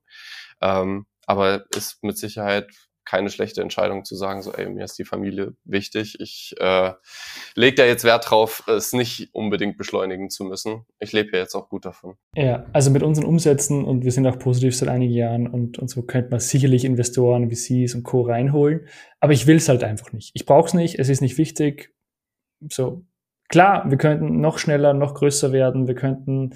Ähm, 0.61 1.05
aber 1.25 1.65
ist 1.75 2.03
mit 2.03 2.17
Sicherheit 2.17 2.67
keine 3.09 3.31
schlechte 3.31 3.63
Entscheidung 3.63 4.05
zu 4.05 4.15
sagen, 4.15 4.43
so, 4.43 4.53
ey, 4.53 4.69
mir 4.69 4.85
ist 4.85 4.99
die 4.99 5.03
Familie 5.03 5.55
wichtig. 5.63 6.17
Ich 6.19 6.53
äh, 6.59 6.91
lege 7.55 7.75
da 7.75 7.85
jetzt 7.85 8.03
Wert 8.03 8.29
drauf, 8.29 8.63
es 8.67 8.93
nicht 8.93 9.33
unbedingt 9.33 9.79
beschleunigen 9.79 10.29
zu 10.29 10.43
müssen. 10.43 10.85
Ich 10.99 11.11
lebe 11.11 11.31
ja 11.33 11.39
jetzt 11.39 11.55
auch 11.55 11.69
gut 11.69 11.85
davon. 11.85 12.17
Ja, 12.35 12.67
also 12.71 12.91
mit 12.91 13.01
unseren 13.01 13.25
Umsätzen 13.25 13.83
und 13.83 14.03
wir 14.03 14.11
sind 14.11 14.27
auch 14.27 14.37
positiv 14.37 14.77
seit 14.77 14.89
einigen 14.89 15.13
Jahren 15.13 15.47
und, 15.47 15.79
und 15.79 15.89
so 15.89 16.03
könnte 16.03 16.29
man 16.29 16.39
sicherlich 16.39 16.85
Investoren, 16.85 17.49
VCs 17.49 17.95
und 17.95 18.03
Co. 18.03 18.21
reinholen. 18.21 18.85
Aber 19.19 19.33
ich 19.33 19.47
will 19.47 19.57
es 19.57 19.69
halt 19.69 19.83
einfach 19.83 20.13
nicht. 20.13 20.29
Ich 20.35 20.45
brauche 20.45 20.67
es 20.67 20.75
nicht, 20.75 20.99
es 20.99 21.09
ist 21.09 21.21
nicht 21.21 21.39
wichtig. 21.39 21.91
So, 22.69 23.07
klar, 23.47 23.89
wir 23.89 23.97
könnten 23.97 24.39
noch 24.39 24.59
schneller, 24.59 24.93
noch 24.93 25.15
größer 25.15 25.51
werden, 25.51 25.87
wir 25.87 25.95
könnten 25.95 26.51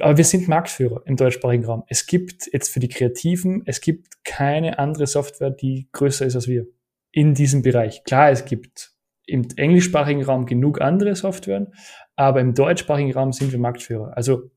aber 0.00 0.16
wir 0.16 0.24
sind 0.24 0.48
Marktführer 0.48 1.02
im 1.06 1.16
deutschsprachigen 1.16 1.64
Raum. 1.64 1.82
Es 1.88 2.06
gibt 2.06 2.48
jetzt 2.52 2.68
für 2.68 2.80
die 2.80 2.88
Kreativen, 2.88 3.62
es 3.66 3.80
gibt 3.80 4.24
keine 4.24 4.78
andere 4.78 5.06
Software, 5.06 5.50
die 5.50 5.88
größer 5.92 6.26
ist 6.26 6.36
als 6.36 6.46
wir 6.46 6.66
in 7.10 7.34
diesem 7.34 7.62
Bereich. 7.62 8.04
Klar, 8.04 8.30
es 8.30 8.44
gibt 8.44 8.92
im 9.26 9.48
englischsprachigen 9.56 10.22
Raum 10.22 10.46
genug 10.46 10.80
andere 10.80 11.16
Softwaren, 11.16 11.72
aber 12.14 12.40
im 12.40 12.54
deutschsprachigen 12.54 13.12
Raum 13.12 13.32
sind 13.32 13.50
wir 13.52 13.58
Marktführer. 13.58 14.16
Also 14.16 14.50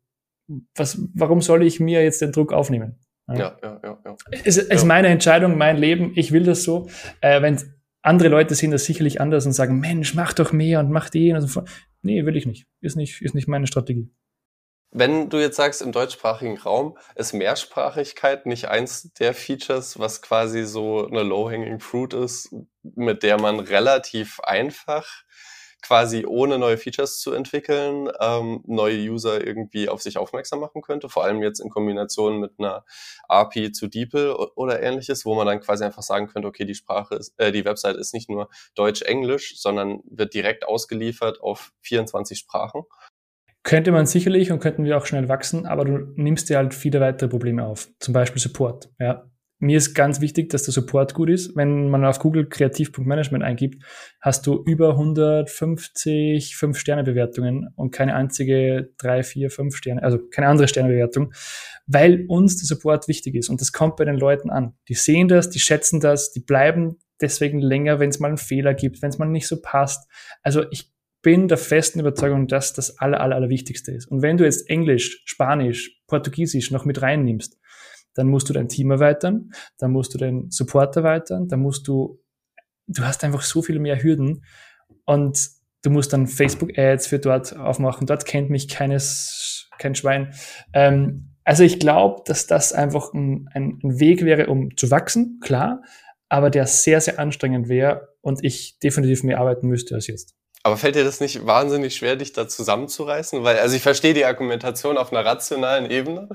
was, 0.75 1.01
warum 1.13 1.41
soll 1.41 1.63
ich 1.63 1.79
mir 1.79 2.03
jetzt 2.03 2.21
den 2.21 2.31
Druck 2.31 2.53
aufnehmen? 2.53 2.99
Ja, 3.27 3.57
ja, 3.61 3.79
ja. 3.83 3.99
ja. 4.03 4.15
Es 4.43 4.57
ist 4.57 4.81
ja. 4.81 4.85
meine 4.85 5.07
Entscheidung, 5.07 5.57
mein 5.57 5.77
Leben, 5.77 6.13
ich 6.15 6.31
will 6.31 6.43
das 6.43 6.63
so. 6.63 6.89
Äh, 7.21 7.41
wenn 7.41 7.59
andere 8.01 8.29
Leute 8.29 8.55
sehen 8.55 8.71
das 8.71 8.85
sicherlich 8.85 9.21
anders 9.21 9.45
und 9.45 9.51
sagen, 9.51 9.79
Mensch, 9.79 10.15
mach 10.15 10.33
doch 10.33 10.51
mehr 10.51 10.79
und 10.79 10.89
mach 10.89 11.09
den 11.09 11.35
und 11.35 11.41
so. 11.41 11.63
Nee, 12.01 12.25
will 12.25 12.37
ich 12.37 12.45
nicht. 12.45 12.67
Ist 12.81 12.95
nicht, 12.95 13.21
ist 13.21 13.35
nicht 13.35 13.47
meine 13.47 13.67
Strategie. 13.67 14.09
Wenn 14.91 15.29
du 15.29 15.37
jetzt 15.37 15.57
sagst, 15.57 15.83
im 15.83 15.91
deutschsprachigen 15.91 16.57
Raum 16.57 16.97
ist 17.15 17.33
Mehrsprachigkeit 17.33 18.47
nicht 18.47 18.69
eins 18.69 19.13
der 19.13 19.35
Features, 19.35 19.99
was 19.99 20.23
quasi 20.23 20.65
so 20.65 21.05
eine 21.05 21.21
Low-Hanging 21.21 21.79
Fruit 21.79 22.13
ist, 22.15 22.55
mit 22.81 23.21
der 23.21 23.39
man 23.39 23.59
relativ 23.59 24.39
einfach 24.39 25.05
quasi 25.81 26.25
ohne 26.25 26.57
neue 26.57 26.77
Features 26.77 27.19
zu 27.19 27.33
entwickeln, 27.33 28.09
ähm, 28.19 28.63
neue 28.65 28.97
User 28.97 29.45
irgendwie 29.45 29.89
auf 29.89 30.01
sich 30.01 30.17
aufmerksam 30.17 30.59
machen 30.59 30.81
könnte, 30.81 31.07
vor 31.07 31.23
allem 31.23 31.41
jetzt 31.41 31.59
in 31.59 31.69
Kombination 31.69 32.39
mit 32.39 32.53
einer 32.57 32.83
API 33.27 33.71
zu 33.71 33.87
DeepL 33.87 34.31
oder 34.55 34.81
ähnliches, 34.81 35.25
wo 35.25 35.35
man 35.35 35.47
dann 35.47 35.61
quasi 35.61 35.83
einfach 35.85 36.03
sagen 36.03 36.27
könnte, 36.27 36.47
okay, 36.47 36.65
die 36.65 36.75
Sprache 36.75 37.15
ist, 37.15 37.33
äh, 37.39 37.51
die 37.51 37.63
Website 37.63 37.95
ist 37.95 38.13
nicht 38.13 38.29
nur 38.29 38.49
Deutsch-Englisch, 38.75 39.59
sondern 39.59 40.01
wird 40.05 40.33
direkt 40.33 40.67
ausgeliefert 40.67 41.41
auf 41.41 41.71
24 41.81 42.37
Sprachen. 42.37 42.83
Könnte 43.69 43.91
man 43.91 44.07
sicherlich 44.07 44.51
und 44.51 44.57
könnten 44.57 44.83
wir 44.83 44.97
auch 44.97 45.05
schnell 45.05 45.29
wachsen, 45.29 45.67
aber 45.67 45.85
du 45.85 45.99
nimmst 46.15 46.49
dir 46.49 46.57
halt 46.57 46.73
viele 46.73 46.99
weitere 47.01 47.29
Probleme 47.29 47.63
auf. 47.67 47.87
Zum 47.99 48.15
Beispiel 48.15 48.41
Support. 48.41 48.89
Ja. 48.97 49.29
Mir 49.59 49.77
ist 49.77 49.93
ganz 49.93 50.21
wichtig, 50.21 50.49
dass 50.49 50.63
der 50.63 50.73
Support 50.73 51.13
gut 51.13 51.29
ist. 51.29 51.55
Wenn 51.55 51.87
man 51.87 52.03
auf 52.03 52.17
Google 52.17 52.49
Kreativ.management 52.49 53.43
eingibt, 53.43 53.83
hast 54.21 54.47
du 54.47 54.63
über 54.65 54.93
150 54.93 56.55
5-Sterne-Bewertungen 56.55 57.67
und 57.75 57.91
keine 57.91 58.15
einzige 58.15 58.89
3, 58.97 59.21
4, 59.21 59.51
5 59.51 59.75
Sterne, 59.75 60.01
also 60.01 60.17
keine 60.17 60.47
andere 60.47 60.67
Sternebewertung, 60.67 61.31
weil 61.85 62.25
uns 62.27 62.57
der 62.57 62.65
Support 62.65 63.07
wichtig 63.07 63.35
ist. 63.35 63.49
Und 63.49 63.61
das 63.61 63.71
kommt 63.71 63.97
bei 63.97 64.05
den 64.05 64.17
Leuten 64.17 64.49
an. 64.49 64.73
Die 64.87 64.95
sehen 64.95 65.27
das, 65.27 65.51
die 65.51 65.59
schätzen 65.59 65.99
das, 65.99 66.31
die 66.31 66.39
bleiben 66.39 66.97
deswegen 67.21 67.59
länger, 67.59 67.99
wenn 67.99 68.09
es 68.09 68.19
mal 68.19 68.29
einen 68.29 68.37
Fehler 68.37 68.73
gibt, 68.73 69.03
wenn 69.03 69.09
es 69.09 69.19
mal 69.19 69.27
nicht 69.27 69.47
so 69.47 69.61
passt. 69.61 70.09
Also 70.41 70.63
ich 70.71 70.91
bin 71.21 71.47
der 71.47 71.57
festen 71.57 71.99
Überzeugung, 71.99 72.47
dass 72.47 72.73
das 72.73 72.97
aller, 72.99 73.19
aller, 73.19 73.35
aller 73.35 73.49
Wichtigste 73.49 73.91
ist. 73.91 74.07
Und 74.07 74.21
wenn 74.21 74.37
du 74.37 74.45
jetzt 74.45 74.69
Englisch, 74.69 75.21
Spanisch, 75.25 75.99
Portugiesisch 76.07 76.71
noch 76.71 76.85
mit 76.85 77.01
reinnimmst, 77.01 77.57
dann 78.13 78.27
musst 78.27 78.49
du 78.49 78.53
dein 78.53 78.69
Team 78.69 78.91
erweitern, 78.91 79.51
dann 79.77 79.91
musst 79.91 80.13
du 80.13 80.17
den 80.17 80.49
Support 80.49 80.95
erweitern, 80.95 81.47
dann 81.47 81.59
musst 81.59 81.87
du, 81.87 82.21
du 82.87 83.03
hast 83.03 83.23
einfach 83.23 83.41
so 83.41 83.61
viel 83.61 83.79
mehr 83.79 84.01
Hürden 84.01 84.43
und 85.05 85.49
du 85.83 85.89
musst 85.89 86.13
dann 86.13 86.27
Facebook-Ads 86.27 87.07
für 87.07 87.19
dort 87.19 87.55
aufmachen. 87.55 88.07
Dort 88.07 88.25
kennt 88.25 88.49
mich 88.49 88.67
keines, 88.67 89.69
kein 89.77 89.95
Schwein. 89.95 90.33
Ähm, 90.73 91.35
also 91.43 91.63
ich 91.63 91.79
glaube, 91.79 92.21
dass 92.25 92.47
das 92.47 92.73
einfach 92.73 93.13
ein, 93.13 93.49
ein, 93.53 93.79
Weg 93.81 94.23
wäre, 94.23 94.47
um 94.47 94.75
zu 94.77 94.91
wachsen, 94.91 95.39
klar, 95.41 95.81
aber 96.27 96.49
der 96.49 96.67
sehr, 96.67 97.01
sehr 97.01 97.19
anstrengend 97.19 97.69
wäre 97.69 98.09
und 98.21 98.43
ich 98.43 98.77
definitiv 98.79 99.23
mehr 99.23 99.39
arbeiten 99.39 99.67
müsste 99.67 99.95
als 99.95 100.07
jetzt. 100.07 100.35
Aber 100.69 100.77
fällt 100.77 100.93
dir 100.93 101.03
das 101.03 101.19
nicht 101.19 101.47
wahnsinnig 101.47 101.95
schwer, 101.95 102.15
dich 102.15 102.31
da 102.31 102.47
zusammenzureißen? 102.47 103.43
Weil, 103.43 103.57
also 103.57 103.75
ich 103.75 103.81
verstehe 103.81 104.13
die 104.13 104.25
Argumentation 104.25 104.99
auf 104.99 105.11
einer 105.11 105.25
rationalen 105.25 105.89
Ebene. 105.89 106.29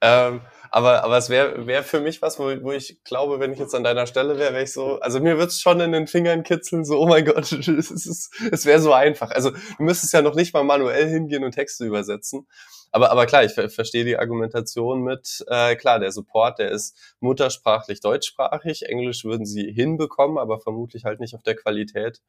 Ähm, 0.00 0.40
aber, 0.72 1.04
aber 1.04 1.16
es 1.16 1.30
wäre 1.30 1.68
wär 1.68 1.84
für 1.84 2.00
mich 2.00 2.20
was, 2.20 2.40
wo, 2.40 2.46
wo 2.64 2.72
ich 2.72 3.04
glaube, 3.04 3.38
wenn 3.38 3.52
ich 3.52 3.60
jetzt 3.60 3.76
an 3.76 3.84
deiner 3.84 4.08
Stelle 4.08 4.36
wäre, 4.36 4.52
wäre 4.52 4.64
ich 4.64 4.72
so, 4.72 4.98
also 4.98 5.20
mir 5.20 5.38
wird's 5.38 5.60
schon 5.60 5.78
in 5.78 5.92
den 5.92 6.08
Fingern 6.08 6.42
kitzeln, 6.42 6.84
so, 6.84 6.98
oh 6.98 7.06
mein 7.06 7.24
Gott, 7.24 7.52
es, 7.52 7.68
ist, 7.68 8.34
es 8.50 8.66
wäre 8.66 8.80
so 8.80 8.92
einfach. 8.92 9.30
Also 9.30 9.52
du 9.52 9.82
müsstest 9.84 10.12
ja 10.12 10.22
noch 10.22 10.34
nicht 10.34 10.52
mal 10.52 10.64
manuell 10.64 11.08
hingehen 11.08 11.44
und 11.44 11.52
Texte 11.52 11.84
übersetzen. 11.84 12.48
Aber, 12.90 13.12
aber 13.12 13.26
klar, 13.26 13.44
ich 13.44 13.52
ver 13.52 13.70
verstehe 13.70 14.04
die 14.04 14.18
Argumentation 14.18 15.02
mit, 15.02 15.44
äh, 15.46 15.76
klar, 15.76 16.00
der 16.00 16.10
Support, 16.10 16.58
der 16.58 16.72
ist 16.72 17.14
muttersprachlich 17.20 18.00
deutschsprachig. 18.00 18.86
Englisch 18.86 19.22
würden 19.22 19.46
sie 19.46 19.70
hinbekommen, 19.70 20.36
aber 20.36 20.58
vermutlich 20.58 21.04
halt 21.04 21.20
nicht 21.20 21.36
auf 21.36 21.44
der 21.44 21.54
Qualität. 21.54 22.20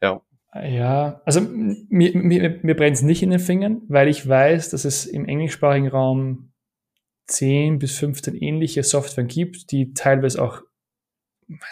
Ja. 0.00 0.22
Ja, 0.54 1.20
also 1.24 1.40
mir, 1.40 2.16
mir, 2.16 2.60
mir 2.62 2.76
brennt 2.76 2.96
es 2.96 3.02
nicht 3.02 3.22
in 3.22 3.30
den 3.30 3.40
Fingern, 3.40 3.82
weil 3.88 4.08
ich 4.08 4.28
weiß, 4.28 4.70
dass 4.70 4.84
es 4.84 5.04
im 5.04 5.26
englischsprachigen 5.26 5.88
Raum 5.88 6.52
10 7.26 7.78
bis 7.78 7.98
15 7.98 8.36
ähnliche 8.36 8.84
Software 8.84 9.24
gibt, 9.24 9.72
die 9.72 9.94
teilweise 9.94 10.40
auch 10.40 10.62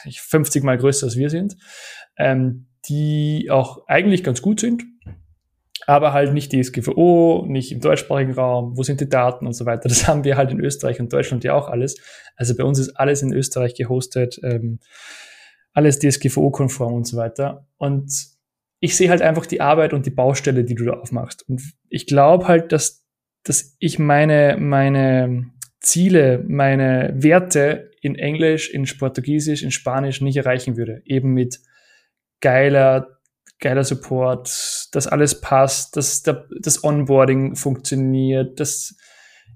50 0.08 0.64
mal 0.64 0.78
größer 0.78 1.06
als 1.06 1.16
wir 1.16 1.30
sind, 1.30 1.56
ähm, 2.16 2.66
die 2.88 3.48
auch 3.50 3.86
eigentlich 3.86 4.24
ganz 4.24 4.42
gut 4.42 4.58
sind, 4.58 4.82
aber 5.86 6.12
halt 6.12 6.32
nicht 6.32 6.52
DSGVO, 6.52 7.46
nicht 7.48 7.70
im 7.70 7.80
deutschsprachigen 7.80 8.32
Raum, 8.32 8.76
wo 8.76 8.82
sind 8.82 9.00
die 9.00 9.08
Daten 9.08 9.46
und 9.46 9.52
so 9.52 9.64
weiter. 9.64 9.88
Das 9.88 10.08
haben 10.08 10.24
wir 10.24 10.36
halt 10.36 10.50
in 10.50 10.60
Österreich 10.60 11.00
und 11.00 11.12
Deutschland 11.12 11.44
ja 11.44 11.54
auch 11.54 11.68
alles. 11.68 11.96
Also 12.34 12.56
bei 12.56 12.64
uns 12.64 12.80
ist 12.80 12.90
alles 12.96 13.22
in 13.22 13.32
Österreich 13.32 13.74
gehostet, 13.74 14.40
ähm, 14.42 14.80
alles 15.72 16.00
DSGVO-konform 16.00 16.92
und 16.94 17.06
so 17.06 17.16
weiter. 17.16 17.68
Und 17.78 18.31
ich 18.82 18.96
sehe 18.96 19.08
halt 19.08 19.22
einfach 19.22 19.46
die 19.46 19.60
Arbeit 19.60 19.94
und 19.94 20.04
die 20.04 20.10
Baustelle, 20.10 20.64
die 20.64 20.74
du 20.74 20.84
da 20.84 20.92
aufmachst. 20.94 21.48
Und 21.48 21.62
ich 21.88 22.06
glaube 22.06 22.48
halt, 22.48 22.72
dass 22.72 23.02
dass 23.44 23.76
ich 23.78 23.98
meine, 23.98 24.56
meine 24.58 25.50
Ziele, 25.80 26.44
meine 26.46 27.12
Werte 27.16 27.90
in 28.00 28.14
Englisch, 28.14 28.70
in 28.70 28.86
Portugiesisch, 28.98 29.62
in 29.62 29.70
Spanisch 29.70 30.20
nicht 30.20 30.36
erreichen 30.36 30.76
würde. 30.76 31.02
Eben 31.04 31.32
mit 31.32 31.60
geiler, 32.40 33.18
geiler 33.58 33.84
Support, 33.84 34.88
dass 34.92 35.06
alles 35.06 35.40
passt, 35.40 35.96
dass 35.96 36.22
das 36.22 36.84
Onboarding 36.84 37.56
funktioniert, 37.56 38.60
dass, 38.60 38.96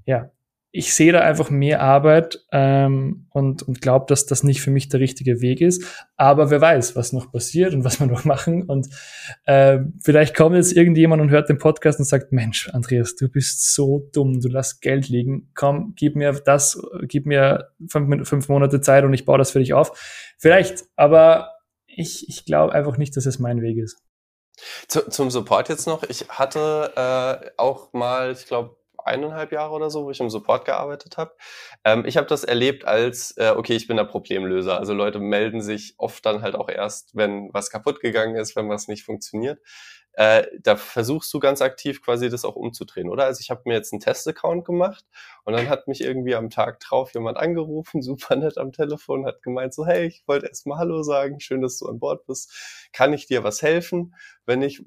ja, 0.05 0.31
ich 0.77 0.95
sehe 0.95 1.11
da 1.11 1.21
einfach 1.21 1.49
mehr 1.49 1.81
Arbeit 1.81 2.45
ähm, 2.53 3.27
und, 3.31 3.63
und 3.63 3.81
glaube, 3.81 4.05
dass 4.09 4.27
das 4.27 4.43
nicht 4.43 4.61
für 4.61 4.71
mich 4.71 4.91
der 4.91 5.01
richtige 5.01 5.41
Weg 5.41 5.63
ist. 5.63 5.83
Aber 6.17 6.51
wer 6.51 6.61
weiß, 6.61 6.95
was 6.97 7.15
noch 7.15 7.33
passiert 7.33 7.73
und 7.73 7.83
was 7.83 7.99
wir 7.99 8.07
noch 8.07 8.25
machen. 8.27 8.65
Und 8.65 8.89
äh, 9.47 9.79
vielleicht 10.03 10.37
kommt 10.37 10.55
jetzt 10.55 10.77
irgendjemand 10.77 11.23
und 11.23 11.31
hört 11.31 11.49
den 11.49 11.57
Podcast 11.57 11.99
und 11.99 12.05
sagt, 12.05 12.31
Mensch, 12.33 12.69
Andreas, 12.75 13.17
du 13.17 13.29
bist 13.31 13.75
so 13.75 14.11
dumm, 14.13 14.41
du 14.41 14.49
lässt 14.49 14.83
Geld 14.83 15.09
liegen. 15.09 15.51
Komm, 15.55 15.95
gib 15.97 16.15
mir 16.15 16.33
das, 16.33 16.79
gib 17.03 17.25
mir 17.25 17.71
fünf, 17.89 18.29
fünf 18.29 18.49
Monate 18.51 18.83
Zeit 18.83 19.05
und 19.05 19.15
ich 19.15 19.25
baue 19.25 19.39
das 19.39 19.53
für 19.53 19.61
dich 19.61 19.73
auf. 19.73 20.35
Vielleicht, 20.39 20.85
aber 20.95 21.53
ich, 21.87 22.29
ich 22.29 22.45
glaube 22.45 22.75
einfach 22.75 22.99
nicht, 22.99 23.17
dass 23.17 23.25
es 23.25 23.39
mein 23.39 23.63
Weg 23.63 23.79
ist. 23.79 24.03
Zu, 24.89 25.09
zum 25.09 25.31
Support 25.31 25.71
jetzt 25.71 25.87
noch. 25.87 26.03
Ich 26.03 26.29
hatte 26.29 26.93
äh, 26.97 27.51
auch 27.57 27.95
mal, 27.95 28.33
ich 28.33 28.47
glaube, 28.47 28.77
eineinhalb 29.07 29.53
Jahre 29.53 29.73
oder 29.73 29.91
so, 29.91 30.05
wo 30.05 30.11
ich 30.11 30.21
im 30.21 30.31
Support 30.31 30.65
gearbeitet 30.65 31.17
habe. 31.17 31.35
Ähm, 31.85 32.05
ich 32.07 32.17
habe 32.17 32.27
das 32.27 32.45
erlebt 32.45 32.85
als, 32.85 33.37
äh, 33.37 33.55
okay, 33.57 33.75
ich 33.75 33.87
bin 33.87 33.97
der 33.97 34.05
Problemlöser. 34.05 34.79
Also 34.79 34.95
Leute 34.95 35.19
melden 35.19 35.61
sich 35.63 35.95
oft 35.99 36.25
dann 36.27 36.43
halt 36.43 36.55
auch 36.55 36.69
erst, 36.69 37.17
wenn 37.17 37.51
was 37.53 37.71
kaputt 37.71 38.01
gegangen 38.01 38.37
ist, 38.37 38.57
wenn 38.57 38.69
was 38.69 38.89
nicht 38.89 39.05
funktioniert. 39.05 39.61
Äh, 40.17 40.47
da 40.63 40.77
versuchst 40.77 41.33
du 41.35 41.41
ganz 41.41 41.61
aktiv 41.61 42.03
quasi 42.03 42.31
das 42.31 42.47
auch 42.47 42.57
umzudrehen, 42.57 43.11
oder? 43.11 43.25
Also 43.25 43.41
ich 43.43 43.51
habe 43.51 43.63
mir 43.67 43.75
jetzt 43.75 43.93
einen 43.93 44.01
Test-Account 44.01 44.65
gemacht 44.65 45.05
und 45.45 45.53
dann 45.53 45.69
hat 45.69 45.89
mich 45.89 46.01
irgendwie 46.01 46.35
am 46.35 46.49
Tag 46.49 46.81
drauf 46.81 47.13
jemand 47.13 47.37
angerufen, 47.37 48.01
super 48.03 48.35
nett 48.37 48.57
am 48.57 48.73
Telefon, 48.73 49.27
hat 49.27 49.43
gemeint 49.43 49.75
so, 49.75 49.85
hey, 49.85 50.07
ich 50.07 50.23
wollte 50.27 50.47
erstmal 50.47 50.79
Hallo 50.79 51.03
sagen, 51.03 51.39
schön, 51.39 51.61
dass 51.61 51.79
du 51.79 51.87
an 51.87 51.99
Bord 51.99 52.25
bist. 52.25 52.89
Kann 52.95 53.13
ich 53.13 53.27
dir 53.27 53.45
was 53.45 53.61
helfen? 53.61 54.15
Wenn 54.47 54.63
ich 54.63 54.83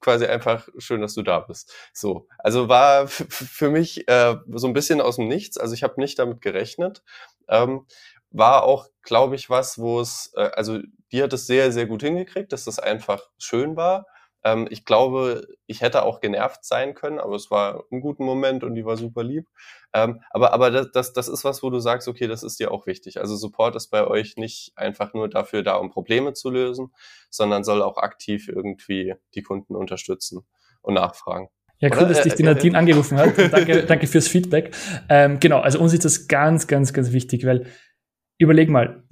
quasi 0.00 0.26
einfach 0.26 0.68
schön, 0.78 1.00
dass 1.00 1.14
du 1.14 1.22
da 1.22 1.40
bist. 1.40 1.72
So, 1.92 2.28
also 2.38 2.68
war 2.68 3.08
für 3.08 3.70
mich 3.70 4.08
äh, 4.08 4.36
so 4.54 4.66
ein 4.66 4.72
bisschen 4.72 5.00
aus 5.00 5.16
dem 5.16 5.28
Nichts. 5.28 5.58
Also 5.58 5.74
ich 5.74 5.82
habe 5.82 6.00
nicht 6.00 6.18
damit 6.18 6.40
gerechnet. 6.40 7.02
Ähm, 7.48 7.86
war 8.30 8.64
auch, 8.64 8.88
glaube 9.02 9.36
ich, 9.36 9.48
was, 9.50 9.78
wo 9.78 10.00
es, 10.00 10.32
äh, 10.36 10.50
also 10.54 10.80
die 11.12 11.22
hat 11.22 11.32
es 11.32 11.46
sehr, 11.46 11.72
sehr 11.72 11.86
gut 11.86 12.02
hingekriegt, 12.02 12.52
dass 12.52 12.64
das 12.64 12.78
einfach 12.78 13.22
schön 13.38 13.76
war. 13.76 14.06
Ähm, 14.48 14.66
ich 14.70 14.84
glaube, 14.84 15.46
ich 15.66 15.80
hätte 15.80 16.02
auch 16.02 16.20
genervt 16.20 16.64
sein 16.64 16.94
können, 16.94 17.18
aber 17.18 17.34
es 17.34 17.50
war 17.50 17.84
ein 17.90 18.00
guter 18.00 18.22
Moment 18.22 18.64
und 18.64 18.74
die 18.74 18.84
war 18.84 18.96
super 18.96 19.22
lieb. 19.22 19.46
Ähm, 19.92 20.22
aber 20.30 20.52
aber 20.52 20.70
das, 20.70 20.90
das, 20.92 21.12
das 21.12 21.28
ist 21.28 21.44
was, 21.44 21.62
wo 21.62 21.70
du 21.70 21.78
sagst, 21.78 22.08
okay, 22.08 22.26
das 22.26 22.42
ist 22.42 22.60
dir 22.60 22.70
auch 22.70 22.86
wichtig. 22.86 23.20
Also 23.20 23.36
Support 23.36 23.76
ist 23.76 23.88
bei 23.88 24.06
euch 24.06 24.36
nicht 24.36 24.72
einfach 24.76 25.14
nur 25.14 25.28
dafür 25.28 25.62
da, 25.62 25.76
um 25.76 25.90
Probleme 25.90 26.32
zu 26.32 26.50
lösen, 26.50 26.92
sondern 27.30 27.64
soll 27.64 27.82
auch 27.82 27.98
aktiv 27.98 28.48
irgendwie 28.48 29.14
die 29.34 29.42
Kunden 29.42 29.74
unterstützen 29.76 30.46
und 30.82 30.94
nachfragen. 30.94 31.48
Ja, 31.80 31.90
cool, 31.96 32.08
dass 32.08 32.22
dich 32.22 32.34
die 32.34 32.42
Nadine 32.42 32.76
angerufen 32.76 33.18
hat. 33.18 33.38
danke, 33.52 33.84
danke 33.84 34.06
fürs 34.08 34.26
Feedback. 34.26 34.74
Ähm, 35.08 35.38
genau, 35.38 35.60
also 35.60 35.78
uns 35.78 35.92
ist 35.92 36.04
das 36.04 36.26
ganz, 36.26 36.66
ganz, 36.66 36.92
ganz 36.92 37.12
wichtig, 37.12 37.46
weil 37.46 37.66
überleg 38.38 38.68
mal, 38.68 39.04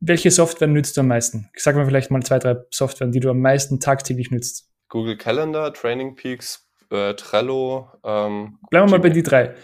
welche 0.00 0.30
Software 0.30 0.68
nützt 0.68 0.96
du 0.96 1.02
am 1.02 1.08
meisten? 1.08 1.50
Sag 1.56 1.76
mal 1.76 1.86
vielleicht 1.86 2.10
mal 2.10 2.22
zwei, 2.22 2.38
drei 2.38 2.56
Software, 2.70 3.08
die 3.08 3.20
du 3.20 3.30
am 3.30 3.40
meisten 3.40 3.80
tagtäglich 3.80 4.30
nützt. 4.30 4.69
Google 4.90 5.16
Calendar, 5.16 5.72
Training 5.72 6.14
Peaks, 6.16 6.68
äh, 6.90 7.14
Trello. 7.14 7.88
Ähm, 8.04 8.58
Bleiben 8.68 8.88
wir 8.88 8.98
mal 8.98 9.00
bei 9.00 9.08
die 9.08 9.22
drei. 9.22 9.54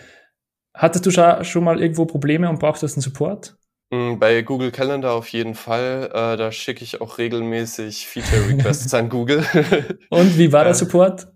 Hattest 0.75 1.05
du 1.05 1.11
schon 1.11 1.65
mal 1.65 1.81
irgendwo 1.81 2.07
Probleme 2.07 2.49
und 2.49 2.59
brauchst 2.59 2.83
du 2.83 2.87
einen 2.87 3.03
Support? 3.03 3.57
Mm, 3.91 4.19
bei 4.19 4.43
Google 4.43 4.71
Calendar 4.71 5.13
auf 5.13 5.29
jeden 5.29 5.55
Fall. 5.55 6.11
Äh, 6.13 6.37
da 6.37 6.51
schicke 6.53 6.85
ich 6.85 7.01
auch 7.01 7.19
regelmäßig 7.19 8.07
Feature-Requests 8.07 8.95
an 8.95 9.09
Google. 9.09 9.45
und 10.11 10.39
wie 10.39 10.53
war 10.53 10.65
der 10.65 10.75
Support? 10.83 11.29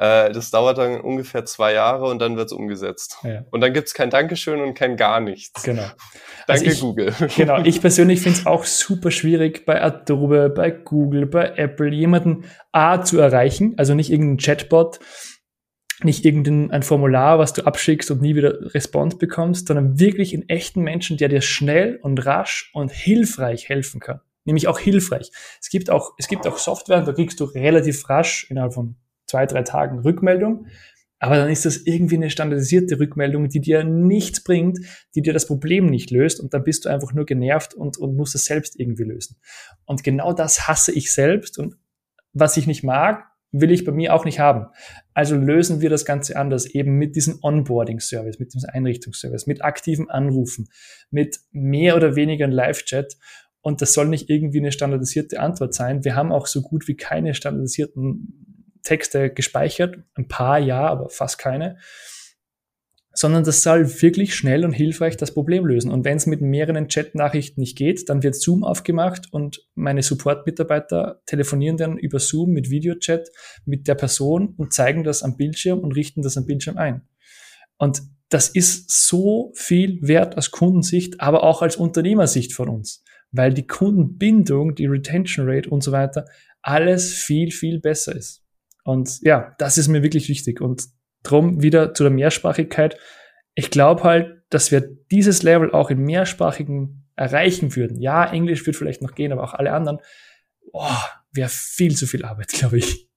Äh, 0.00 0.32
das 0.32 0.50
dauert 0.50 0.78
dann 0.78 0.98
ungefähr 1.02 1.44
zwei 1.44 1.74
Jahre 1.74 2.06
und 2.06 2.20
dann 2.20 2.38
wird's 2.38 2.52
umgesetzt. 2.52 3.18
Ja. 3.22 3.44
Und 3.50 3.60
dann 3.60 3.74
gibt's 3.74 3.92
kein 3.92 4.08
Dankeschön 4.08 4.62
und 4.62 4.72
kein 4.72 4.96
gar 4.96 5.20
nichts. 5.20 5.62
Genau. 5.62 5.82
Danke, 6.46 6.64
also 6.64 6.64
ich, 6.64 6.80
Google. 6.80 7.14
Genau, 7.36 7.62
ich 7.62 7.82
persönlich 7.82 8.22
finde 8.22 8.38
es 8.38 8.46
auch 8.46 8.64
super 8.64 9.10
schwierig, 9.10 9.66
bei 9.66 9.82
Adobe, 9.82 10.48
bei 10.48 10.70
Google, 10.70 11.26
bei 11.26 11.52
Apple 11.56 11.90
jemanden 11.90 12.44
A 12.72 13.02
zu 13.02 13.18
erreichen, 13.18 13.74
also 13.76 13.94
nicht 13.94 14.10
irgendeinen 14.10 14.38
Chatbot, 14.38 15.00
nicht 16.02 16.24
irgendein 16.24 16.82
Formular, 16.82 17.38
was 17.38 17.52
du 17.52 17.66
abschickst 17.66 18.10
und 18.10 18.22
nie 18.22 18.34
wieder 18.34 18.74
Response 18.74 19.18
bekommst, 19.18 19.68
sondern 19.68 20.00
wirklich 20.00 20.32
einen 20.32 20.48
echten 20.48 20.80
Menschen, 20.80 21.18
der 21.18 21.28
dir 21.28 21.42
schnell 21.42 21.98
und 22.00 22.24
rasch 22.24 22.70
und 22.72 22.90
hilfreich 22.90 23.68
helfen 23.68 24.00
kann. 24.00 24.20
Nämlich 24.46 24.66
auch 24.66 24.78
hilfreich. 24.78 25.30
Es 25.60 25.68
gibt 25.68 25.90
auch, 25.90 26.12
es 26.16 26.26
gibt 26.26 26.46
auch 26.46 26.56
Software, 26.56 27.02
da 27.02 27.12
kriegst 27.12 27.38
du 27.38 27.44
relativ 27.44 28.08
rasch 28.08 28.46
innerhalb 28.48 28.72
von 28.72 28.96
zwei, 29.30 29.46
drei 29.46 29.62
Tagen 29.62 30.00
Rückmeldung. 30.00 30.66
Aber 31.22 31.36
dann 31.36 31.50
ist 31.50 31.66
das 31.66 31.76
irgendwie 31.76 32.16
eine 32.16 32.30
standardisierte 32.30 32.98
Rückmeldung, 32.98 33.48
die 33.48 33.60
dir 33.60 33.84
nichts 33.84 34.42
bringt, 34.42 34.78
die 35.14 35.20
dir 35.20 35.34
das 35.34 35.46
Problem 35.46 35.86
nicht 35.86 36.10
löst 36.10 36.40
und 36.40 36.54
dann 36.54 36.64
bist 36.64 36.84
du 36.84 36.88
einfach 36.88 37.12
nur 37.12 37.26
genervt 37.26 37.74
und, 37.74 37.98
und 37.98 38.16
musst 38.16 38.34
es 38.34 38.46
selbst 38.46 38.80
irgendwie 38.80 39.04
lösen. 39.04 39.36
Und 39.84 40.02
genau 40.02 40.32
das 40.32 40.66
hasse 40.66 40.92
ich 40.92 41.12
selbst 41.12 41.58
und 41.58 41.76
was 42.32 42.56
ich 42.56 42.66
nicht 42.66 42.84
mag, 42.84 43.24
will 43.52 43.70
ich 43.70 43.84
bei 43.84 43.92
mir 43.92 44.14
auch 44.14 44.24
nicht 44.24 44.38
haben. 44.38 44.66
Also 45.12 45.36
lösen 45.36 45.80
wir 45.80 45.90
das 45.90 46.04
Ganze 46.04 46.36
anders, 46.36 46.66
eben 46.66 46.96
mit 46.96 47.16
diesem 47.16 47.38
Onboarding-Service, 47.42 48.38
mit 48.38 48.54
diesem 48.54 48.70
Einrichtungsservice, 48.70 49.46
mit 49.46 49.62
aktiven 49.62 50.08
Anrufen, 50.08 50.68
mit 51.10 51.40
mehr 51.50 51.96
oder 51.96 52.16
weniger 52.16 52.46
Live-Chat. 52.46 53.18
Und 53.60 53.82
das 53.82 53.92
soll 53.92 54.08
nicht 54.08 54.30
irgendwie 54.30 54.60
eine 54.60 54.72
standardisierte 54.72 55.40
Antwort 55.40 55.74
sein. 55.74 56.04
Wir 56.04 56.14
haben 56.14 56.32
auch 56.32 56.46
so 56.46 56.62
gut 56.62 56.88
wie 56.88 56.96
keine 56.96 57.34
standardisierten 57.34 58.49
Texte 58.82 59.30
gespeichert. 59.30 59.96
Ein 60.14 60.28
paar 60.28 60.58
ja, 60.58 60.86
aber 60.86 61.08
fast 61.08 61.38
keine. 61.38 61.78
sondern 63.12 63.42
das 63.42 63.62
soll 63.62 64.02
wirklich 64.02 64.34
schnell 64.34 64.64
und 64.64 64.72
hilfreich 64.72 65.16
das 65.16 65.34
Problem 65.34 65.66
lösen. 65.66 65.90
Und 65.90 66.04
wenn 66.04 66.16
es 66.16 66.26
mit 66.26 66.40
mehreren 66.40 66.88
Chat-Nachrichten 66.88 67.60
nicht 67.60 67.76
geht, 67.76 68.08
dann 68.08 68.22
wird 68.22 68.36
Zoom 68.36 68.62
aufgemacht 68.62 69.32
und 69.32 69.66
meine 69.74 70.02
Support-Mitarbeiter 70.02 71.20
telefonieren 71.26 71.76
dann 71.76 71.98
über 71.98 72.20
Zoom 72.20 72.50
mit 72.50 72.70
Videochat 72.70 73.28
mit 73.66 73.88
der 73.88 73.96
Person 73.96 74.54
und 74.56 74.72
zeigen 74.72 75.02
das 75.02 75.22
am 75.22 75.36
Bildschirm 75.36 75.80
und 75.80 75.92
richten 75.92 76.22
das 76.22 76.36
am 76.36 76.46
Bildschirm 76.46 76.76
ein. 76.76 77.02
Und 77.78 78.02
das 78.28 78.48
ist 78.48 79.08
so 79.08 79.52
viel 79.54 79.98
wert 80.02 80.38
aus 80.38 80.52
Kundensicht, 80.52 81.20
aber 81.20 81.42
auch 81.42 81.62
als 81.62 81.76
Unternehmersicht 81.76 82.52
von 82.52 82.68
uns, 82.68 83.02
weil 83.32 83.52
die 83.52 83.66
Kundenbindung, 83.66 84.76
die 84.76 84.86
Retention 84.86 85.48
Rate 85.48 85.68
und 85.68 85.82
so 85.82 85.90
weiter, 85.90 86.26
alles 86.62 87.12
viel, 87.12 87.50
viel 87.50 87.80
besser 87.80 88.14
ist. 88.14 88.39
Und 88.84 89.20
ja, 89.22 89.54
das 89.58 89.78
ist 89.78 89.88
mir 89.88 90.02
wirklich 90.02 90.28
wichtig. 90.28 90.60
Und 90.60 90.84
drum 91.22 91.62
wieder 91.62 91.94
zu 91.94 92.02
der 92.02 92.12
Mehrsprachigkeit. 92.12 92.98
Ich 93.54 93.70
glaube 93.70 94.04
halt, 94.04 94.42
dass 94.50 94.70
wir 94.70 94.80
dieses 95.10 95.42
Level 95.42 95.72
auch 95.72 95.90
in 95.90 95.98
mehrsprachigen 95.98 97.08
erreichen 97.16 97.76
würden. 97.76 98.00
Ja, 98.00 98.24
Englisch 98.24 98.64
wird 98.66 98.76
vielleicht 98.76 99.02
noch 99.02 99.14
gehen, 99.14 99.32
aber 99.32 99.44
auch 99.44 99.54
alle 99.54 99.72
anderen. 99.72 99.98
Oh, 100.72 100.86
wäre 101.32 101.50
viel 101.50 101.96
zu 101.96 102.06
viel 102.06 102.24
Arbeit, 102.24 102.48
glaube 102.52 102.78
ich. 102.78 103.08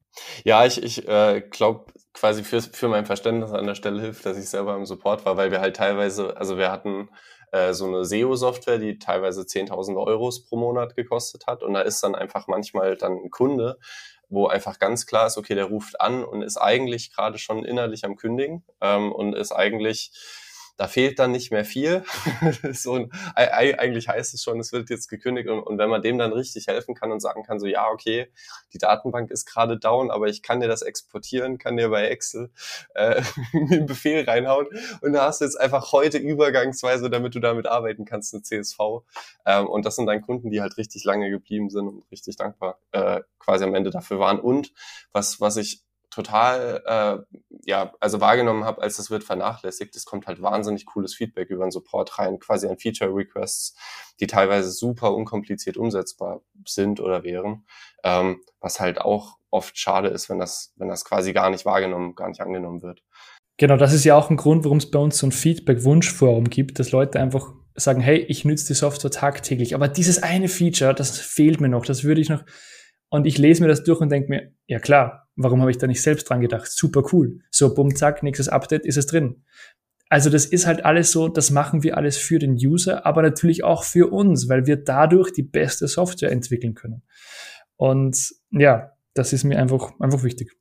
Ja, 0.43 0.65
ich, 0.65 0.83
ich 0.83 1.07
äh, 1.07 1.41
glaube 1.49 1.91
quasi 2.13 2.43
für, 2.43 2.61
für 2.61 2.87
mein 2.87 3.05
Verständnis 3.05 3.51
an 3.51 3.65
der 3.65 3.75
Stelle 3.75 4.01
hilft, 4.01 4.25
dass 4.25 4.37
ich 4.37 4.47
selber 4.47 4.75
im 4.75 4.85
Support 4.85 5.25
war, 5.25 5.37
weil 5.37 5.51
wir 5.51 5.61
halt 5.61 5.75
teilweise, 5.75 6.37
also 6.37 6.57
wir 6.57 6.71
hatten 6.71 7.09
äh, 7.51 7.73
so 7.73 7.87
eine 7.87 8.05
SEO-Software, 8.05 8.77
die 8.77 8.99
teilweise 8.99 9.41
10.000 9.41 9.95
Euros 9.95 10.45
pro 10.45 10.57
Monat 10.57 10.95
gekostet 10.95 11.47
hat 11.47 11.63
und 11.63 11.73
da 11.73 11.81
ist 11.81 12.03
dann 12.03 12.13
einfach 12.13 12.47
manchmal 12.47 12.97
dann 12.97 13.13
ein 13.13 13.31
Kunde, 13.31 13.79
wo 14.33 14.47
einfach 14.47 14.79
ganz 14.79 15.05
klar 15.05 15.27
ist, 15.27 15.37
okay, 15.37 15.55
der 15.55 15.65
ruft 15.65 16.01
an 16.01 16.23
und 16.23 16.41
ist 16.41 16.57
eigentlich 16.57 17.13
gerade 17.13 17.37
schon 17.37 17.63
innerlich 17.63 18.03
am 18.03 18.15
Kündigen 18.15 18.63
ähm, 18.81 19.11
und 19.11 19.33
ist 19.33 19.51
eigentlich 19.51 20.11
da 20.77 20.87
fehlt 20.87 21.19
dann 21.19 21.31
nicht 21.31 21.51
mehr 21.51 21.65
viel. 21.65 22.03
so, 22.71 23.07
eigentlich 23.35 24.07
heißt 24.07 24.33
es 24.33 24.43
schon, 24.43 24.59
es 24.59 24.71
wird 24.71 24.89
jetzt 24.89 25.07
gekündigt 25.07 25.49
und, 25.49 25.61
und, 25.61 25.77
wenn 25.77 25.89
man 25.89 26.01
dem 26.01 26.17
dann 26.17 26.33
richtig 26.33 26.67
helfen 26.67 26.95
kann 26.95 27.11
und 27.11 27.19
sagen 27.19 27.43
kann, 27.43 27.59
so 27.59 27.67
ja, 27.67 27.87
okay, 27.89 28.31
die 28.73 28.77
Datenbank 28.77 29.29
ist 29.31 29.45
gerade 29.45 29.77
down, 29.77 30.09
aber 30.11 30.27
ich 30.27 30.41
kann 30.41 30.59
dir 30.59 30.67
das 30.67 30.81
exportieren, 30.81 31.57
kann 31.57 31.77
dir 31.77 31.89
bei 31.89 32.07
Excel 32.07 32.49
äh, 32.95 33.21
einen 33.53 33.85
Befehl 33.85 34.23
reinhauen 34.23 34.67
und 35.01 35.13
da 35.13 35.25
hast 35.25 35.41
du 35.41 35.45
jetzt 35.45 35.59
einfach 35.59 35.91
heute 35.91 36.17
übergangsweise, 36.17 37.09
damit 37.09 37.35
du 37.35 37.39
damit 37.39 37.67
arbeiten 37.67 38.05
kannst, 38.05 38.33
eine 38.33 38.43
CSV. 38.43 38.79
Ähm, 39.45 39.67
und 39.67 39.85
das 39.85 39.95
sind 39.95 40.07
dann 40.07 40.21
Kunden, 40.21 40.49
die 40.49 40.61
halt 40.61 40.77
richtig 40.77 41.03
lange 41.03 41.29
geblieben 41.29 41.69
sind 41.69 41.87
und 41.87 42.11
richtig 42.11 42.35
dankbar 42.35 42.79
äh, 42.91 43.21
quasi 43.39 43.63
am 43.63 43.75
Ende 43.75 43.89
dafür 43.89 44.19
waren. 44.19 44.39
Und 44.39 44.73
was, 45.11 45.39
was 45.39 45.57
ich 45.57 45.83
total, 46.09 46.83
äh, 46.85 47.52
ja, 47.65 47.93
also 47.99 48.21
wahrgenommen 48.21 48.65
habe, 48.65 48.81
als 48.81 48.97
das 48.97 49.09
wird 49.09 49.23
vernachlässigt. 49.23 49.95
Es 49.95 50.05
kommt 50.05 50.27
halt 50.27 50.41
wahnsinnig 50.41 50.85
cooles 50.85 51.15
Feedback 51.15 51.49
über 51.49 51.65
den 51.65 51.71
Support 51.71 52.19
rein, 52.19 52.39
quasi 52.39 52.67
an 52.67 52.77
Feature-Requests, 52.77 53.75
die 54.19 54.27
teilweise 54.27 54.71
super 54.71 55.13
unkompliziert 55.13 55.77
umsetzbar 55.77 56.41
sind 56.65 56.99
oder 56.99 57.23
wären, 57.23 57.65
ähm, 58.03 58.41
was 58.59 58.79
halt 58.79 58.99
auch 58.99 59.37
oft 59.49 59.77
schade 59.77 60.09
ist, 60.09 60.29
wenn 60.29 60.39
das, 60.39 60.73
wenn 60.77 60.89
das 60.89 61.05
quasi 61.05 61.31
gar 61.31 61.49
nicht 61.49 61.65
wahrgenommen, 61.65 62.15
gar 62.15 62.27
nicht 62.27 62.41
angenommen 62.41 62.81
wird. 62.81 63.03
Genau, 63.57 63.77
das 63.77 63.93
ist 63.93 64.03
ja 64.03 64.15
auch 64.15 64.29
ein 64.29 64.37
Grund, 64.37 64.65
warum 64.65 64.77
es 64.77 64.89
bei 64.89 64.99
uns 64.99 65.17
so 65.17 65.27
ein 65.27 65.31
Feedback-Wunschforum 65.31 66.49
gibt, 66.49 66.79
dass 66.79 66.91
Leute 66.91 67.19
einfach 67.19 67.53
sagen, 67.75 68.01
hey, 68.01 68.17
ich 68.17 68.45
nütze 68.45 68.67
die 68.67 68.73
Software 68.73 69.11
tagtäglich, 69.11 69.75
aber 69.75 69.87
dieses 69.87 70.21
eine 70.21 70.47
Feature, 70.47 70.93
das 70.93 71.19
fehlt 71.19 71.61
mir 71.61 71.69
noch, 71.69 71.85
das 71.85 72.03
würde 72.03 72.21
ich 72.21 72.29
noch. 72.29 72.43
Und 73.09 73.27
ich 73.27 73.37
lese 73.37 73.61
mir 73.61 73.67
das 73.67 73.83
durch 73.83 74.01
und 74.01 74.09
denke 74.09 74.29
mir, 74.29 74.51
ja 74.65 74.79
klar, 74.79 75.22
Warum 75.35 75.61
habe 75.61 75.71
ich 75.71 75.77
da 75.77 75.87
nicht 75.87 76.01
selbst 76.01 76.29
dran 76.29 76.41
gedacht? 76.41 76.71
Super 76.71 77.03
cool. 77.11 77.39
So, 77.49 77.73
bumm, 77.73 77.95
zack, 77.95 78.23
nächstes 78.23 78.49
Update 78.49 78.85
ist 78.85 78.97
es 78.97 79.07
drin. 79.07 79.43
Also 80.09 80.29
das 80.29 80.45
ist 80.45 80.67
halt 80.67 80.85
alles 80.85 81.11
so, 81.11 81.27
das 81.27 81.49
machen 81.49 81.81
wir 81.81 81.97
alles 81.97 82.17
für 82.17 82.37
den 82.37 82.53
User, 82.53 83.05
aber 83.05 83.23
natürlich 83.23 83.63
auch 83.63 83.83
für 83.83 84.11
uns, 84.11 84.47
weil 84.47 84.67
wir 84.67 84.75
dadurch 84.75 85.31
die 85.31 85.41
beste 85.41 85.87
Software 85.87 86.31
entwickeln 86.31 86.75
können. 86.75 87.01
Und 87.77 88.31
ja, 88.51 88.91
das 89.15 89.33
ist 89.33 89.43
mir 89.43 89.57
einfach, 89.57 89.99
einfach 89.99 90.23
wichtig. 90.23 90.51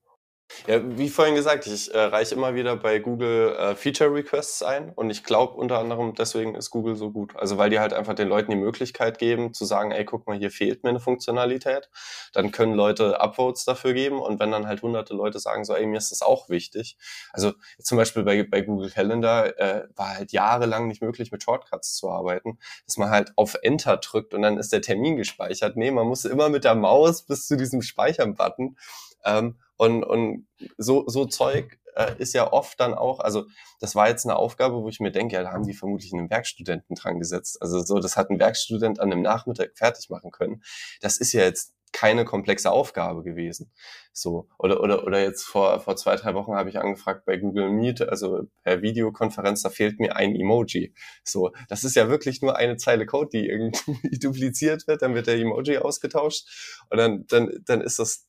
Ja, 0.66 0.80
wie 0.96 1.08
vorhin 1.08 1.34
gesagt, 1.34 1.66
ich 1.66 1.92
äh, 1.92 1.98
reiche 1.98 2.34
immer 2.34 2.54
wieder 2.54 2.76
bei 2.76 2.98
Google 2.98 3.56
äh, 3.56 3.74
Feature 3.74 4.14
Requests 4.14 4.62
ein 4.62 4.90
und 4.90 5.10
ich 5.10 5.24
glaube 5.24 5.54
unter 5.54 5.78
anderem 5.78 6.14
deswegen 6.14 6.54
ist 6.54 6.70
Google 6.70 6.94
so 6.94 7.10
gut. 7.10 7.34
Also 7.36 7.58
weil 7.58 7.70
die 7.70 7.80
halt 7.80 7.92
einfach 7.92 8.14
den 8.14 8.28
Leuten 8.28 8.50
die 8.50 8.56
Möglichkeit 8.56 9.18
geben 9.18 9.54
zu 9.54 9.64
sagen, 9.64 9.90
ey, 9.90 10.04
guck 10.04 10.26
mal, 10.26 10.38
hier 10.38 10.50
fehlt 10.50 10.84
mir 10.84 10.90
eine 10.90 11.00
Funktionalität. 11.00 11.90
Dann 12.32 12.52
können 12.52 12.74
Leute 12.74 13.20
Upvotes 13.20 13.64
dafür 13.64 13.92
geben 13.92 14.20
und 14.20 14.38
wenn 14.38 14.50
dann 14.52 14.66
halt 14.66 14.82
hunderte 14.82 15.14
Leute 15.14 15.38
sagen 15.40 15.64
so, 15.64 15.74
ey, 15.74 15.86
mir 15.86 15.98
ist 15.98 16.12
das 16.12 16.22
auch 16.22 16.48
wichtig. 16.48 16.96
Also 17.32 17.52
zum 17.80 17.98
Beispiel 17.98 18.22
bei, 18.22 18.42
bei 18.44 18.60
Google 18.60 18.90
Calendar 18.90 19.58
äh, 19.58 19.88
war 19.96 20.16
halt 20.16 20.32
jahrelang 20.32 20.86
nicht 20.86 21.02
möglich 21.02 21.32
mit 21.32 21.42
Shortcuts 21.42 21.96
zu 21.96 22.08
arbeiten, 22.08 22.58
dass 22.86 22.96
man 22.98 23.10
halt 23.10 23.32
auf 23.36 23.56
Enter 23.62 23.96
drückt 23.96 24.32
und 24.34 24.42
dann 24.42 24.58
ist 24.58 24.72
der 24.72 24.82
Termin 24.82 25.16
gespeichert. 25.16 25.76
Nee, 25.76 25.90
man 25.90 26.06
musste 26.06 26.28
immer 26.28 26.48
mit 26.48 26.64
der 26.64 26.74
Maus 26.74 27.22
bis 27.22 27.48
zu 27.48 27.56
diesem 27.56 27.82
Speichern-Button 27.82 28.76
ähm, 29.24 29.58
und, 29.76 30.04
und 30.04 30.46
so, 30.78 31.04
so 31.08 31.26
Zeug 31.26 31.78
äh, 31.94 32.14
ist 32.18 32.34
ja 32.34 32.52
oft 32.52 32.78
dann 32.80 32.94
auch, 32.94 33.20
also 33.20 33.46
das 33.80 33.94
war 33.94 34.08
jetzt 34.08 34.24
eine 34.24 34.36
Aufgabe, 34.36 34.82
wo 34.82 34.88
ich 34.88 35.00
mir 35.00 35.12
denke, 35.12 35.34
ja, 35.36 35.42
da 35.42 35.52
haben 35.52 35.66
die 35.66 35.74
vermutlich 35.74 36.12
einen 36.12 36.30
Werkstudenten 36.30 36.96
dran 36.96 37.18
gesetzt. 37.18 37.60
Also 37.60 37.82
so, 37.82 37.98
das 37.98 38.16
hat 38.16 38.30
ein 38.30 38.38
Werkstudent 38.38 39.00
an 39.00 39.12
einem 39.12 39.22
Nachmittag 39.22 39.72
fertig 39.76 40.10
machen 40.10 40.30
können. 40.30 40.62
Das 41.00 41.16
ist 41.16 41.32
ja 41.32 41.42
jetzt 41.42 41.74
keine 41.92 42.24
komplexe 42.24 42.70
Aufgabe 42.70 43.22
gewesen. 43.22 43.70
So 44.14 44.48
oder 44.58 44.80
oder 44.80 45.04
oder 45.06 45.22
jetzt 45.22 45.44
vor 45.44 45.78
vor 45.80 45.96
zwei 45.96 46.16
drei 46.16 46.34
Wochen 46.34 46.54
habe 46.54 46.70
ich 46.70 46.78
angefragt 46.78 47.24
bei 47.26 47.36
Google 47.36 47.70
Meet, 47.70 48.02
also 48.08 48.48
per 48.62 48.82
Videokonferenz, 48.82 49.62
da 49.62 49.68
fehlt 49.70 50.00
mir 50.00 50.16
ein 50.16 50.34
Emoji. 50.34 50.94
So, 51.22 51.50
das 51.68 51.84
ist 51.84 51.94
ja 51.94 52.08
wirklich 52.08 52.40
nur 52.42 52.56
eine 52.56 52.76
Zeile 52.78 53.06
Code, 53.06 53.28
die 53.32 53.46
irgendwie 53.46 54.18
dupliziert 54.18 54.86
wird, 54.86 55.02
dann 55.02 55.14
wird 55.14 55.26
der 55.26 55.36
Emoji 55.36 55.78
ausgetauscht 55.78 56.48
und 56.90 56.96
dann 56.96 57.26
dann 57.26 57.50
dann 57.66 57.80
ist 57.82 57.98
das 57.98 58.26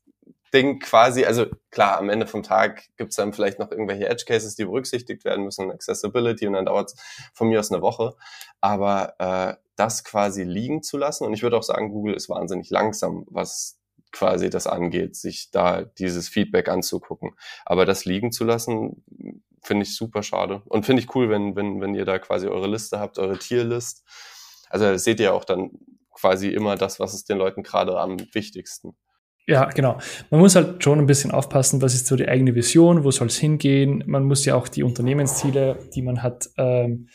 Ding 0.54 0.80
quasi, 0.80 1.26
also 1.26 1.48
klar, 1.72 1.98
am 1.98 2.10
Ende 2.10 2.28
vom 2.28 2.44
Tag 2.44 2.84
gibt's 2.98 3.16
dann 3.16 3.34
vielleicht 3.34 3.60
noch 3.60 3.72
irgendwelche 3.72 4.08
Edge 4.08 4.26
Cases, 4.28 4.56
die 4.56 4.66
berücksichtigt 4.66 5.26
werden 5.26 5.44
müssen, 5.46 5.72
Accessibility 5.72 6.48
und 6.48 6.54
dann 6.54 6.66
dauert's 6.66 6.96
von 7.34 7.50
mir 7.50 7.60
aus 7.60 7.72
eine 7.72 7.82
Woche. 7.82 8.16
Aber 8.62 9.16
äh, 9.20 9.56
das 9.76 10.04
quasi 10.04 10.44
liegen 10.44 10.84
zu 10.84 10.98
lassen, 10.98 11.26
und 11.26 11.34
ich 11.34 11.42
würde 11.42 11.58
auch 11.58 11.64
sagen, 11.64 11.90
Google 11.90 12.14
ist 12.14 12.30
wahnsinnig 12.30 12.70
langsam, 12.70 13.26
was 13.30 13.80
quasi 14.12 14.50
das 14.50 14.68
angeht, 14.68 15.16
sich 15.16 15.50
da 15.52 15.82
dieses 15.82 16.30
Feedback 16.30 16.70
anzugucken. 16.70 17.32
Aber 17.66 17.86
das 17.86 18.06
liegen 18.06 18.32
zu 18.32 18.44
lassen, 18.44 19.04
finde 19.64 19.84
ich 19.84 19.96
super 19.96 20.22
schade. 20.22 20.62
Und 20.66 20.86
finde 20.86 21.02
ich 21.02 21.16
cool, 21.16 21.30
wenn, 21.30 21.56
wenn, 21.56 21.82
wenn 21.82 21.96
ihr 21.96 22.06
da 22.06 22.20
quasi 22.20 22.48
eure 22.48 22.68
Liste 22.68 23.00
habt, 23.00 23.18
eure 23.18 23.40
Tierlist. 23.40 24.04
Also 24.70 24.96
seht 24.98 25.20
ihr 25.20 25.34
auch 25.34 25.46
dann 25.46 25.72
quasi 26.12 26.50
immer 26.50 26.76
das, 26.76 27.00
was 27.00 27.14
ist 27.14 27.30
den 27.30 27.40
Leuten 27.40 27.64
gerade 27.64 28.00
am 28.00 28.20
wichtigsten. 28.34 28.96
Ja, 29.46 29.66
genau. 29.66 29.98
Man 30.30 30.40
muss 30.40 30.56
halt 30.56 30.82
schon 30.84 31.00
ein 31.00 31.06
bisschen 31.06 31.32
aufpassen, 31.32 31.82
was 31.82 31.94
ist 31.94 32.08
so 32.08 32.16
die 32.16 32.28
eigene 32.28 32.56
Vision, 32.56 33.04
wo 33.04 33.12
soll 33.12 33.28
es 33.28 33.38
hingehen. 33.38 34.04
Man 34.08 34.24
muss 34.24 34.46
ja 34.46 34.56
auch 34.56 34.70
die 34.70 34.84
Unternehmensziele, 34.84 35.78
die 35.94 36.02
man 36.02 36.24
hat, 36.24 36.50
ähm, 36.58 37.10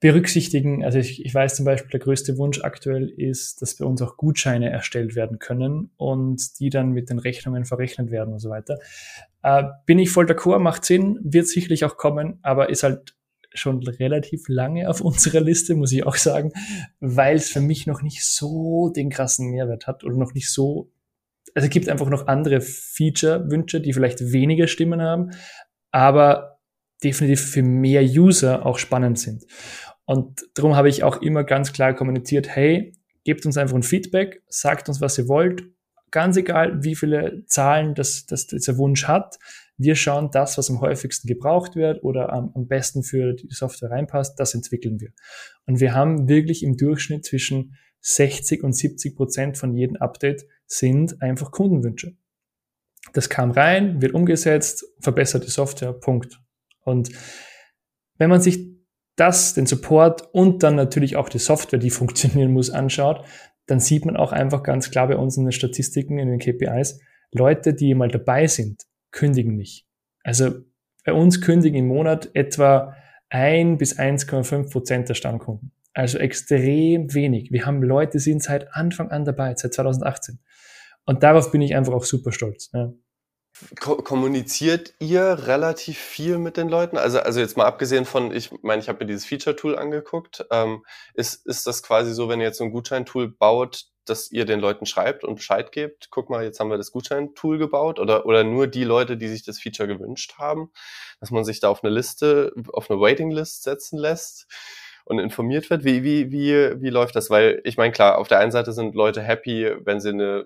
berücksichtigen. 0.00 0.84
Also 0.84 0.98
ich, 0.98 1.24
ich 1.24 1.34
weiß 1.34 1.56
zum 1.56 1.64
Beispiel, 1.64 1.90
der 1.90 2.00
größte 2.00 2.38
Wunsch 2.38 2.60
aktuell 2.62 3.08
ist, 3.08 3.60
dass 3.60 3.76
bei 3.76 3.84
uns 3.84 4.00
auch 4.00 4.16
Gutscheine 4.16 4.70
erstellt 4.70 5.14
werden 5.14 5.38
können 5.38 5.90
und 5.96 6.60
die 6.60 6.70
dann 6.70 6.92
mit 6.92 7.10
den 7.10 7.18
Rechnungen 7.18 7.64
verrechnet 7.64 8.10
werden 8.10 8.32
und 8.32 8.38
so 8.38 8.48
weiter. 8.48 8.78
Äh, 9.42 9.64
bin 9.86 9.98
ich 9.98 10.10
voll 10.10 10.26
d'accord, 10.26 10.60
macht 10.60 10.84
Sinn, 10.84 11.18
wird 11.22 11.48
sicherlich 11.48 11.84
auch 11.84 11.96
kommen, 11.96 12.38
aber 12.42 12.70
ist 12.70 12.84
halt 12.84 13.16
schon 13.52 13.82
relativ 13.82 14.48
lange 14.48 14.88
auf 14.88 15.00
unserer 15.02 15.40
Liste, 15.40 15.74
muss 15.74 15.92
ich 15.92 16.06
auch 16.06 16.16
sagen, 16.16 16.52
weil 17.00 17.36
es 17.36 17.50
für 17.50 17.60
mich 17.60 17.86
noch 17.86 18.02
nicht 18.02 18.24
so 18.24 18.90
den 18.90 19.10
krassen 19.10 19.50
Mehrwert 19.50 19.86
hat 19.86 20.04
oder 20.04 20.16
noch 20.16 20.32
nicht 20.32 20.50
so 20.50 20.90
also 21.58 21.66
es 21.66 21.72
gibt 21.72 21.88
einfach 21.88 22.08
noch 22.08 22.28
andere 22.28 22.60
Feature-Wünsche, 22.60 23.80
die 23.80 23.92
vielleicht 23.92 24.30
weniger 24.30 24.68
Stimmen 24.68 25.02
haben, 25.02 25.32
aber 25.90 26.60
definitiv 27.02 27.50
für 27.50 27.64
mehr 27.64 28.04
User 28.04 28.64
auch 28.64 28.78
spannend 28.78 29.18
sind. 29.18 29.44
Und 30.04 30.48
darum 30.54 30.76
habe 30.76 30.88
ich 30.88 31.02
auch 31.02 31.20
immer 31.20 31.42
ganz 31.42 31.72
klar 31.72 31.94
kommuniziert, 31.94 32.48
hey, 32.48 32.92
gebt 33.24 33.44
uns 33.44 33.56
einfach 33.56 33.74
ein 33.74 33.82
Feedback, 33.82 34.40
sagt 34.46 34.88
uns, 34.88 35.00
was 35.00 35.18
ihr 35.18 35.26
wollt, 35.26 35.64
ganz 36.12 36.36
egal, 36.36 36.84
wie 36.84 36.94
viele 36.94 37.44
Zahlen 37.46 37.96
das, 37.96 38.26
das 38.26 38.46
dieser 38.46 38.78
Wunsch 38.78 39.08
hat. 39.08 39.36
Wir 39.76 39.96
schauen 39.96 40.30
das, 40.30 40.58
was 40.58 40.70
am 40.70 40.80
häufigsten 40.80 41.26
gebraucht 41.26 41.74
wird 41.74 42.04
oder 42.04 42.32
am, 42.32 42.52
am 42.54 42.68
besten 42.68 43.02
für 43.02 43.32
die 43.34 43.48
Software 43.50 43.90
reinpasst, 43.90 44.38
das 44.38 44.54
entwickeln 44.54 45.00
wir. 45.00 45.10
Und 45.66 45.80
wir 45.80 45.92
haben 45.92 46.28
wirklich 46.28 46.62
im 46.62 46.76
Durchschnitt 46.76 47.24
zwischen 47.24 47.74
60 48.00 48.62
und 48.62 48.74
70 48.74 49.16
Prozent 49.16 49.58
von 49.58 49.74
jedem 49.74 49.96
Update 49.96 50.44
sind 50.68 51.20
einfach 51.20 51.50
Kundenwünsche. 51.50 52.16
Das 53.14 53.28
kam 53.28 53.50
rein, 53.50 54.00
wird 54.00 54.14
umgesetzt, 54.14 54.84
verbessert 55.00 55.44
die 55.44 55.50
Software, 55.50 55.92
Punkt. 55.92 56.40
Und 56.84 57.10
wenn 58.18 58.30
man 58.30 58.40
sich 58.40 58.68
das, 59.16 59.54
den 59.54 59.66
Support 59.66 60.32
und 60.32 60.62
dann 60.62 60.76
natürlich 60.76 61.16
auch 61.16 61.28
die 61.28 61.38
Software, 61.38 61.78
die 61.78 61.90
funktionieren 62.00 62.52
muss, 62.52 62.70
anschaut, 62.70 63.24
dann 63.66 63.80
sieht 63.80 64.06
man 64.06 64.16
auch 64.16 64.32
einfach 64.32 64.62
ganz 64.62 64.90
klar 64.90 65.08
bei 65.08 65.16
uns 65.16 65.36
in 65.36 65.44
den 65.44 65.52
Statistiken, 65.52 66.18
in 66.18 66.28
den 66.28 66.38
KPIs, 66.38 67.00
Leute, 67.32 67.74
die 67.74 67.94
mal 67.94 68.08
dabei 68.08 68.46
sind, 68.46 68.84
kündigen 69.10 69.56
nicht. 69.56 69.86
Also 70.22 70.52
bei 71.04 71.12
uns 71.12 71.40
kündigen 71.40 71.78
im 71.78 71.88
Monat 71.88 72.30
etwa 72.34 72.94
ein 73.28 73.76
bis 73.76 73.98
1,5 73.98 74.70
Prozent 74.70 75.08
der 75.08 75.14
Stammkunden. 75.14 75.72
Also 75.92 76.18
extrem 76.18 77.12
wenig. 77.12 77.50
Wir 77.50 77.66
haben 77.66 77.82
Leute, 77.82 78.12
die 78.12 78.18
sind 78.20 78.42
seit 78.42 78.72
Anfang 78.72 79.10
an 79.10 79.24
dabei, 79.24 79.54
seit 79.56 79.74
2018. 79.74 80.38
Und 81.08 81.22
darauf 81.22 81.50
bin 81.50 81.62
ich 81.62 81.74
einfach 81.74 81.94
auch 81.94 82.04
super 82.04 82.32
stolz. 82.32 82.68
Ja. 82.74 82.92
Ko 83.80 83.96
kommuniziert 83.96 84.92
ihr 85.00 85.46
relativ 85.46 85.96
viel 85.96 86.36
mit 86.36 86.58
den 86.58 86.68
Leuten? 86.68 86.98
Also, 86.98 87.18
also 87.20 87.40
jetzt 87.40 87.56
mal 87.56 87.64
abgesehen 87.64 88.04
von, 88.04 88.30
ich 88.30 88.50
meine, 88.60 88.82
ich 88.82 88.90
habe 88.90 88.98
mir 88.98 89.06
dieses 89.06 89.24
Feature-Tool 89.24 89.78
angeguckt. 89.78 90.44
Ähm, 90.50 90.84
ist, 91.14 91.46
ist 91.46 91.66
das 91.66 91.82
quasi 91.82 92.12
so, 92.12 92.28
wenn 92.28 92.40
ihr 92.40 92.46
jetzt 92.48 92.58
so 92.58 92.64
ein 92.64 92.72
Gutscheintool 92.72 93.30
baut, 93.30 93.86
dass 94.04 94.30
ihr 94.30 94.44
den 94.44 94.60
Leuten 94.60 94.84
schreibt 94.84 95.24
und 95.24 95.36
Bescheid 95.36 95.72
gebt, 95.72 96.08
guck 96.10 96.28
mal, 96.28 96.44
jetzt 96.44 96.60
haben 96.60 96.68
wir 96.68 96.76
das 96.76 96.92
Gutscheintool 96.92 97.56
gebaut 97.56 97.98
oder, 97.98 98.26
oder 98.26 98.44
nur 98.44 98.66
die 98.66 98.84
Leute, 98.84 99.16
die 99.16 99.28
sich 99.28 99.42
das 99.42 99.58
Feature 99.58 99.88
gewünscht 99.88 100.34
haben, 100.36 100.70
dass 101.20 101.30
man 101.30 101.42
sich 101.42 101.58
da 101.58 101.70
auf 101.70 101.82
eine 101.82 101.92
Liste, 101.92 102.52
auf 102.74 102.90
eine 102.90 103.00
Waiting-List 103.00 103.62
setzen 103.62 103.98
lässt 103.98 104.46
und 105.06 105.18
informiert 105.20 105.70
wird? 105.70 105.84
Wie, 105.84 106.02
wie, 106.04 106.30
wie, 106.30 106.82
wie 106.82 106.90
läuft 106.90 107.16
das? 107.16 107.30
Weil 107.30 107.62
ich 107.64 107.78
meine, 107.78 107.92
klar, 107.92 108.18
auf 108.18 108.28
der 108.28 108.40
einen 108.40 108.52
Seite 108.52 108.72
sind 108.72 108.94
Leute 108.94 109.22
happy, 109.22 109.74
wenn 109.84 110.00
sie 110.00 110.10
eine 110.10 110.44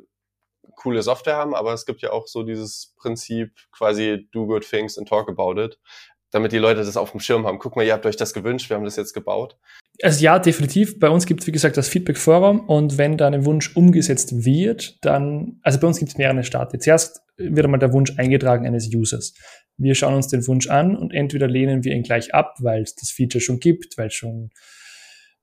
coole 0.77 1.03
Software 1.03 1.37
haben, 1.37 1.55
aber 1.55 1.73
es 1.73 1.87
gibt 1.87 2.03
ja 2.03 2.11
auch 2.11 2.27
so 2.27 2.43
dieses 2.43 2.95
Prinzip 2.97 3.53
quasi 3.73 4.29
do 4.33 4.47
good 4.47 4.69
things 4.69 4.99
and 4.99 5.09
talk 5.09 5.29
about 5.29 5.61
it, 5.63 5.79
damit 6.31 6.53
die 6.53 6.59
Leute 6.59 6.81
das 6.81 6.97
auf 6.97 7.11
dem 7.11 7.21
Schirm 7.21 7.47
haben. 7.47 7.59
Guck 7.59 7.77
mal, 7.77 7.85
ihr 7.85 7.93
habt 7.93 8.07
euch 8.07 8.17
das 8.17 8.33
gewünscht, 8.33 8.71
wir 8.71 8.77
haben 8.77 8.85
das 8.85 8.97
jetzt 8.97 9.13
gebaut. 9.13 9.57
Also 10.03 10.25
ja, 10.25 10.39
definitiv. 10.39 10.99
Bei 10.99 11.11
uns 11.11 11.27
gibt 11.27 11.41
es, 11.41 11.47
wie 11.47 11.53
gesagt, 11.53 11.77
das 11.77 11.89
Feedback-Forum 11.89 12.61
und 12.69 12.97
wenn 12.99 13.17
da 13.17 13.27
ein 13.27 13.45
Wunsch 13.45 13.77
umgesetzt 13.77 14.45
wird, 14.45 15.05
dann, 15.05 15.61
also 15.63 15.79
bei 15.79 15.87
uns 15.87 15.99
gibt 15.99 16.11
es 16.11 16.19
mehrere 16.19 16.43
Starte. 16.45 16.79
Zuerst 16.79 17.21
wird 17.37 17.65
einmal 17.65 17.81
der 17.81 17.93
Wunsch 17.93 18.19
eingetragen 18.19 18.67
eines 18.67 18.93
Users. 18.95 19.35
Wir 19.77 19.95
schauen 19.95 20.15
uns 20.15 20.29
den 20.29 20.47
Wunsch 20.47 20.69
an 20.69 20.97
und 20.97 21.13
entweder 21.13 21.49
lehnen 21.49 21.85
wir 21.85 21.93
ihn 21.93 22.03
gleich 22.03 22.35
ab, 22.35 22.57
weil 22.61 22.83
es 22.83 22.95
das 22.95 23.11
Feature 23.11 23.43
schon 23.43 23.59
gibt, 23.59 23.99
weil 23.99 24.09
es 24.09 24.15
schon 24.15 24.51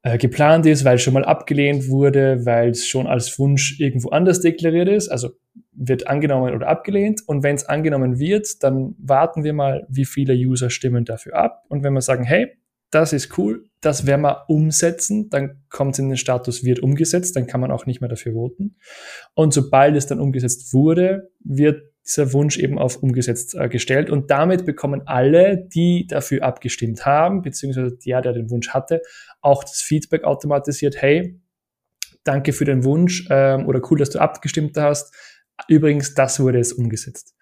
äh, 0.02 0.18
geplant 0.18 0.66
ist, 0.66 0.86
weil 0.86 0.96
es 0.96 1.02
schon 1.02 1.14
mal 1.14 1.26
abgelehnt 1.26 1.90
wurde, 1.90 2.46
weil 2.46 2.70
es 2.70 2.88
schon 2.88 3.08
als 3.08 3.38
Wunsch 3.38 3.80
irgendwo 3.80 4.10
anders 4.10 4.42
deklariert 4.42 4.88
ist. 4.88 5.10
Also 5.10 5.32
wird 5.74 6.08
angenommen 6.08 6.54
oder 6.54 6.68
abgelehnt. 6.68 7.22
Und 7.28 7.44
wenn 7.44 7.56
es 7.56 7.66
angenommen 7.66 8.20
wird, 8.20 8.64
dann 8.64 8.96
warten 8.98 9.44
wir 9.44 9.54
mal, 9.54 9.86
wie 9.90 10.06
viele 10.06 10.34
User 10.34 10.70
stimmen 10.70 11.06
dafür 11.06 11.36
ab. 11.36 11.64
Und 11.70 11.84
wenn 11.84 11.94
wir 11.94 12.02
sagen, 12.02 12.24
hey, 12.24 12.48
das 12.92 13.14
ist 13.14 13.38
cool, 13.38 13.66
das 13.82 14.08
werden 14.08 14.22
wir 14.22 14.46
umsetzen, 14.48 15.30
dann 15.30 15.64
kommt 15.70 15.94
es 15.94 16.00
in 16.00 16.10
den 16.10 16.18
Status 16.18 16.64
wird 16.64 16.80
umgesetzt, 16.80 17.36
dann 17.36 17.46
kann 17.46 17.62
man 17.62 17.72
auch 17.72 17.86
nicht 17.86 18.02
mehr 18.02 18.10
dafür 18.10 18.34
voten. 18.34 18.78
Und 19.36 19.54
sobald 19.54 19.96
es 19.96 20.08
dann 20.08 20.20
umgesetzt 20.20 20.74
wurde, 20.74 21.30
wird 21.44 21.89
dieser 22.06 22.34
Wunsch 22.34 22.58
eben 22.58 22.80
auf 22.80 22.98
umgesetzt 22.98 23.56
äh, 23.56 23.70
gestellt 23.70 24.10
und 24.10 24.32
damit 24.32 24.66
bekommen 24.66 25.04
alle, 25.06 25.58
die 25.58 26.08
dafür 26.08 26.44
abgestimmt 26.44 27.06
haben, 27.06 27.42
beziehungsweise 27.42 27.98
der, 27.98 28.22
der 28.22 28.34
den 28.34 28.50
Wunsch 28.50 28.70
hatte, 28.70 29.02
auch 29.42 29.64
das 29.64 29.82
Feedback 29.82 30.24
automatisiert, 30.24 31.02
hey, 31.02 31.40
danke 32.24 32.54
für 32.54 32.66
den 32.66 32.84
Wunsch 32.84 33.28
ähm, 33.30 33.68
oder 33.68 33.82
cool, 33.90 34.00
dass 34.00 34.10
du 34.10 34.20
abgestimmt 34.20 34.78
hast. 34.78 35.14
Übrigens, 35.68 36.14
das 36.14 36.40
wurde 36.40 36.58
jetzt 36.58 36.74
umgesetzt. 36.74 37.36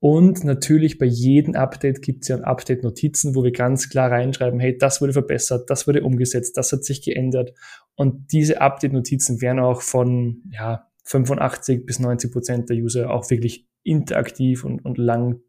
Und 0.00 0.42
natürlich 0.42 0.98
bei 0.98 1.06
jedem 1.06 1.54
Update 1.54 2.02
gibt 2.02 2.22
es 2.22 2.28
ja 2.28 2.38
Update-Notizen, 2.38 3.36
wo 3.36 3.44
wir 3.44 3.52
ganz 3.52 3.88
klar 3.88 4.10
reinschreiben, 4.10 4.58
hey, 4.58 4.76
das 4.76 5.00
wurde 5.00 5.12
verbessert, 5.12 5.70
das 5.70 5.86
wurde 5.86 6.02
umgesetzt, 6.02 6.56
das 6.56 6.72
hat 6.72 6.82
sich 6.82 7.02
geändert. 7.02 7.52
Und 7.94 8.32
diese 8.32 8.60
Update-Notizen 8.60 9.40
werden 9.40 9.60
auch 9.60 9.80
von 9.80 10.42
ja, 10.50 10.88
85 11.12 11.86
bis 11.86 11.98
90 11.98 12.32
Prozent 12.32 12.70
der 12.70 12.76
User 12.76 13.10
auch 13.10 13.28
wirklich 13.30 13.66
interaktiv 13.84 14.64
und, 14.64 14.84
und 14.84 14.98
lang 14.98 15.40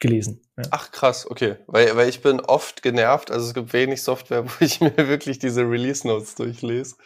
gelesen. 0.00 0.42
Ja. 0.56 0.64
Ach 0.70 0.90
krass, 0.90 1.30
okay. 1.30 1.56
Weil, 1.66 1.96
weil 1.96 2.08
ich 2.08 2.22
bin 2.22 2.40
oft 2.40 2.82
genervt, 2.82 3.30
also 3.30 3.46
es 3.46 3.54
gibt 3.54 3.72
wenig 3.72 4.02
Software, 4.02 4.44
wo 4.46 4.64
ich 4.64 4.80
mir 4.80 4.96
wirklich 4.96 5.38
diese 5.38 5.62
Release 5.62 6.06
Notes 6.06 6.34
durchlese. 6.34 6.96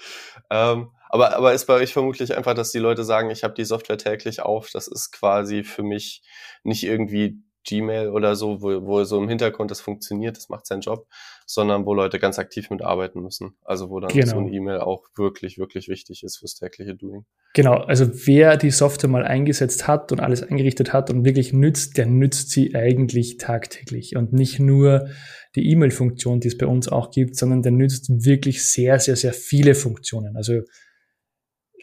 Ähm, 0.51 0.91
aber, 1.09 1.37
aber 1.37 1.53
ist 1.53 1.67
bei 1.67 1.75
euch 1.75 1.93
vermutlich 1.93 2.37
einfach, 2.37 2.55
dass 2.55 2.73
die 2.73 2.79
Leute 2.79 3.05
sagen, 3.05 3.31
ich 3.31 3.45
habe 3.45 3.55
die 3.55 3.65
Software 3.65 3.99
täglich 3.99 4.41
auf. 4.41 4.71
Das 4.73 4.89
ist 4.89 5.13
quasi 5.13 5.63
für 5.63 5.83
mich 5.83 6.23
nicht 6.65 6.83
irgendwie 6.83 7.43
Gmail 7.67 8.09
oder 8.09 8.37
so, 8.37 8.63
wo, 8.63 8.87
wo 8.87 9.05
so 9.05 9.21
im 9.21 9.29
Hintergrund 9.29 9.71
das 9.71 9.81
funktioniert, 9.81 10.37
das 10.37 10.49
macht 10.49 10.67
seinen 10.67 10.81
Job, 10.81 11.07
sondern 11.45 11.85
wo 11.85 11.95
Leute 11.95 12.19
ganz 12.19 12.39
aktiv 12.39 12.71
mitarbeiten 12.71 13.23
müssen. 13.23 13.57
Also 13.65 13.91
wo 13.91 14.01
dann 14.01 14.11
genau. 14.11 14.27
so 14.27 14.39
ein 14.39 14.53
E-Mail 14.53 14.79
auch 14.79 15.05
wirklich, 15.17 15.59
wirklich 15.59 15.89
wichtig 15.89 16.23
ist 16.23 16.39
fürs 16.39 16.55
tägliche 16.55 16.95
Doing. 16.95 17.25
Genau, 17.55 17.75
also 17.75 18.07
wer 18.27 18.57
die 18.57 18.71
Software 18.71 19.11
mal 19.11 19.25
eingesetzt 19.25 19.89
hat 19.89 20.13
und 20.13 20.21
alles 20.21 20.43
eingerichtet 20.43 20.93
hat 20.93 21.11
und 21.11 21.25
wirklich 21.25 21.53
nützt, 21.53 21.97
der 21.97 22.07
nützt 22.07 22.51
sie 22.51 22.75
eigentlich 22.75 23.39
tagtäglich 23.39 24.17
und 24.17 24.33
nicht 24.33 24.59
nur 24.59 25.09
die 25.55 25.71
E-Mail-Funktion, 25.71 26.41
die 26.41 26.49
es 26.49 26.59
bei 26.59 26.67
uns 26.67 26.89
auch 26.89 27.11
gibt, 27.11 27.37
sondern 27.37 27.63
der 27.63 27.73
nützt 27.73 28.25
wirklich 28.25 28.65
sehr, 28.65 28.99
sehr, 29.01 29.17
sehr 29.17 29.33
viele 29.33 29.75
Funktionen. 29.75 30.37
Also 30.37 30.61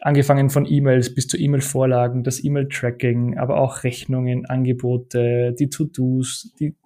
angefangen 0.04 0.50
von 0.50 0.66
E-Mails 0.66 1.14
bis 1.14 1.26
zu 1.28 1.38
E-Mail-Vorlagen, 1.38 2.24
das 2.24 2.44
E-Mail-Tracking, 2.44 3.38
aber 3.38 3.56
auch 3.56 3.84
Rechnungen, 3.84 4.44
Angebote, 4.44 5.54
die 5.58 5.70
To-Dos, 5.70 6.52
die, 6.60 6.76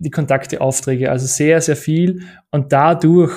die 0.00 0.10
Kontakte, 0.10 0.60
Aufträge, 0.60 1.10
also 1.12 1.26
sehr, 1.26 1.60
sehr 1.60 1.76
viel. 1.76 2.22
Und 2.50 2.72
dadurch 2.72 3.32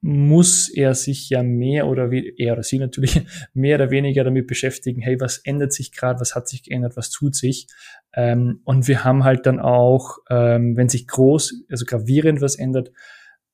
muss 0.00 0.68
er 0.68 0.94
sich 0.94 1.30
ja 1.30 1.44
mehr 1.44 1.86
oder 1.86 2.10
wie, 2.10 2.34
er 2.36 2.54
oder 2.54 2.64
sie 2.64 2.80
natürlich 2.80 3.22
mehr 3.54 3.76
oder 3.76 3.90
weniger 3.92 4.24
damit 4.24 4.48
beschäftigen, 4.48 5.02
hey, 5.02 5.20
was 5.20 5.38
ändert 5.38 5.72
sich 5.72 5.92
gerade, 5.92 6.18
was 6.18 6.34
hat 6.34 6.48
sich 6.48 6.64
geändert, 6.64 6.96
was 6.96 7.10
tut 7.10 7.36
sich. 7.36 7.68
Ähm, 8.12 8.60
und 8.64 8.88
wir 8.88 9.04
haben 9.04 9.22
halt 9.22 9.46
dann 9.46 9.60
auch, 9.60 10.18
ähm, 10.30 10.76
wenn 10.76 10.88
sich 10.88 11.06
groß, 11.06 11.64
also 11.70 11.84
gravierend 11.84 12.40
was 12.40 12.56
ändert, 12.56 12.90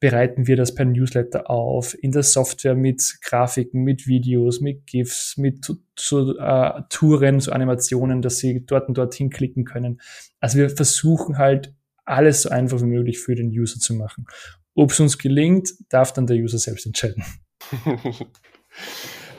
bereiten 0.05 0.47
wir 0.47 0.57
das 0.57 0.75
per 0.75 0.85
Newsletter 0.85 1.49
auf, 1.49 1.97
in 1.99 2.13
der 2.13 2.25
Software 2.25 2.75
mit 2.75 3.21
Grafiken, 3.23 3.85
mit 3.85 4.07
Videos, 4.07 4.61
mit 4.61 4.87
GIFs, 4.87 5.39
mit 5.39 5.65
so, 5.99 6.37
äh, 6.37 6.83
Touren, 6.91 7.41
so 7.41 7.53
Animationen, 7.53 8.21
dass 8.21 8.37
sie 8.37 8.67
dort 8.67 8.89
und 8.89 8.99
dort 8.99 9.15
hinklicken 9.15 9.65
können. 9.65 10.03
Also 10.41 10.59
wir 10.59 10.69
versuchen 10.69 11.39
halt 11.39 11.73
alles 12.05 12.43
so 12.43 12.51
einfach 12.51 12.83
wie 12.83 12.85
möglich 12.85 13.19
für 13.19 13.35
den 13.35 13.49
User 13.49 13.81
zu 13.81 13.95
machen. 13.95 14.27
Ob 14.75 14.91
es 14.91 15.01
uns 15.01 15.17
gelingt, 15.17 15.71
darf 15.89 16.13
dann 16.13 16.27
der 16.27 16.37
User 16.37 16.59
selbst 16.59 16.85
entscheiden. 16.85 17.25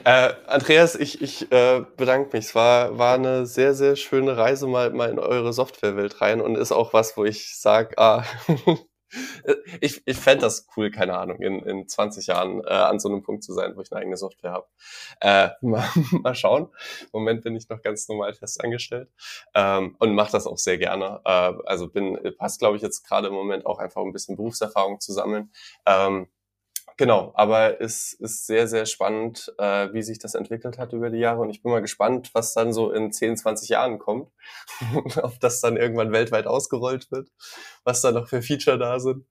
Äh, 0.04 0.34
Andreas, 0.46 0.94
ich, 0.94 1.20
ich 1.20 1.50
äh, 1.50 1.82
bedanke 1.96 2.36
mich. 2.36 2.46
Es 2.46 2.54
war, 2.54 2.96
war 2.96 3.16
eine 3.16 3.44
sehr, 3.44 3.74
sehr 3.74 3.96
schöne 3.96 4.36
Reise 4.36 4.68
mal, 4.68 4.90
mal 4.92 5.10
in 5.10 5.18
eure 5.18 5.52
Softwarewelt 5.52 6.20
rein 6.20 6.40
und 6.40 6.56
ist 6.56 6.70
auch 6.70 6.92
was, 6.92 7.16
wo 7.16 7.24
ich 7.24 7.58
sage, 7.58 7.98
ah, 7.98 8.22
ich, 9.80 10.02
ich 10.06 10.16
fände 10.16 10.42
das 10.42 10.66
cool, 10.76 10.90
keine 10.90 11.18
Ahnung, 11.18 11.40
in, 11.40 11.60
in 11.62 11.88
20 11.88 12.26
Jahren 12.26 12.62
äh, 12.64 12.72
an 12.72 12.98
so 12.98 13.08
einem 13.08 13.22
Punkt 13.22 13.44
zu 13.44 13.52
sein, 13.52 13.76
wo 13.76 13.80
ich 13.80 13.92
eine 13.92 14.00
eigene 14.00 14.16
Software 14.16 14.52
habe. 14.52 14.66
Äh, 15.20 15.50
mal, 15.66 15.88
mal 16.22 16.34
schauen. 16.34 16.68
Im 17.02 17.08
Moment 17.12 17.42
bin 17.42 17.56
ich 17.56 17.68
noch 17.68 17.82
ganz 17.82 18.08
normal 18.08 18.34
festangestellt 18.34 19.10
ähm, 19.54 19.96
und 19.98 20.14
mache 20.14 20.32
das 20.32 20.46
auch 20.46 20.58
sehr 20.58 20.78
gerne. 20.78 21.20
Äh, 21.24 21.52
also 21.64 21.88
bin, 21.88 22.18
passt, 22.38 22.58
glaube 22.58 22.76
ich, 22.76 22.82
jetzt 22.82 23.06
gerade 23.06 23.28
im 23.28 23.34
Moment 23.34 23.66
auch 23.66 23.78
einfach 23.78 24.02
ein 24.02 24.12
bisschen 24.12 24.36
Berufserfahrung 24.36 25.00
zu 25.00 25.12
sammeln. 25.12 25.52
Ähm, 25.86 26.28
Genau, 26.98 27.32
aber 27.34 27.80
es 27.82 28.14
ist 28.14 28.46
sehr, 28.46 28.66
sehr 28.68 28.86
spannend, 28.86 29.52
äh, 29.58 29.92
wie 29.92 30.02
sich 30.02 30.18
das 30.18 30.34
entwickelt 30.34 30.78
hat 30.78 30.94
über 30.94 31.10
die 31.10 31.18
Jahre. 31.18 31.42
Und 31.42 31.50
ich 31.50 31.62
bin 31.62 31.70
mal 31.70 31.82
gespannt, 31.82 32.30
was 32.32 32.54
dann 32.54 32.72
so 32.72 32.90
in 32.90 33.12
10, 33.12 33.36
20 33.36 33.68
Jahren 33.68 33.98
kommt. 33.98 34.30
Ob 35.22 35.38
das 35.40 35.60
dann 35.60 35.76
irgendwann 35.76 36.12
weltweit 36.12 36.46
ausgerollt 36.46 37.10
wird, 37.10 37.28
was 37.84 38.00
da 38.00 38.12
noch 38.12 38.28
für 38.28 38.40
Feature 38.40 38.78
da 38.78 38.98
sind. 38.98 39.26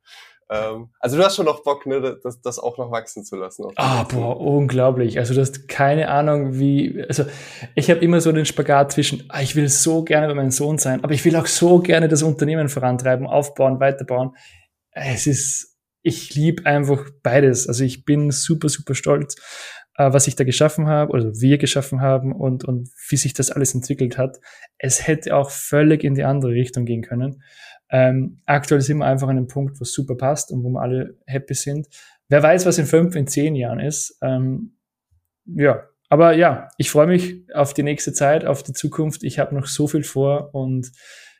Ähm, 0.47 0.89
also 0.99 1.17
du 1.17 1.23
hast 1.23 1.37
schon 1.37 1.45
noch 1.45 1.63
Bock, 1.63 1.87
ne, 1.87 2.19
das, 2.21 2.39
das 2.39 2.59
auch 2.59 2.77
noch 2.77 2.91
wachsen 2.91 3.23
zu 3.23 3.35
lassen. 3.35 3.65
Ah, 3.77 4.03
boah, 4.03 4.39
unglaublich. 4.39 5.17
Also 5.17 5.33
du 5.33 5.41
hast 5.41 5.67
keine 5.67 6.09
Ahnung, 6.09 6.59
wie. 6.59 7.03
Also 7.07 7.25
ich 7.73 7.89
habe 7.89 8.01
immer 8.01 8.21
so 8.21 8.31
den 8.31 8.45
Spagat 8.45 8.91
zwischen, 8.91 9.23
ah, 9.29 9.41
ich 9.41 9.55
will 9.55 9.69
so 9.69 10.03
gerne 10.03 10.27
bei 10.27 10.35
meinem 10.35 10.51
Sohn 10.51 10.77
sein, 10.77 11.03
aber 11.03 11.13
ich 11.13 11.25
will 11.25 11.35
auch 11.35 11.47
so 11.47 11.79
gerne 11.79 12.07
das 12.07 12.21
Unternehmen 12.21 12.69
vorantreiben, 12.69 13.25
aufbauen, 13.25 13.79
weiterbauen. 13.79 14.35
Es 14.91 15.25
ist 15.25 15.74
ich 16.05 16.35
liebe 16.35 16.67
einfach 16.67 17.09
beides. 17.23 17.67
Also 17.67 17.83
ich 17.83 18.05
bin 18.05 18.29
super, 18.29 18.69
super 18.69 18.93
stolz, 18.93 19.35
äh, 19.97 20.13
was 20.13 20.27
ich 20.27 20.35
da 20.35 20.43
geschaffen 20.43 20.87
habe 20.87 21.11
oder 21.11 21.33
wir 21.33 21.57
geschaffen 21.57 21.99
haben 21.99 22.31
und, 22.31 22.63
und 22.63 22.89
wie 23.09 23.17
sich 23.17 23.33
das 23.33 23.49
alles 23.49 23.73
entwickelt 23.73 24.15
hat. 24.17 24.37
Es 24.77 25.07
hätte 25.07 25.35
auch 25.35 25.49
völlig 25.49 26.03
in 26.03 26.13
die 26.13 26.23
andere 26.23 26.51
Richtung 26.51 26.85
gehen 26.85 27.01
können. 27.01 27.41
Ähm, 27.89 28.41
aktuell 28.45 28.81
sind 28.81 28.99
wir 28.99 29.07
einfach 29.07 29.27
an 29.27 29.37
einem 29.37 29.47
Punkt, 29.47 29.79
wo 29.79 29.83
es 29.83 29.93
super 29.93 30.15
passt 30.15 30.51
und 30.51 30.63
wo 30.63 30.69
wir 30.69 30.81
alle 30.81 31.17
happy 31.25 31.55
sind. 31.55 31.87
Wer 32.29 32.43
weiß, 32.43 32.67
was 32.67 32.77
in 32.77 32.85
fünf, 32.85 33.15
in 33.15 33.25
zehn 33.25 33.55
Jahren 33.55 33.79
ist. 33.79 34.19
Ähm, 34.21 34.77
ja, 35.45 35.87
aber 36.09 36.33
ja, 36.35 36.69
ich 36.77 36.91
freue 36.91 37.07
mich 37.07 37.45
auf 37.55 37.73
die 37.73 37.83
nächste 37.83 38.13
Zeit, 38.13 38.45
auf 38.45 38.61
die 38.61 38.73
Zukunft. 38.73 39.23
Ich 39.23 39.39
habe 39.39 39.55
noch 39.55 39.65
so 39.65 39.87
viel 39.87 40.03
vor 40.03 40.53
und 40.53 40.91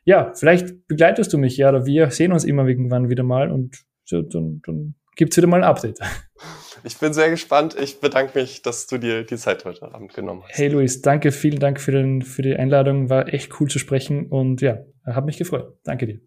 ja, 0.06 0.32
vielleicht 0.34 0.88
begleitest 0.88 1.34
du 1.34 1.38
mich 1.38 1.56
ja 1.58 1.70
oder 1.70 1.86
wir 1.86 2.10
sehen 2.10 2.32
uns 2.32 2.44
immer 2.44 2.66
irgendwann 2.68 3.10
wieder 3.10 3.24
mal 3.24 3.52
und 3.52 3.85
so, 4.06 4.22
dann, 4.22 4.62
dann 4.66 4.96
gibt 5.16 5.34
es 5.34 5.38
wieder 5.38 5.48
mal 5.48 5.64
ein 5.64 5.70
Update. 5.70 6.00
Ich 6.84 7.00
bin 7.00 7.14
sehr 7.14 7.32
gespannt. 7.32 7.76
Ich 7.82 8.00
bedanke 8.00 8.38
mich, 8.38 8.62
dass 8.62 8.86
du 8.86 9.00
dir 9.00 9.24
die 9.24 9.38
Zeit 9.38 9.66
heute 9.66 9.92
Abend 9.92 10.14
genommen 10.14 10.44
hast. 10.44 10.56
Hey 10.56 10.68
Luis, 10.68 11.02
danke, 11.02 11.32
vielen 11.32 11.60
Dank 11.60 11.82
für, 11.82 11.92
den, 11.92 12.22
für 12.22 12.44
die 12.44 12.56
Einladung. 12.56 13.10
War 13.10 13.34
echt 13.34 13.60
cool 13.60 13.68
zu 13.68 13.80
sprechen 13.80 14.28
und 14.28 14.62
ja, 14.62 14.80
hat 15.04 15.26
mich 15.26 15.38
gefreut. 15.38 15.80
Danke 15.84 16.06
dir. 16.06 16.20